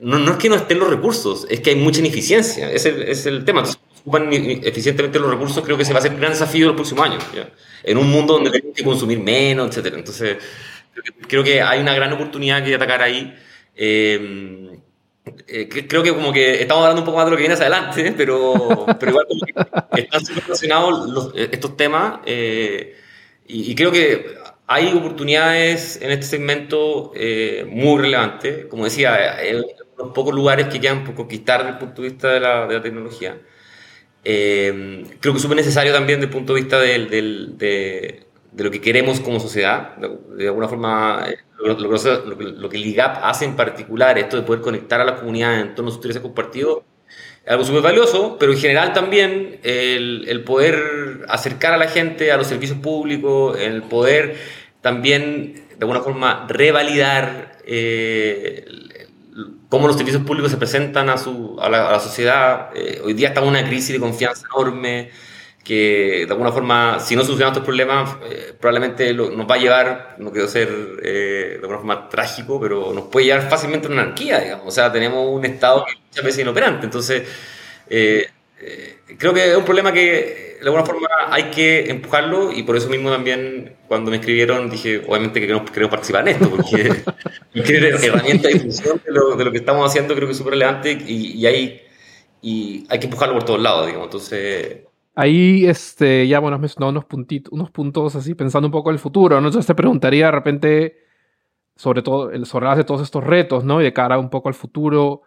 no, 0.00 0.18
no, 0.18 0.32
es 0.32 0.36
que 0.38 0.48
no 0.48 0.56
estén 0.56 0.78
los 0.78 0.90
recursos, 0.90 1.46
es 1.48 1.60
que 1.60 1.70
hay 1.70 1.76
mucha 1.76 2.00
ineficiencia, 2.00 2.70
es 2.70 2.84
el, 2.84 3.02
es 3.02 3.26
el 3.26 3.44
tema 3.44 3.62
ocupan 4.02 4.28
eficientemente 4.32 5.18
los 5.18 5.30
recursos, 5.30 5.64
creo 5.64 5.78
que 5.78 5.84
se 5.84 5.92
va 5.92 5.98
a 5.98 6.00
hacer 6.00 6.12
un 6.12 6.20
gran 6.20 6.32
desafío 6.32 6.66
los 6.66 6.74
próximos 6.74 7.06
años. 7.06 7.24
En 7.82 7.96
un 7.96 8.10
mundo 8.10 8.34
donde 8.34 8.50
tenemos 8.50 8.76
que 8.76 8.84
consumir 8.84 9.18
menos, 9.20 9.76
etc. 9.76 9.94
Entonces, 9.96 10.36
creo 11.28 11.42
que 11.42 11.62
hay 11.62 11.80
una 11.80 11.94
gran 11.94 12.12
oportunidad 12.12 12.64
que 12.64 12.74
atacar 12.74 13.02
ahí. 13.02 13.34
Eh, 13.74 14.78
eh, 15.46 15.68
creo 15.88 16.02
que 16.02 16.12
como 16.12 16.32
que 16.32 16.60
estamos 16.60 16.82
hablando 16.82 17.02
un 17.02 17.06
poco 17.06 17.18
más 17.18 17.26
de 17.26 17.30
lo 17.30 17.36
que 17.36 17.42
viene 17.42 17.54
hacia 17.54 17.66
adelante, 17.66 18.12
pero, 18.16 18.86
pero 18.98 19.12
igual 19.12 19.26
como 19.28 19.40
que 19.94 20.00
están 20.02 20.24
súper 20.24 20.44
relacionados 20.44 21.32
eh, 21.36 21.48
estos 21.52 21.76
temas 21.76 22.20
y, 22.26 23.70
y, 23.70 23.74
creo 23.74 23.92
que 23.92 24.36
hay 24.66 24.92
oportunidades 24.92 26.00
en 26.00 26.10
este 26.10 26.26
segmento 26.26 27.12
muy 27.68 28.02
relevantes. 28.02 28.66
Como 28.66 28.84
decía, 28.84 29.38
los 29.98 30.12
pocos 30.12 30.34
lugares 30.34 30.66
que 30.68 30.80
quedan 30.80 31.04
por 31.04 31.14
conquistar 31.14 31.60
desde 31.60 31.72
el 31.72 31.78
punto 31.78 32.02
de 32.02 32.08
vista 32.08 32.32
de 32.32 32.40
la, 32.40 32.66
de 32.66 32.74
la 32.74 32.82
tecnología. 32.82 33.38
Eh, 34.24 35.04
creo 35.20 35.32
que 35.32 35.38
es 35.38 35.42
súper 35.42 35.56
necesario 35.56 35.92
también 35.92 36.20
desde 36.20 36.30
el 36.30 36.36
punto 36.36 36.54
de 36.54 36.60
vista 36.60 36.78
del, 36.78 37.10
del, 37.10 37.58
de, 37.58 38.24
de, 38.52 38.64
lo 38.64 38.70
que 38.70 38.80
queremos 38.80 39.20
como 39.20 39.40
sociedad. 39.40 39.96
De, 39.96 40.46
alguna 40.46 40.68
forma, 40.68 41.26
eh, 41.28 41.38
lo, 41.58 41.74
lo, 41.78 41.90
lo, 41.90 42.68
que 42.68 42.76
el 42.76 42.86
IGAP 42.86 43.18
hace 43.22 43.44
en 43.44 43.56
particular, 43.56 44.18
esto 44.18 44.36
de 44.36 44.42
poder 44.42 44.62
conectar 44.62 45.00
a 45.00 45.04
la 45.04 45.16
comunidad 45.16 45.60
en 45.60 45.74
torno 45.74 45.88
a 45.88 45.92
sus 45.92 45.98
intereses 45.98 46.22
compartidos, 46.22 46.82
es 47.44 47.50
algo 47.50 47.64
súper 47.64 47.82
valioso, 47.82 48.36
pero 48.38 48.52
en 48.52 48.58
general 48.58 48.92
también 48.92 49.58
el, 49.64 50.26
el, 50.28 50.44
poder 50.44 51.26
acercar 51.28 51.72
a 51.72 51.76
la 51.76 51.88
gente 51.88 52.30
a 52.30 52.36
los 52.36 52.46
servicios 52.46 52.78
públicos, 52.78 53.58
el 53.58 53.82
poder 53.82 54.36
también 54.80 55.54
de 55.54 55.78
alguna 55.80 56.00
forma 56.00 56.46
revalidar 56.48 57.58
eh, 57.66 58.64
cómo 59.68 59.86
los 59.86 59.96
servicios 59.96 60.22
públicos 60.22 60.50
se 60.50 60.56
presentan 60.56 61.08
a, 61.08 61.18
su, 61.18 61.56
a, 61.60 61.68
la, 61.68 61.88
a 61.88 61.92
la 61.92 62.00
sociedad. 62.00 62.70
Eh, 62.74 63.00
hoy 63.04 63.14
día 63.14 63.32
en 63.34 63.44
una 63.44 63.64
crisis 63.64 63.92
de 63.92 64.00
confianza 64.00 64.46
enorme 64.52 65.10
que 65.64 66.24
de 66.26 66.32
alguna 66.32 66.50
forma, 66.50 66.98
si 66.98 67.14
no 67.14 67.22
solucionamos 67.22 67.56
estos 67.56 67.64
problemas, 67.64 68.16
eh, 68.24 68.52
probablemente 68.58 69.12
lo, 69.12 69.30
nos 69.30 69.48
va 69.48 69.54
a 69.54 69.58
llevar, 69.58 70.16
no 70.18 70.32
quiero 70.32 70.48
ser 70.48 70.68
eh, 71.02 71.50
de 71.52 71.60
alguna 71.60 71.78
forma 71.78 72.08
trágico, 72.08 72.60
pero 72.60 72.92
nos 72.92 73.04
puede 73.04 73.26
llevar 73.26 73.48
fácilmente 73.48 73.86
a 73.86 73.90
una 73.90 74.02
anarquía, 74.02 74.40
digamos. 74.40 74.66
O 74.66 74.70
sea, 74.72 74.90
tenemos 74.90 75.24
un 75.28 75.44
Estado 75.44 75.84
que 75.84 75.94
muchas 76.04 76.24
veces 76.24 76.40
inoperante. 76.40 76.86
Entonces, 76.86 77.22
eh, 77.88 78.28
eh, 78.60 78.98
creo 79.16 79.32
que 79.32 79.52
es 79.52 79.56
un 79.56 79.64
problema 79.64 79.92
que 79.92 80.51
de 80.62 80.68
alguna 80.68 80.84
forma 80.84 81.08
hay 81.28 81.44
que 81.44 81.90
empujarlo 81.90 82.52
y 82.52 82.62
por 82.62 82.76
eso 82.76 82.88
mismo 82.88 83.10
también 83.10 83.76
cuando 83.88 84.10
me 84.10 84.18
escribieron 84.18 84.70
dije, 84.70 85.02
obviamente 85.06 85.40
que 85.40 85.46
queremos, 85.46 85.70
queremos 85.70 85.90
participar 85.90 86.28
en 86.28 86.34
esto, 86.34 86.50
porque 86.50 87.02
cualquier 87.52 87.84
herramienta 87.84 88.48
de 88.48 88.54
difusión 88.54 89.00
de 89.04 89.12
lo, 89.12 89.36
de 89.36 89.44
lo, 89.44 89.52
que 89.52 89.58
estamos 89.58 89.88
haciendo 89.88 90.14
creo 90.14 90.28
que 90.28 90.32
es 90.32 90.38
súper 90.38 90.52
relevante 90.52 90.92
y, 90.92 91.38
y, 91.38 91.46
hay, 91.46 91.82
y 92.40 92.86
hay 92.88 92.98
que 92.98 93.06
empujarlo 93.06 93.34
por 93.34 93.44
todos 93.44 93.60
lados, 93.60 93.86
digamos. 93.86 94.06
Entonces... 94.06 94.82
Ahí, 95.14 95.66
este, 95.66 96.26
ya 96.26 96.38
bueno, 96.38 96.54
has 96.54 96.60
mencionado 96.60 96.90
unos, 96.90 97.04
puntitos, 97.04 97.52
unos 97.52 97.70
puntos 97.70 98.14
así, 98.16 98.34
pensando 98.34 98.68
un 98.68 98.72
poco 98.72 98.88
en 98.90 98.94
el 98.94 99.00
futuro, 99.00 99.40
¿no? 99.40 99.48
Entonces 99.48 99.66
te 99.66 99.74
preguntaría 99.74 100.26
de 100.26 100.32
repente 100.32 101.02
sobre 101.76 102.02
todo, 102.02 102.30
sobre 102.44 102.76
de 102.76 102.84
todos 102.84 103.02
estos 103.02 103.24
retos, 103.24 103.64
¿no? 103.64 103.80
Y 103.80 103.84
de 103.84 103.92
cara 103.92 104.18
un 104.18 104.30
poco 104.30 104.48
al 104.48 104.54
futuro, 104.54 105.22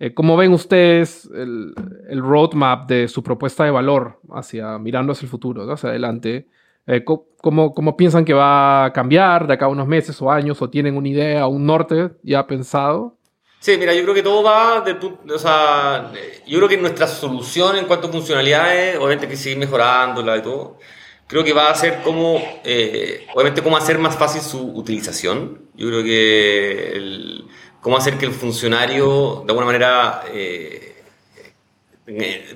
eh, 0.00 0.14
¿Cómo 0.14 0.36
ven 0.36 0.52
ustedes 0.54 1.28
el, 1.34 1.74
el, 2.08 2.22
roadmap 2.22 2.88
de 2.88 3.06
su 3.06 3.22
propuesta 3.22 3.64
de 3.64 3.70
valor 3.70 4.18
hacia 4.32 4.78
mirando 4.78 5.12
hacia 5.12 5.26
el 5.26 5.30
futuro, 5.30 5.66
¿no? 5.66 5.72
hacia 5.74 5.90
adelante? 5.90 6.48
Eh, 6.86 7.04
¿cómo, 7.04 7.74
¿Cómo 7.74 7.96
piensan 7.96 8.24
que 8.24 8.32
va 8.32 8.86
a 8.86 8.92
cambiar 8.94 9.46
de 9.46 9.54
acá 9.54 9.66
a 9.66 9.68
unos 9.68 9.86
meses 9.86 10.20
o 10.22 10.30
años? 10.30 10.60
¿O 10.62 10.70
tienen 10.70 10.96
una 10.96 11.08
idea, 11.08 11.46
un 11.46 11.66
norte 11.66 12.12
ya 12.22 12.46
pensado? 12.46 13.18
Sí, 13.60 13.76
mira, 13.78 13.92
yo 13.92 14.02
creo 14.04 14.14
que 14.14 14.22
todo 14.22 14.42
va 14.42 14.82
punto, 14.98 15.34
o 15.34 15.38
sea, 15.38 16.10
yo 16.46 16.56
creo 16.56 16.68
que 16.68 16.78
nuestra 16.78 17.06
solución 17.06 17.76
en 17.76 17.84
cuanto 17.84 18.08
a 18.08 18.10
funcionalidades, 18.10 18.96
obviamente 18.96 19.28
que 19.28 19.36
seguir 19.36 19.58
mejorándola 19.58 20.38
y 20.38 20.42
todo, 20.42 20.78
creo 21.26 21.44
que 21.44 21.52
va 21.52 21.68
a 21.68 21.74
ser 21.74 22.00
como, 22.02 22.40
eh, 22.64 23.26
obviamente 23.34 23.62
cómo 23.62 23.76
hacer 23.76 23.98
más 23.98 24.16
fácil 24.16 24.40
su 24.40 24.72
utilización. 24.72 25.68
Yo 25.74 25.88
creo 25.88 26.02
que 26.02 26.92
el, 26.96 27.44
cómo 27.80 27.96
hacer 27.96 28.18
que 28.18 28.26
el 28.26 28.32
funcionario 28.32 29.42
de 29.44 29.52
alguna 29.52 29.66
manera 29.66 30.22
eh, 30.32 31.02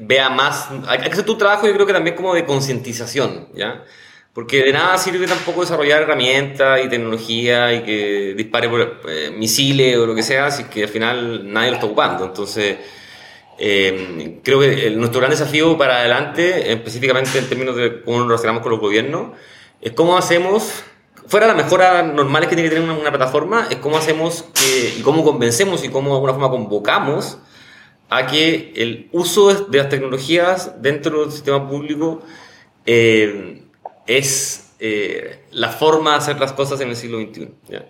vea 0.00 0.30
más, 0.30 0.68
hay 0.86 0.98
que 0.98 1.08
hacer 1.08 1.24
tu 1.24 1.36
trabajo 1.36 1.66
yo 1.66 1.74
creo 1.74 1.86
que 1.86 1.92
también 1.92 2.16
como 2.16 2.34
de 2.34 2.44
concientización, 2.44 3.48
¿ya? 3.54 3.84
Porque 4.32 4.64
de 4.64 4.72
nada 4.72 4.98
sirve 4.98 5.28
tampoco 5.28 5.60
desarrollar 5.60 6.02
herramientas 6.02 6.80
y 6.84 6.88
tecnología 6.88 7.72
y 7.72 7.82
que 7.84 8.34
dispare 8.36 8.68
por, 8.68 9.00
eh, 9.08 9.30
misiles 9.30 9.96
o 9.96 10.06
lo 10.06 10.14
que 10.14 10.24
sea, 10.24 10.50
si 10.50 10.64
que 10.64 10.82
al 10.82 10.88
final 10.88 11.52
nadie 11.52 11.68
lo 11.68 11.74
está 11.74 11.86
ocupando. 11.86 12.24
Entonces, 12.24 12.78
eh, 13.58 14.40
creo 14.42 14.58
que 14.58 14.88
el, 14.88 14.98
nuestro 14.98 15.20
gran 15.20 15.30
desafío 15.30 15.78
para 15.78 15.98
adelante, 15.98 16.72
específicamente 16.72 17.38
en 17.38 17.48
términos 17.48 17.76
de 17.76 18.02
cómo 18.02 18.18
nos 18.18 18.26
relacionamos 18.26 18.62
con 18.62 18.72
los 18.72 18.80
gobiernos, 18.80 19.38
es 19.80 19.92
cómo 19.92 20.18
hacemos 20.18 20.82
fuera 21.26 21.46
las 21.46 21.56
mejoras 21.56 22.04
normales 22.04 22.48
que 22.48 22.56
tiene 22.56 22.68
que 22.68 22.76
tener 22.76 22.90
una, 22.90 22.98
una, 22.98 23.10
plataforma, 23.10 23.68
es 23.70 23.76
cómo 23.76 23.96
hacemos 23.96 24.44
que, 24.54 24.94
y 24.98 25.02
cómo 25.02 25.24
convencemos 25.24 25.84
y 25.84 25.88
cómo 25.88 26.10
de 26.10 26.14
alguna 26.14 26.32
forma 26.32 26.50
convocamos 26.50 27.38
a 28.10 28.26
que 28.26 28.72
el 28.76 29.08
uso 29.12 29.52
de 29.52 29.78
las 29.78 29.88
tecnologías 29.88 30.80
dentro 30.80 31.22
del 31.22 31.32
sistema 31.32 31.68
público 31.68 32.22
eh, 32.86 33.62
es 34.06 34.72
eh, 34.78 35.44
la 35.50 35.70
forma 35.70 36.12
de 36.12 36.16
hacer 36.18 36.38
las 36.38 36.52
cosas 36.52 36.80
en 36.80 36.90
el 36.90 36.96
siglo 36.96 37.18
XXI. 37.20 37.48
¿ya? 37.68 37.86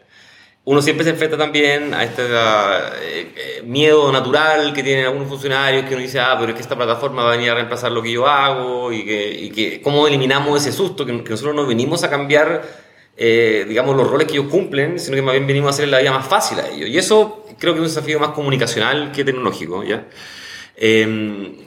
Uno 0.67 0.81
siempre 0.81 1.05
se 1.05 1.11
enfrenta 1.11 1.37
también 1.37 1.93
a 1.93 2.05
este 2.05 2.23
eh, 2.27 3.63
miedo 3.65 4.11
natural 4.11 4.73
que 4.73 4.83
tienen 4.83 5.05
algunos 5.05 5.29
funcionarios 5.29 5.85
que 5.85 5.95
uno 5.95 6.03
dice, 6.03 6.21
ah, 6.21 6.37
pero 6.39 6.51
es 6.51 6.55
que 6.55 6.63
esta 6.63 6.77
plataforma 6.77 7.23
va 7.23 7.33
a 7.33 7.37
venir 7.37 7.51
a 7.51 7.55
reemplazar 7.55 7.93
lo 7.93 8.03
que 8.03 8.13
yo 8.13 8.27
hago 8.27 8.91
y 8.93 9.05
que, 9.05 9.31
y 9.31 9.51
que 9.51 9.83
cómo 9.83 10.07
eliminamos 10.09 10.59
ese 10.63 10.75
susto, 10.75 11.05
que, 11.05 11.23
que 11.23 11.31
nosotros 11.31 11.55
no 11.55 11.67
venimos 11.67 12.03
a 12.03 12.09
cambiar 12.09 12.63
eh, 13.17 13.65
digamos, 13.69 13.97
los 13.97 14.11
roles 14.11 14.27
que 14.27 14.35
ellos 14.35 14.51
cumplen, 14.51 14.99
sino 14.99 15.15
que 15.17 15.23
más 15.23 15.35
bien 15.35 15.47
venimos 15.47 15.69
a 15.69 15.71
hacer 15.71 15.89
la 15.89 16.01
vida 16.01 16.13
más 16.13 16.27
fácil 16.27 16.59
a 16.61 16.69
ellos. 16.69 16.89
Y 16.89 16.99
eso 16.99 17.47
creo 17.59 17.73
que 17.73 17.79
es 17.81 17.83
un 17.83 17.89
desafío 17.89 18.19
más 18.19 18.31
comunicacional 18.31 19.13
que 19.13 19.25
tecnológico, 19.25 19.85
¿ya? 19.85 20.07
Eh, 20.77 21.65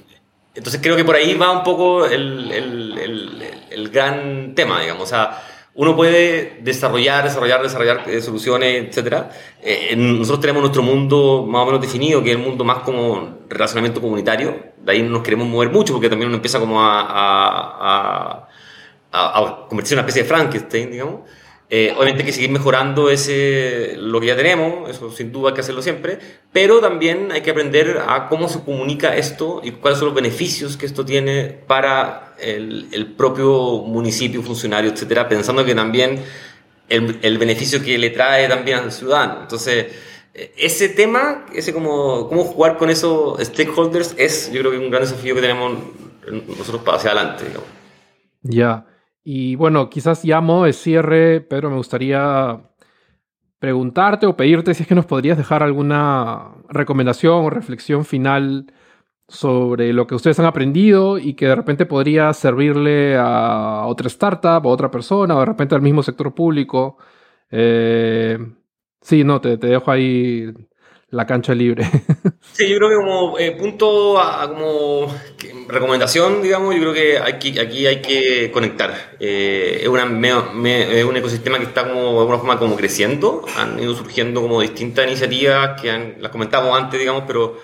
entonces 0.58 0.82
creo 0.82 0.96
que 0.96 1.06
por 1.06 1.16
ahí 1.16 1.36
va 1.36 1.52
un 1.52 1.64
poco 1.64 2.08
el, 2.08 2.52
el, 2.52 2.98
el, 2.98 3.44
el, 3.70 3.90
gran 3.90 4.56
tema, 4.56 4.82
digamos. 4.82 5.04
O 5.04 5.06
sea, 5.06 5.44
uno 5.76 5.96
puede 5.96 6.58
desarrollar, 6.62 7.24
desarrollar, 7.24 7.62
desarrollar 7.62 8.10
eh, 8.10 8.20
soluciones, 8.22 8.98
etc. 8.98 9.26
Eh, 9.62 9.96
nosotros 9.96 10.42
tenemos 10.42 10.62
nuestro 10.64 10.82
mundo 10.82 11.46
más 11.48 11.62
o 11.62 11.66
menos 11.68 11.80
definido, 11.80 12.24
que 12.24 12.32
es 12.32 12.38
el 12.38 12.42
mundo 12.42 12.64
más 12.64 12.80
como 12.80 13.38
relacionamiento 13.48 14.02
comunitario. 14.02 14.74
De 14.80 14.94
ahí 14.94 15.04
nos 15.04 15.22
queremos 15.22 15.48
mover 15.48 15.70
mucho, 15.70 15.94
porque 15.94 16.10
también 16.10 16.30
uno 16.30 16.38
empieza 16.38 16.60
como 16.60 16.82
a, 16.82 17.02
a, 17.02 18.38
a 18.40 18.47
a, 19.12 19.40
a 19.40 19.68
convertirse 19.68 19.94
en 19.94 20.00
una 20.00 20.08
especie 20.08 20.24
de 20.24 20.30
Frankenstein, 20.30 20.92
digamos. 20.92 21.22
Eh, 21.70 21.92
obviamente 21.98 22.22
hay 22.22 22.28
que 22.28 22.34
seguir 22.34 22.50
mejorando 22.50 23.10
ese, 23.10 23.96
lo 23.98 24.22
que 24.22 24.28
ya 24.28 24.38
tenemos, 24.38 24.90
eso 24.90 25.12
sin 25.12 25.34
duda 25.34 25.50
hay 25.50 25.56
que 25.56 25.60
hacerlo 25.60 25.82
siempre, 25.82 26.18
pero 26.54 26.80
también 26.80 27.30
hay 27.34 27.42
que 27.42 27.52
aprender 27.52 28.02
a 28.08 28.30
cómo 28.30 28.48
se 28.48 28.62
comunica 28.64 29.18
esto 29.18 29.60
y 29.62 29.72
cuáles 29.72 30.00
son 30.00 30.08
los 30.08 30.16
beneficios 30.16 30.78
que 30.78 30.86
esto 30.86 31.04
tiene 31.04 31.44
para 31.68 32.36
el, 32.40 32.88
el 32.94 33.08
propio 33.08 33.80
municipio, 33.80 34.42
funcionario, 34.42 34.92
etcétera, 34.92 35.28
pensando 35.28 35.66
que 35.66 35.76
también 35.76 36.24
el, 36.88 37.20
el, 37.22 37.38
beneficio 37.38 37.84
que 37.84 37.98
le 37.98 38.12
trae 38.12 38.48
también 38.48 38.78
al 38.78 38.92
ciudadano. 38.94 39.42
Entonces, 39.42 39.88
eh, 40.34 40.54
ese 40.56 40.88
tema, 40.88 41.48
ese 41.54 41.74
como, 41.74 42.30
cómo 42.30 42.46
jugar 42.46 42.78
con 42.78 42.90
esos 42.90 43.42
stakeholders 43.46 44.16
es, 44.18 44.50
yo 44.54 44.62
creo 44.62 44.72
que 44.72 44.78
un 44.78 44.90
gran 44.90 45.04
desafío 45.04 45.36
que 45.36 45.42
tenemos 45.42 45.80
nosotros 46.58 46.82
hacia 46.96 47.12
adelante. 47.12 47.44
Ya. 48.42 48.86
Y 49.30 49.58
bueno, 49.58 49.90
quizás 49.90 50.24
llamo 50.24 50.64
de 50.64 50.72
cierre, 50.72 51.42
Pedro, 51.42 51.70
me 51.70 51.76
gustaría 51.76 52.62
preguntarte 53.60 54.26
o 54.26 54.38
pedirte 54.38 54.74
si 54.74 54.84
es 54.84 54.88
que 54.88 54.96
nos 54.96 55.06
podrías 55.06 55.38
dejar 55.38 55.64
alguna 55.64 56.54
recomendación 56.70 57.44
o 57.44 57.50
reflexión 57.50 58.06
final 58.06 58.72
sobre 59.28 59.92
lo 59.92 60.08
que 60.08 60.16
ustedes 60.16 60.40
han 60.40 60.46
aprendido 60.46 61.18
y 61.18 61.34
que 61.34 61.48
de 61.48 61.56
repente 61.56 61.86
podría 61.86 62.32
servirle 62.34 63.18
a 63.18 63.86
otra 63.88 64.08
startup, 64.08 64.66
a 64.66 64.70
otra 64.70 64.92
persona, 64.92 65.36
o 65.36 65.42
de 65.42 65.46
repente 65.46 65.76
al 65.76 65.82
mismo 65.82 66.04
sector 66.04 66.34
público. 66.34 66.98
Eh, 67.52 68.38
sí, 69.02 69.26
no, 69.26 69.42
te, 69.42 69.58
te 69.58 69.68
dejo 69.68 69.92
ahí 69.92 70.54
la 71.10 71.26
cancha 71.26 71.54
libre. 71.54 71.90
Sí, 72.54 72.68
yo 72.68 72.78
creo 72.78 72.90
que 72.90 72.96
como 72.96 73.38
eh, 73.38 73.52
punto, 73.52 74.20
a, 74.20 74.50
como 74.50 75.14
recomendación, 75.68 76.42
digamos, 76.42 76.74
yo 76.74 76.82
creo 76.82 76.94
que 76.94 77.20
aquí, 77.20 77.60
aquí 77.60 77.86
hay 77.86 78.02
que 78.02 78.50
conectar. 78.52 79.16
Eh, 79.20 79.82
es, 79.82 79.88
una, 79.88 80.06
me, 80.06 81.00
es, 81.00 81.06
un 81.06 81.16
ecosistema 81.18 81.60
que 81.60 81.66
está 81.66 81.88
como 81.88 82.14
de 82.14 82.20
alguna 82.20 82.38
forma 82.40 82.58
como 82.58 82.76
creciendo, 82.76 83.46
han 83.58 83.80
ido 83.80 83.94
surgiendo 83.94 84.42
como 84.42 84.60
distintas 84.62 85.06
iniciativas 85.06 85.80
que 85.80 85.92
han, 85.92 86.16
las 86.20 86.32
comentamos 86.32 86.76
antes, 86.76 87.00
digamos, 87.00 87.26
pero 87.28 87.60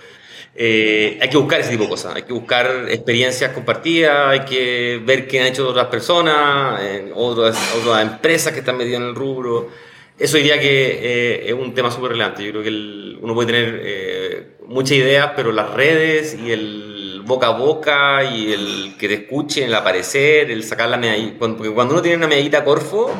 eh, 0.53 1.17
hay 1.19 1.29
que 1.29 1.38
buscar 1.38 1.62
ese 1.62 1.71
tipo 1.71 1.86
de 1.86 1.89
cosas, 1.89 2.15
hay 2.15 2.23
que 2.23 2.34
buscar 2.34 2.86
experiencias 2.89 3.51
compartidas, 3.51 4.27
hay 4.27 4.41
que 4.41 5.01
ver 5.03 5.27
qué 5.27 5.39
han 5.39 5.47
hecho 5.47 5.67
otras 5.67 5.88
personas, 5.88 6.79
otras, 7.15 7.58
otras 7.79 8.01
empresas 8.03 8.53
que 8.53 8.60
están 8.60 8.77
metidas 8.77 9.01
en 9.01 9.08
el 9.08 9.15
rubro 9.15 9.69
eso 10.17 10.38
diría 10.38 10.60
que 10.60 10.99
eh, 11.02 11.47
es 11.47 11.54
un 11.54 11.73
tema 11.73 11.91
súper 11.91 12.12
relevante. 12.12 12.43
Yo 12.43 12.52
creo 12.52 12.63
que 12.63 12.69
el, 12.69 13.17
uno 13.21 13.34
puede 13.34 13.47
tener 13.47 13.82
eh, 13.84 14.47
muchas 14.67 14.93
ideas, 14.93 15.32
pero 15.36 15.52
las 15.52 15.71
redes 15.71 16.38
y 16.39 16.52
el 16.52 17.21
boca 17.26 17.47
a 17.47 17.58
boca 17.58 18.23
y 18.23 18.52
el 18.52 18.95
que 18.97 19.08
te 19.08 19.13
escuchen, 19.15 19.65
el 19.65 19.76
aparecer, 19.76 20.52
el 20.52 20.63
sacar 20.63 20.89
la 20.89 20.97
medallita. 20.97 21.39
Porque 21.39 21.71
cuando 21.71 21.93
uno 21.93 22.02
tiene 22.02 22.17
una 22.17 22.28
medallita 22.28 22.63
Corfo, 22.63 23.12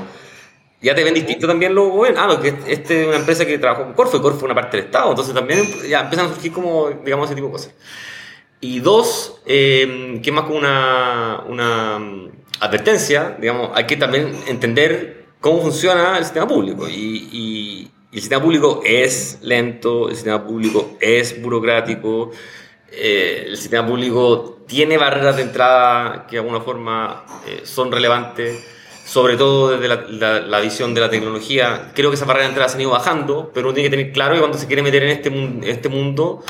ya 0.82 0.94
te 0.94 1.04
ven 1.04 1.14
distinto 1.14 1.48
también 1.48 1.74
luego, 1.74 1.92
bueno, 1.92 2.20
ah, 2.20 2.28
porque 2.28 2.54
este 2.68 3.02
es 3.02 3.08
una 3.08 3.18
empresa 3.18 3.46
que 3.46 3.58
trabajó 3.58 3.86
con 3.86 3.94
Corfo 3.94 4.18
y 4.18 4.22
Corfo 4.22 4.38
es 4.38 4.44
una 4.44 4.56
parte 4.56 4.78
del 4.78 4.86
Estado. 4.88 5.10
Entonces 5.10 5.34
también 5.34 5.66
ya 5.88 6.02
empiezan 6.02 6.28
a 6.28 6.34
surgir 6.34 6.52
como, 6.52 6.90
digamos, 6.90 7.26
ese 7.26 7.36
tipo 7.36 7.48
de 7.48 7.54
cosas. 7.54 7.74
Y 8.60 8.80
dos, 8.80 9.42
eh, 9.46 10.20
que 10.24 10.32
más 10.32 10.46
como 10.46 10.58
una, 10.58 11.44
una 11.48 12.00
advertencia, 12.60 13.36
digamos, 13.40 13.72
hay 13.74 13.86
que 13.86 13.98
también 13.98 14.34
entender 14.48 15.23
cómo 15.44 15.62
funciona 15.62 16.18
el 16.18 16.24
sistema 16.24 16.48
público. 16.48 16.88
Y, 16.88 17.92
el 18.14 18.20
sistema 18.20 18.44
público 18.44 18.82
es 18.86 19.40
lento, 19.42 20.08
el 20.08 20.16
sistema 20.16 20.46
público 20.46 20.98
es 21.02 21.42
burocrático, 21.42 22.30
eh, 22.92 23.46
el 23.48 23.58
sistema 23.58 23.88
público 23.88 24.60
tiene 24.68 25.00
barreras 25.00 25.36
de 25.36 25.42
entrada 25.42 26.28
que 26.28 26.36
de 26.36 26.42
alguna 26.42 26.62
forma 26.62 27.26
eh, 27.48 27.62
son 27.64 27.92
relevantes, 27.92 28.64
sobre 29.04 29.36
todo 29.36 29.78
desde 29.78 29.88
la, 29.88 30.60
visión 30.60 30.94
de 30.94 31.02
la 31.02 31.10
tecnología. 31.10 31.92
Creo 31.96 32.12
que 32.12 32.16
esas 32.16 32.28
barreras 32.28 32.50
de 32.50 32.52
entrada 32.52 32.70
se 32.70 32.76
han 32.76 32.82
ido 32.82 32.92
bajando, 32.92 33.52
pero 33.52 33.68
uno 33.68 33.74
tiene 33.74 33.90
que 33.90 33.98
tener 33.98 34.14
claro 34.14 34.36
que 34.36 34.42
cuando 34.42 34.60
se 34.60 34.68
quiere 34.68 34.84
meter 34.84 35.02
en 35.04 35.10
este, 35.10 35.30
en 35.30 35.64
este 35.64 35.90
mundo, 35.90 36.44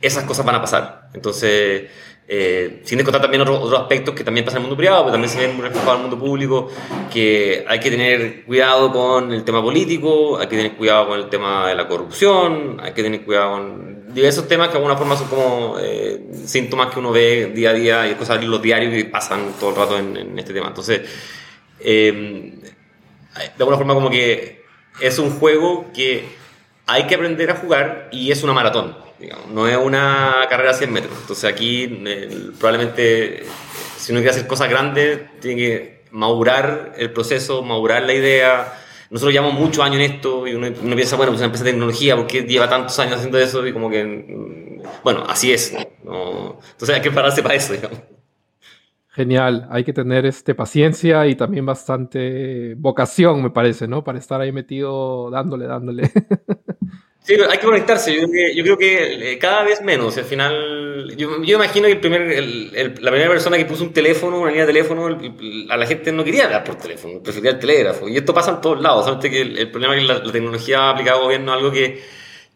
esas 0.00 0.24
cosas 0.24 0.46
van 0.46 0.54
a 0.54 0.62
pasar. 0.62 1.10
Entonces, 1.12 1.90
eh, 2.26 2.80
sin 2.84 2.96
descontar 2.96 3.20
también 3.20 3.42
otros 3.42 3.72
aspectos 3.74 4.14
que 4.14 4.24
también 4.24 4.46
pasan 4.46 4.58
en 4.58 4.62
el 4.62 4.68
mundo 4.68 4.78
privado, 4.78 5.02
pero 5.02 5.12
también 5.12 5.30
se 5.30 5.38
ven 5.38 5.60
reflejados 5.60 5.98
en 5.98 6.04
el 6.04 6.08
mundo 6.08 6.18
público, 6.18 6.68
que 7.12 7.64
hay 7.68 7.80
que 7.80 7.90
tener 7.90 8.44
cuidado 8.44 8.90
con 8.90 9.32
el 9.32 9.44
tema 9.44 9.62
político, 9.62 10.38
hay 10.38 10.46
que 10.46 10.56
tener 10.56 10.72
cuidado 10.76 11.08
con 11.08 11.18
el 11.18 11.28
tema 11.28 11.68
de 11.68 11.74
la 11.74 11.86
corrupción, 11.86 12.80
hay 12.82 12.92
que 12.92 13.02
tener 13.02 13.24
cuidado 13.24 13.52
con 13.52 14.14
diversos 14.14 14.48
temas 14.48 14.68
que 14.68 14.72
de 14.72 14.78
alguna 14.78 14.96
forma 14.96 15.16
son 15.16 15.28
como 15.28 15.76
eh, 15.78 16.24
síntomas 16.46 16.92
que 16.92 16.98
uno 16.98 17.12
ve 17.12 17.52
día 17.54 17.70
a 17.70 17.74
día 17.74 18.10
y 18.10 18.14
cosas 18.14 18.40
en 18.40 18.50
los 18.50 18.62
diarios 18.62 18.94
que 18.94 19.04
pasan 19.04 19.52
todo 19.60 19.70
el 19.70 19.76
rato 19.76 19.98
en, 19.98 20.38
este 20.38 20.54
tema. 20.54 20.68
Entonces, 20.68 21.02
eh, 21.80 22.54
de 23.34 23.52
alguna 23.58 23.76
forma 23.76 23.92
como 23.92 24.08
que 24.08 24.62
es 25.00 25.18
un 25.18 25.30
juego 25.30 25.90
que 25.92 26.24
hay 26.86 27.06
que 27.06 27.14
aprender 27.14 27.50
a 27.50 27.56
jugar 27.56 28.08
y 28.12 28.30
es 28.30 28.42
una 28.42 28.52
maratón 28.52 29.04
no 29.52 29.66
es 29.66 29.76
una 29.76 30.34
carrera 30.48 30.70
a 30.70 30.74
100 30.74 30.92
metros. 30.92 31.16
Entonces 31.20 31.44
aquí 31.50 32.02
probablemente 32.58 33.44
si 33.96 34.12
uno 34.12 34.20
quiere 34.20 34.30
hacer 34.30 34.46
cosas 34.46 34.68
grandes, 34.68 35.20
tiene 35.40 35.56
que 35.56 36.04
madurar 36.10 36.92
el 36.96 37.12
proceso, 37.12 37.62
madurar 37.62 38.02
la 38.02 38.14
idea. 38.14 38.72
Nosotros 39.10 39.32
llevamos 39.32 39.54
muchos 39.54 39.84
años 39.84 39.96
en 39.96 40.12
esto 40.12 40.46
y 40.46 40.54
uno, 40.54 40.66
piensa, 40.96 41.16
bueno, 41.16 41.32
pues 41.32 41.40
una 41.40 41.46
empresa 41.46 41.64
de 41.64 41.70
tecnología, 41.70 42.16
¿por 42.16 42.26
qué 42.26 42.42
lleva 42.42 42.68
tantos 42.68 42.98
años 42.98 43.16
haciendo 43.16 43.38
eso? 43.38 43.66
Y 43.66 43.72
como 43.72 43.88
que, 43.88 44.04
mm, 44.04 44.82
bueno, 45.02 45.24
así 45.28 45.52
es. 45.52 45.72
Entonces 45.72 46.90
hay 46.90 47.00
que 47.00 47.10
pararse 47.10 47.42
para 47.42 47.54
eso, 47.54 47.72
digamos. 47.72 47.98
Genial, 49.10 49.68
hay 49.70 49.84
que 49.84 49.92
tener 49.92 50.26
este, 50.26 50.56
paciencia 50.56 51.24
y 51.28 51.36
también 51.36 51.64
bastante 51.64 52.74
vocación, 52.74 53.42
me 53.44 53.50
parece, 53.50 53.86
¿no? 53.86 54.02
Para 54.02 54.18
estar 54.18 54.40
ahí 54.40 54.50
metido 54.50 55.30
dándole, 55.30 55.66
dándole. 55.66 56.10
Sí, 57.24 57.34
hay 57.48 57.56
que 57.56 57.64
conectarse. 57.64 58.14
Yo 58.14 58.28
creo 58.28 58.76
que, 58.76 59.32
eh, 59.32 59.38
cada 59.38 59.62
vez 59.64 59.80
menos. 59.80 60.18
Al 60.18 60.24
final, 60.24 61.16
yo, 61.16 61.42
yo 61.42 61.56
imagino 61.56 61.86
que 61.86 61.92
el 61.92 62.00
primer, 62.00 62.20
la 63.00 63.10
primera 63.10 63.30
persona 63.30 63.56
que 63.56 63.64
puso 63.64 63.82
un 63.82 63.94
teléfono, 63.94 64.40
una 64.40 64.50
línea 64.50 64.66
de 64.66 64.74
teléfono, 64.74 65.06
a 65.70 65.76
la 65.78 65.86
gente 65.86 66.12
no 66.12 66.22
quería 66.22 66.44
hablar 66.44 66.64
por 66.64 66.74
teléfono, 66.74 67.22
prefería 67.22 67.52
el 67.52 67.58
telégrafo. 67.58 68.10
Y 68.10 68.18
esto 68.18 68.34
pasa 68.34 68.50
en 68.50 68.60
todos 68.60 68.82
lados. 68.82 69.06
Solamente 69.06 69.30
que 69.30 69.40
el, 69.40 69.70
problema 69.70 69.96
es 69.96 70.02
que 70.02 70.06
la, 70.06 70.32
tecnología 70.32 70.90
aplicada 70.90 71.16
al 71.16 71.24
gobierno 71.24 71.52
es 71.52 71.58
algo 71.58 71.72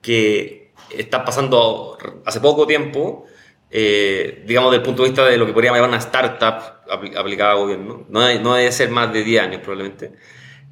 que, 0.02 0.72
está 0.90 1.24
pasando 1.24 1.96
hace 2.26 2.40
poco 2.40 2.66
tiempo. 2.66 3.24
Eh, 3.70 4.44
digamos, 4.46 4.70
desde 4.70 4.80
el 4.80 4.86
punto 4.86 5.02
de 5.02 5.08
vista 5.08 5.24
de 5.24 5.38
lo 5.38 5.46
que 5.46 5.54
podríamos 5.54 5.78
llamar 5.78 5.90
una 5.90 5.98
startup 5.98 6.82
aplicada 7.16 7.52
al 7.52 7.58
gobierno. 7.58 8.06
No, 8.10 8.38
no 8.40 8.54
debe 8.54 8.70
ser 8.70 8.90
más 8.90 9.14
de 9.14 9.24
10 9.24 9.42
años, 9.42 9.60
probablemente. 9.62 10.12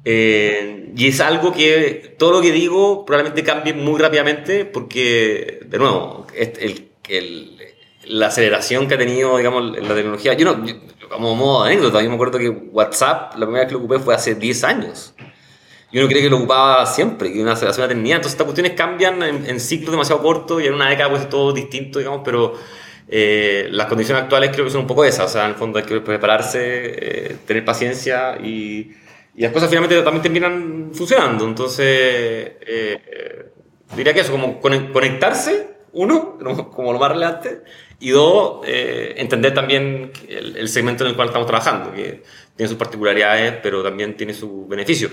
Eh, 0.09 0.93
y 0.95 1.09
es 1.09 1.19
algo 1.19 1.51
que 1.51 2.15
todo 2.17 2.31
lo 2.31 2.41
que 2.41 2.53
digo 2.53 3.03
probablemente 3.05 3.43
cambie 3.43 3.73
muy 3.73 3.99
rápidamente 3.99 4.63
porque, 4.63 5.59
de 5.65 5.77
nuevo, 5.77 6.25
el, 6.33 6.87
el, 7.09 7.57
la 8.05 8.27
aceleración 8.27 8.87
que 8.87 8.93
ha 8.93 8.97
tenido, 8.97 9.35
digamos, 9.35 9.77
la 9.77 9.93
tecnología. 9.93 10.31
Yo 10.35 10.45
no, 10.45 10.65
como 11.09 11.35
modo 11.35 11.65
anécdota, 11.65 12.01
yo 12.01 12.07
me 12.07 12.15
acuerdo 12.15 12.39
que 12.39 12.47
WhatsApp, 12.47 13.33
la 13.33 13.45
primera 13.45 13.65
vez 13.65 13.67
que 13.67 13.73
lo 13.73 13.79
ocupé 13.79 13.99
fue 13.99 14.15
hace 14.15 14.35
10 14.35 14.63
años. 14.63 15.13
Y 15.91 15.99
uno 15.99 16.07
cree 16.07 16.21
que 16.21 16.29
lo 16.29 16.37
ocupaba 16.37 16.85
siempre, 16.85 17.33
que 17.33 17.41
una 17.41 17.51
aceleración 17.51 17.89
tenía. 17.89 18.15
Entonces, 18.15 18.35
estas 18.35 18.45
cuestiones 18.45 18.77
cambian 18.77 19.21
en, 19.21 19.59
ciclos 19.59 19.91
demasiado 19.91 20.21
cortos 20.21 20.63
y 20.63 20.67
en 20.67 20.73
una 20.73 20.87
década, 20.87 21.09
pues 21.09 21.27
todo 21.27 21.51
distinto, 21.51 21.99
digamos, 21.99 22.21
pero 22.23 22.53
eh, 23.09 23.67
las 23.71 23.87
condiciones 23.87 24.23
actuales 24.23 24.51
creo 24.53 24.63
que 24.63 24.71
son 24.71 24.81
un 24.81 24.87
poco 24.87 25.03
esas. 25.03 25.25
O 25.25 25.33
sea, 25.33 25.43
en 25.43 25.49
el 25.49 25.57
fondo 25.57 25.79
hay 25.79 25.83
que 25.83 25.99
prepararse, 25.99 26.61
eh, 26.61 27.35
tener 27.45 27.65
paciencia 27.65 28.37
y 28.41 28.93
y 29.37 29.43
las 29.43 29.51
cosas 29.51 29.69
finalmente 29.69 30.01
también 30.01 30.23
terminan 30.23 30.89
funcionando. 30.93 31.45
Entonces, 31.45 31.85
eh, 31.85 32.57
eh, 32.65 33.45
diría 33.95 34.11
que 34.11 34.21
eso, 34.21 34.31
como 34.31 34.59
conectarse, 34.59 35.77
uno, 35.93 36.39
como 36.73 36.91
lo 36.91 36.97
más 36.97 37.11
relevante, 37.11 37.61
y 37.99 38.09
dos, 38.09 38.65
eh, 38.65 39.13
entender 39.17 39.53
también 39.53 40.11
el, 40.27 40.67
segmento 40.67 41.03
en 41.03 41.11
el 41.11 41.15
cual 41.15 41.27
estamos 41.27 41.45
trabajando, 41.45 41.93
que 41.93 42.23
tiene 42.55 42.67
sus 42.67 42.79
particularidades, 42.79 43.59
pero 43.61 43.83
también 43.83 44.17
tiene 44.17 44.33
su 44.33 44.67
beneficio. 44.67 45.09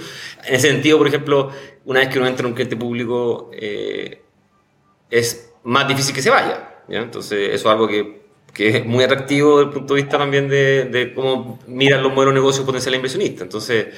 En 0.47 0.55
ese 0.55 0.69
sentido, 0.69 0.97
por 0.97 1.07
ejemplo, 1.07 1.51
una 1.85 2.01
vez 2.01 2.09
que 2.09 2.19
uno 2.19 2.27
entra 2.27 2.45
en 2.45 2.47
un 2.47 2.55
cliente 2.55 2.77
público, 2.77 3.51
es 5.11 5.53
más 5.65 5.87
difícil 5.87 6.15
que 6.15 6.23
se 6.23 6.31
vaya. 6.31 6.83
Entonces, 6.89 7.51
eso 7.53 7.69
es 7.69 7.73
algo 7.73 7.87
que, 7.87 8.24
que, 8.55 8.79
es 8.79 8.87
muy 8.87 9.05
atractivo 9.05 9.59
desde 9.59 9.69
el 9.69 9.75
punto 9.75 9.95
de 9.95 10.03
vista 10.03 10.17
también 10.19 10.49
de, 10.49 10.85
de 10.85 11.13
cómo 11.13 11.59
miran 11.67 12.03
los 12.03 12.13
modelos 12.13 12.35
de 12.35 12.41
negocio 12.41 12.65
potencial 12.65 12.95
inversionista. 12.95 13.43
Entonces, 13.43 13.89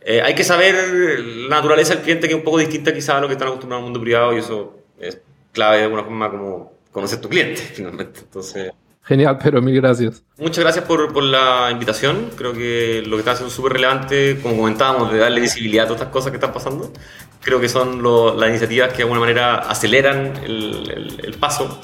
eh, 0.00 0.22
hay 0.22 0.34
que 0.34 0.44
saber 0.44 1.20
la 1.20 1.56
naturaleza 1.56 1.94
del 1.94 2.02
cliente 2.02 2.28
que 2.28 2.34
es 2.34 2.38
un 2.38 2.44
poco 2.44 2.58
distinta 2.58 2.94
quizá 2.94 3.18
a 3.18 3.20
lo 3.20 3.26
que 3.26 3.34
están 3.34 3.48
acostumbrados 3.48 3.82
al 3.82 3.90
mundo 3.90 4.00
privado 4.00 4.34
y 4.34 4.38
eso 4.38 4.78
es 4.98 5.20
clave 5.52 5.78
de 5.78 5.84
alguna 5.84 6.04
forma 6.04 6.30
como 6.30 6.72
conocer 6.92 7.20
tu 7.20 7.28
cliente 7.28 7.60
finalmente. 7.74 8.20
Entonces... 8.20 8.72
Genial, 9.02 9.38
pero 9.42 9.62
mil 9.62 9.74
gracias. 9.74 10.22
Muchas 10.36 10.62
gracias 10.62 10.84
por, 10.84 11.10
por 11.14 11.22
la 11.22 11.70
invitación. 11.70 12.28
Creo 12.36 12.52
que 12.52 13.02
lo 13.06 13.16
que 13.16 13.20
está 13.20 13.32
haciendo 13.32 13.54
súper 13.54 13.72
relevante, 13.72 14.38
como 14.42 14.56
comentábamos, 14.56 15.10
de 15.10 15.18
darle 15.18 15.40
visibilidad 15.40 15.84
a 15.84 15.88
todas 15.88 16.02
estas 16.02 16.12
cosas 16.12 16.30
que 16.30 16.36
están 16.36 16.52
pasando. 16.52 16.92
Creo 17.40 17.58
que 17.58 17.70
son 17.70 18.02
las 18.38 18.50
iniciativas 18.50 18.90
que 18.90 18.98
de 18.98 19.02
alguna 19.04 19.20
manera 19.20 19.54
aceleran 19.60 20.36
el, 20.44 21.20
el, 21.24 21.34
paso. 21.40 21.80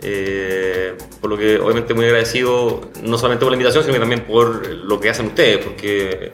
Eh, 0.00 0.96
por 1.20 1.30
lo 1.30 1.38
que 1.38 1.58
obviamente 1.58 1.94
muy 1.94 2.04
agradecido, 2.04 2.90
no 3.02 3.16
solamente 3.16 3.44
por 3.44 3.52
la 3.52 3.56
invitación, 3.56 3.84
sino 3.84 3.98
también 3.98 4.22
por 4.22 4.66
lo 4.66 5.00
que 5.00 5.08
hacen 5.08 5.26
ustedes, 5.26 5.64
porque 5.64 6.32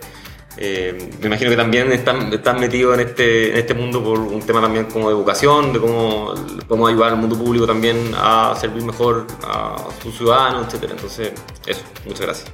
eh, 0.57 1.11
me 1.21 1.27
imagino 1.29 1.51
que 1.51 1.57
también 1.57 1.93
están, 1.93 2.33
están 2.33 2.59
metidos 2.59 2.99
en 2.99 3.07
este, 3.07 3.53
en 3.53 3.57
este 3.59 3.75
mundo 3.75 4.03
por 4.03 4.19
un 4.19 4.41
tema 4.41 4.61
también 4.61 4.87
como 4.87 5.09
de 5.09 5.15
educación, 5.15 5.73
de 5.73 5.81
cómo, 5.81 6.35
cómo 6.67 6.87
ayudar 6.87 7.13
al 7.13 7.19
mundo 7.19 7.37
público 7.37 7.67
también 7.67 8.13
a 8.17 8.55
servir 8.61 8.83
mejor 8.83 9.27
a 9.45 9.77
sus 10.03 10.17
ciudadanos, 10.17 10.73
etc. 10.73 10.91
Entonces, 10.91 11.33
eso, 11.67 11.83
muchas 12.05 12.21
gracias. 12.21 12.53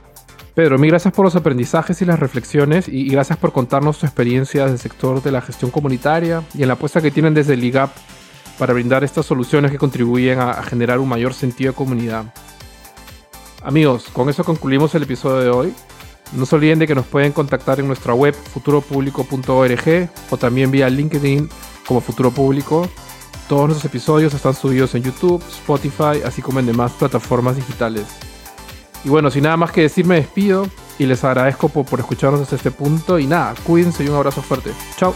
Pedro, 0.55 0.79
mil 0.79 0.91
gracias 0.91 1.13
por 1.13 1.25
los 1.25 1.37
aprendizajes 1.37 2.01
y 2.01 2.05
las 2.05 2.19
reflexiones 2.19 2.89
y, 2.89 3.09
gracias 3.11 3.39
por 3.39 3.53
contarnos 3.53 3.99
tu 3.99 4.07
experiencia 4.07 4.67
del 4.67 4.79
sector 4.79 5.23
de 5.23 5.31
la 5.31 5.43
gestión 5.43 5.71
comunitaria 5.71 6.43
y 6.55 6.63
en 6.63 6.69
la 6.69 6.75
apuesta 6.75 7.03
que 7.03 7.11
tienen 7.11 7.35
desde 7.35 7.55
el 7.55 7.65
IGAP 7.65 7.91
para 8.59 8.73
brindar 8.73 9.05
estas 9.05 9.27
soluciones 9.27 9.71
que 9.71 9.79
contribuyen 9.79 10.41
a 10.41 10.63
generar 10.63 10.99
un 10.99 11.09
mayor 11.09 11.35
sentido 11.35 11.73
de 11.73 11.77
comunidad. 11.77 12.33
Amigos, 13.63 14.07
con 14.13 14.29
eso 14.29 14.45
concluimos 14.45 14.95
el 14.95 15.03
episodio 15.03 15.41
de 15.41 15.51
hoy. 15.51 15.75
No 16.33 16.47
se 16.47 16.57
olviden 16.57 16.79
de 16.79 16.87
que 16.87 16.95
nos 16.95 17.07
pueden 17.07 17.33
contactar 17.33 17.81
en 17.81 17.87
nuestra 17.87 18.15
web 18.15 18.35
futuropublico.org 18.35 20.11
o 20.31 20.37
también 20.37 20.71
vía 20.71 20.89
LinkedIn 20.89 21.49
como 21.87 22.01
Futuro 22.01 22.31
Público. 22.31 22.89
Todos 23.49 23.69
nuestros 23.69 23.85
episodios 23.91 24.35
están 24.35 24.55
subidos 24.55 24.95
en 24.95 25.03
YouTube, 25.03 25.43
Spotify, 25.49 26.23
así 26.25 26.43
como 26.43 26.61
en 26.61 26.67
demás 26.67 26.93
plataformas 26.93 27.57
digitales. 27.57 28.05
Y 29.05 29.09
bueno, 29.09 29.31
sin 29.31 29.45
nada 29.45 29.57
más 29.57 29.71
que 29.71 29.83
decir, 29.83 30.05
me 30.05 30.17
despido 30.17 30.69
y 30.99 31.07
les 31.07 31.23
agradezco 31.23 31.69
por, 31.69 31.87
por 31.87 32.01
escucharnos 32.01 32.41
hasta 32.41 32.57
este 32.57 32.73
punto. 32.73 33.19
Y 33.19 33.27
nada, 33.27 33.55
cuídense 33.65 34.03
y 34.05 34.09
un 34.09 34.17
abrazo 34.17 34.43
fuerte. 34.43 34.73
Chao. 34.97 35.15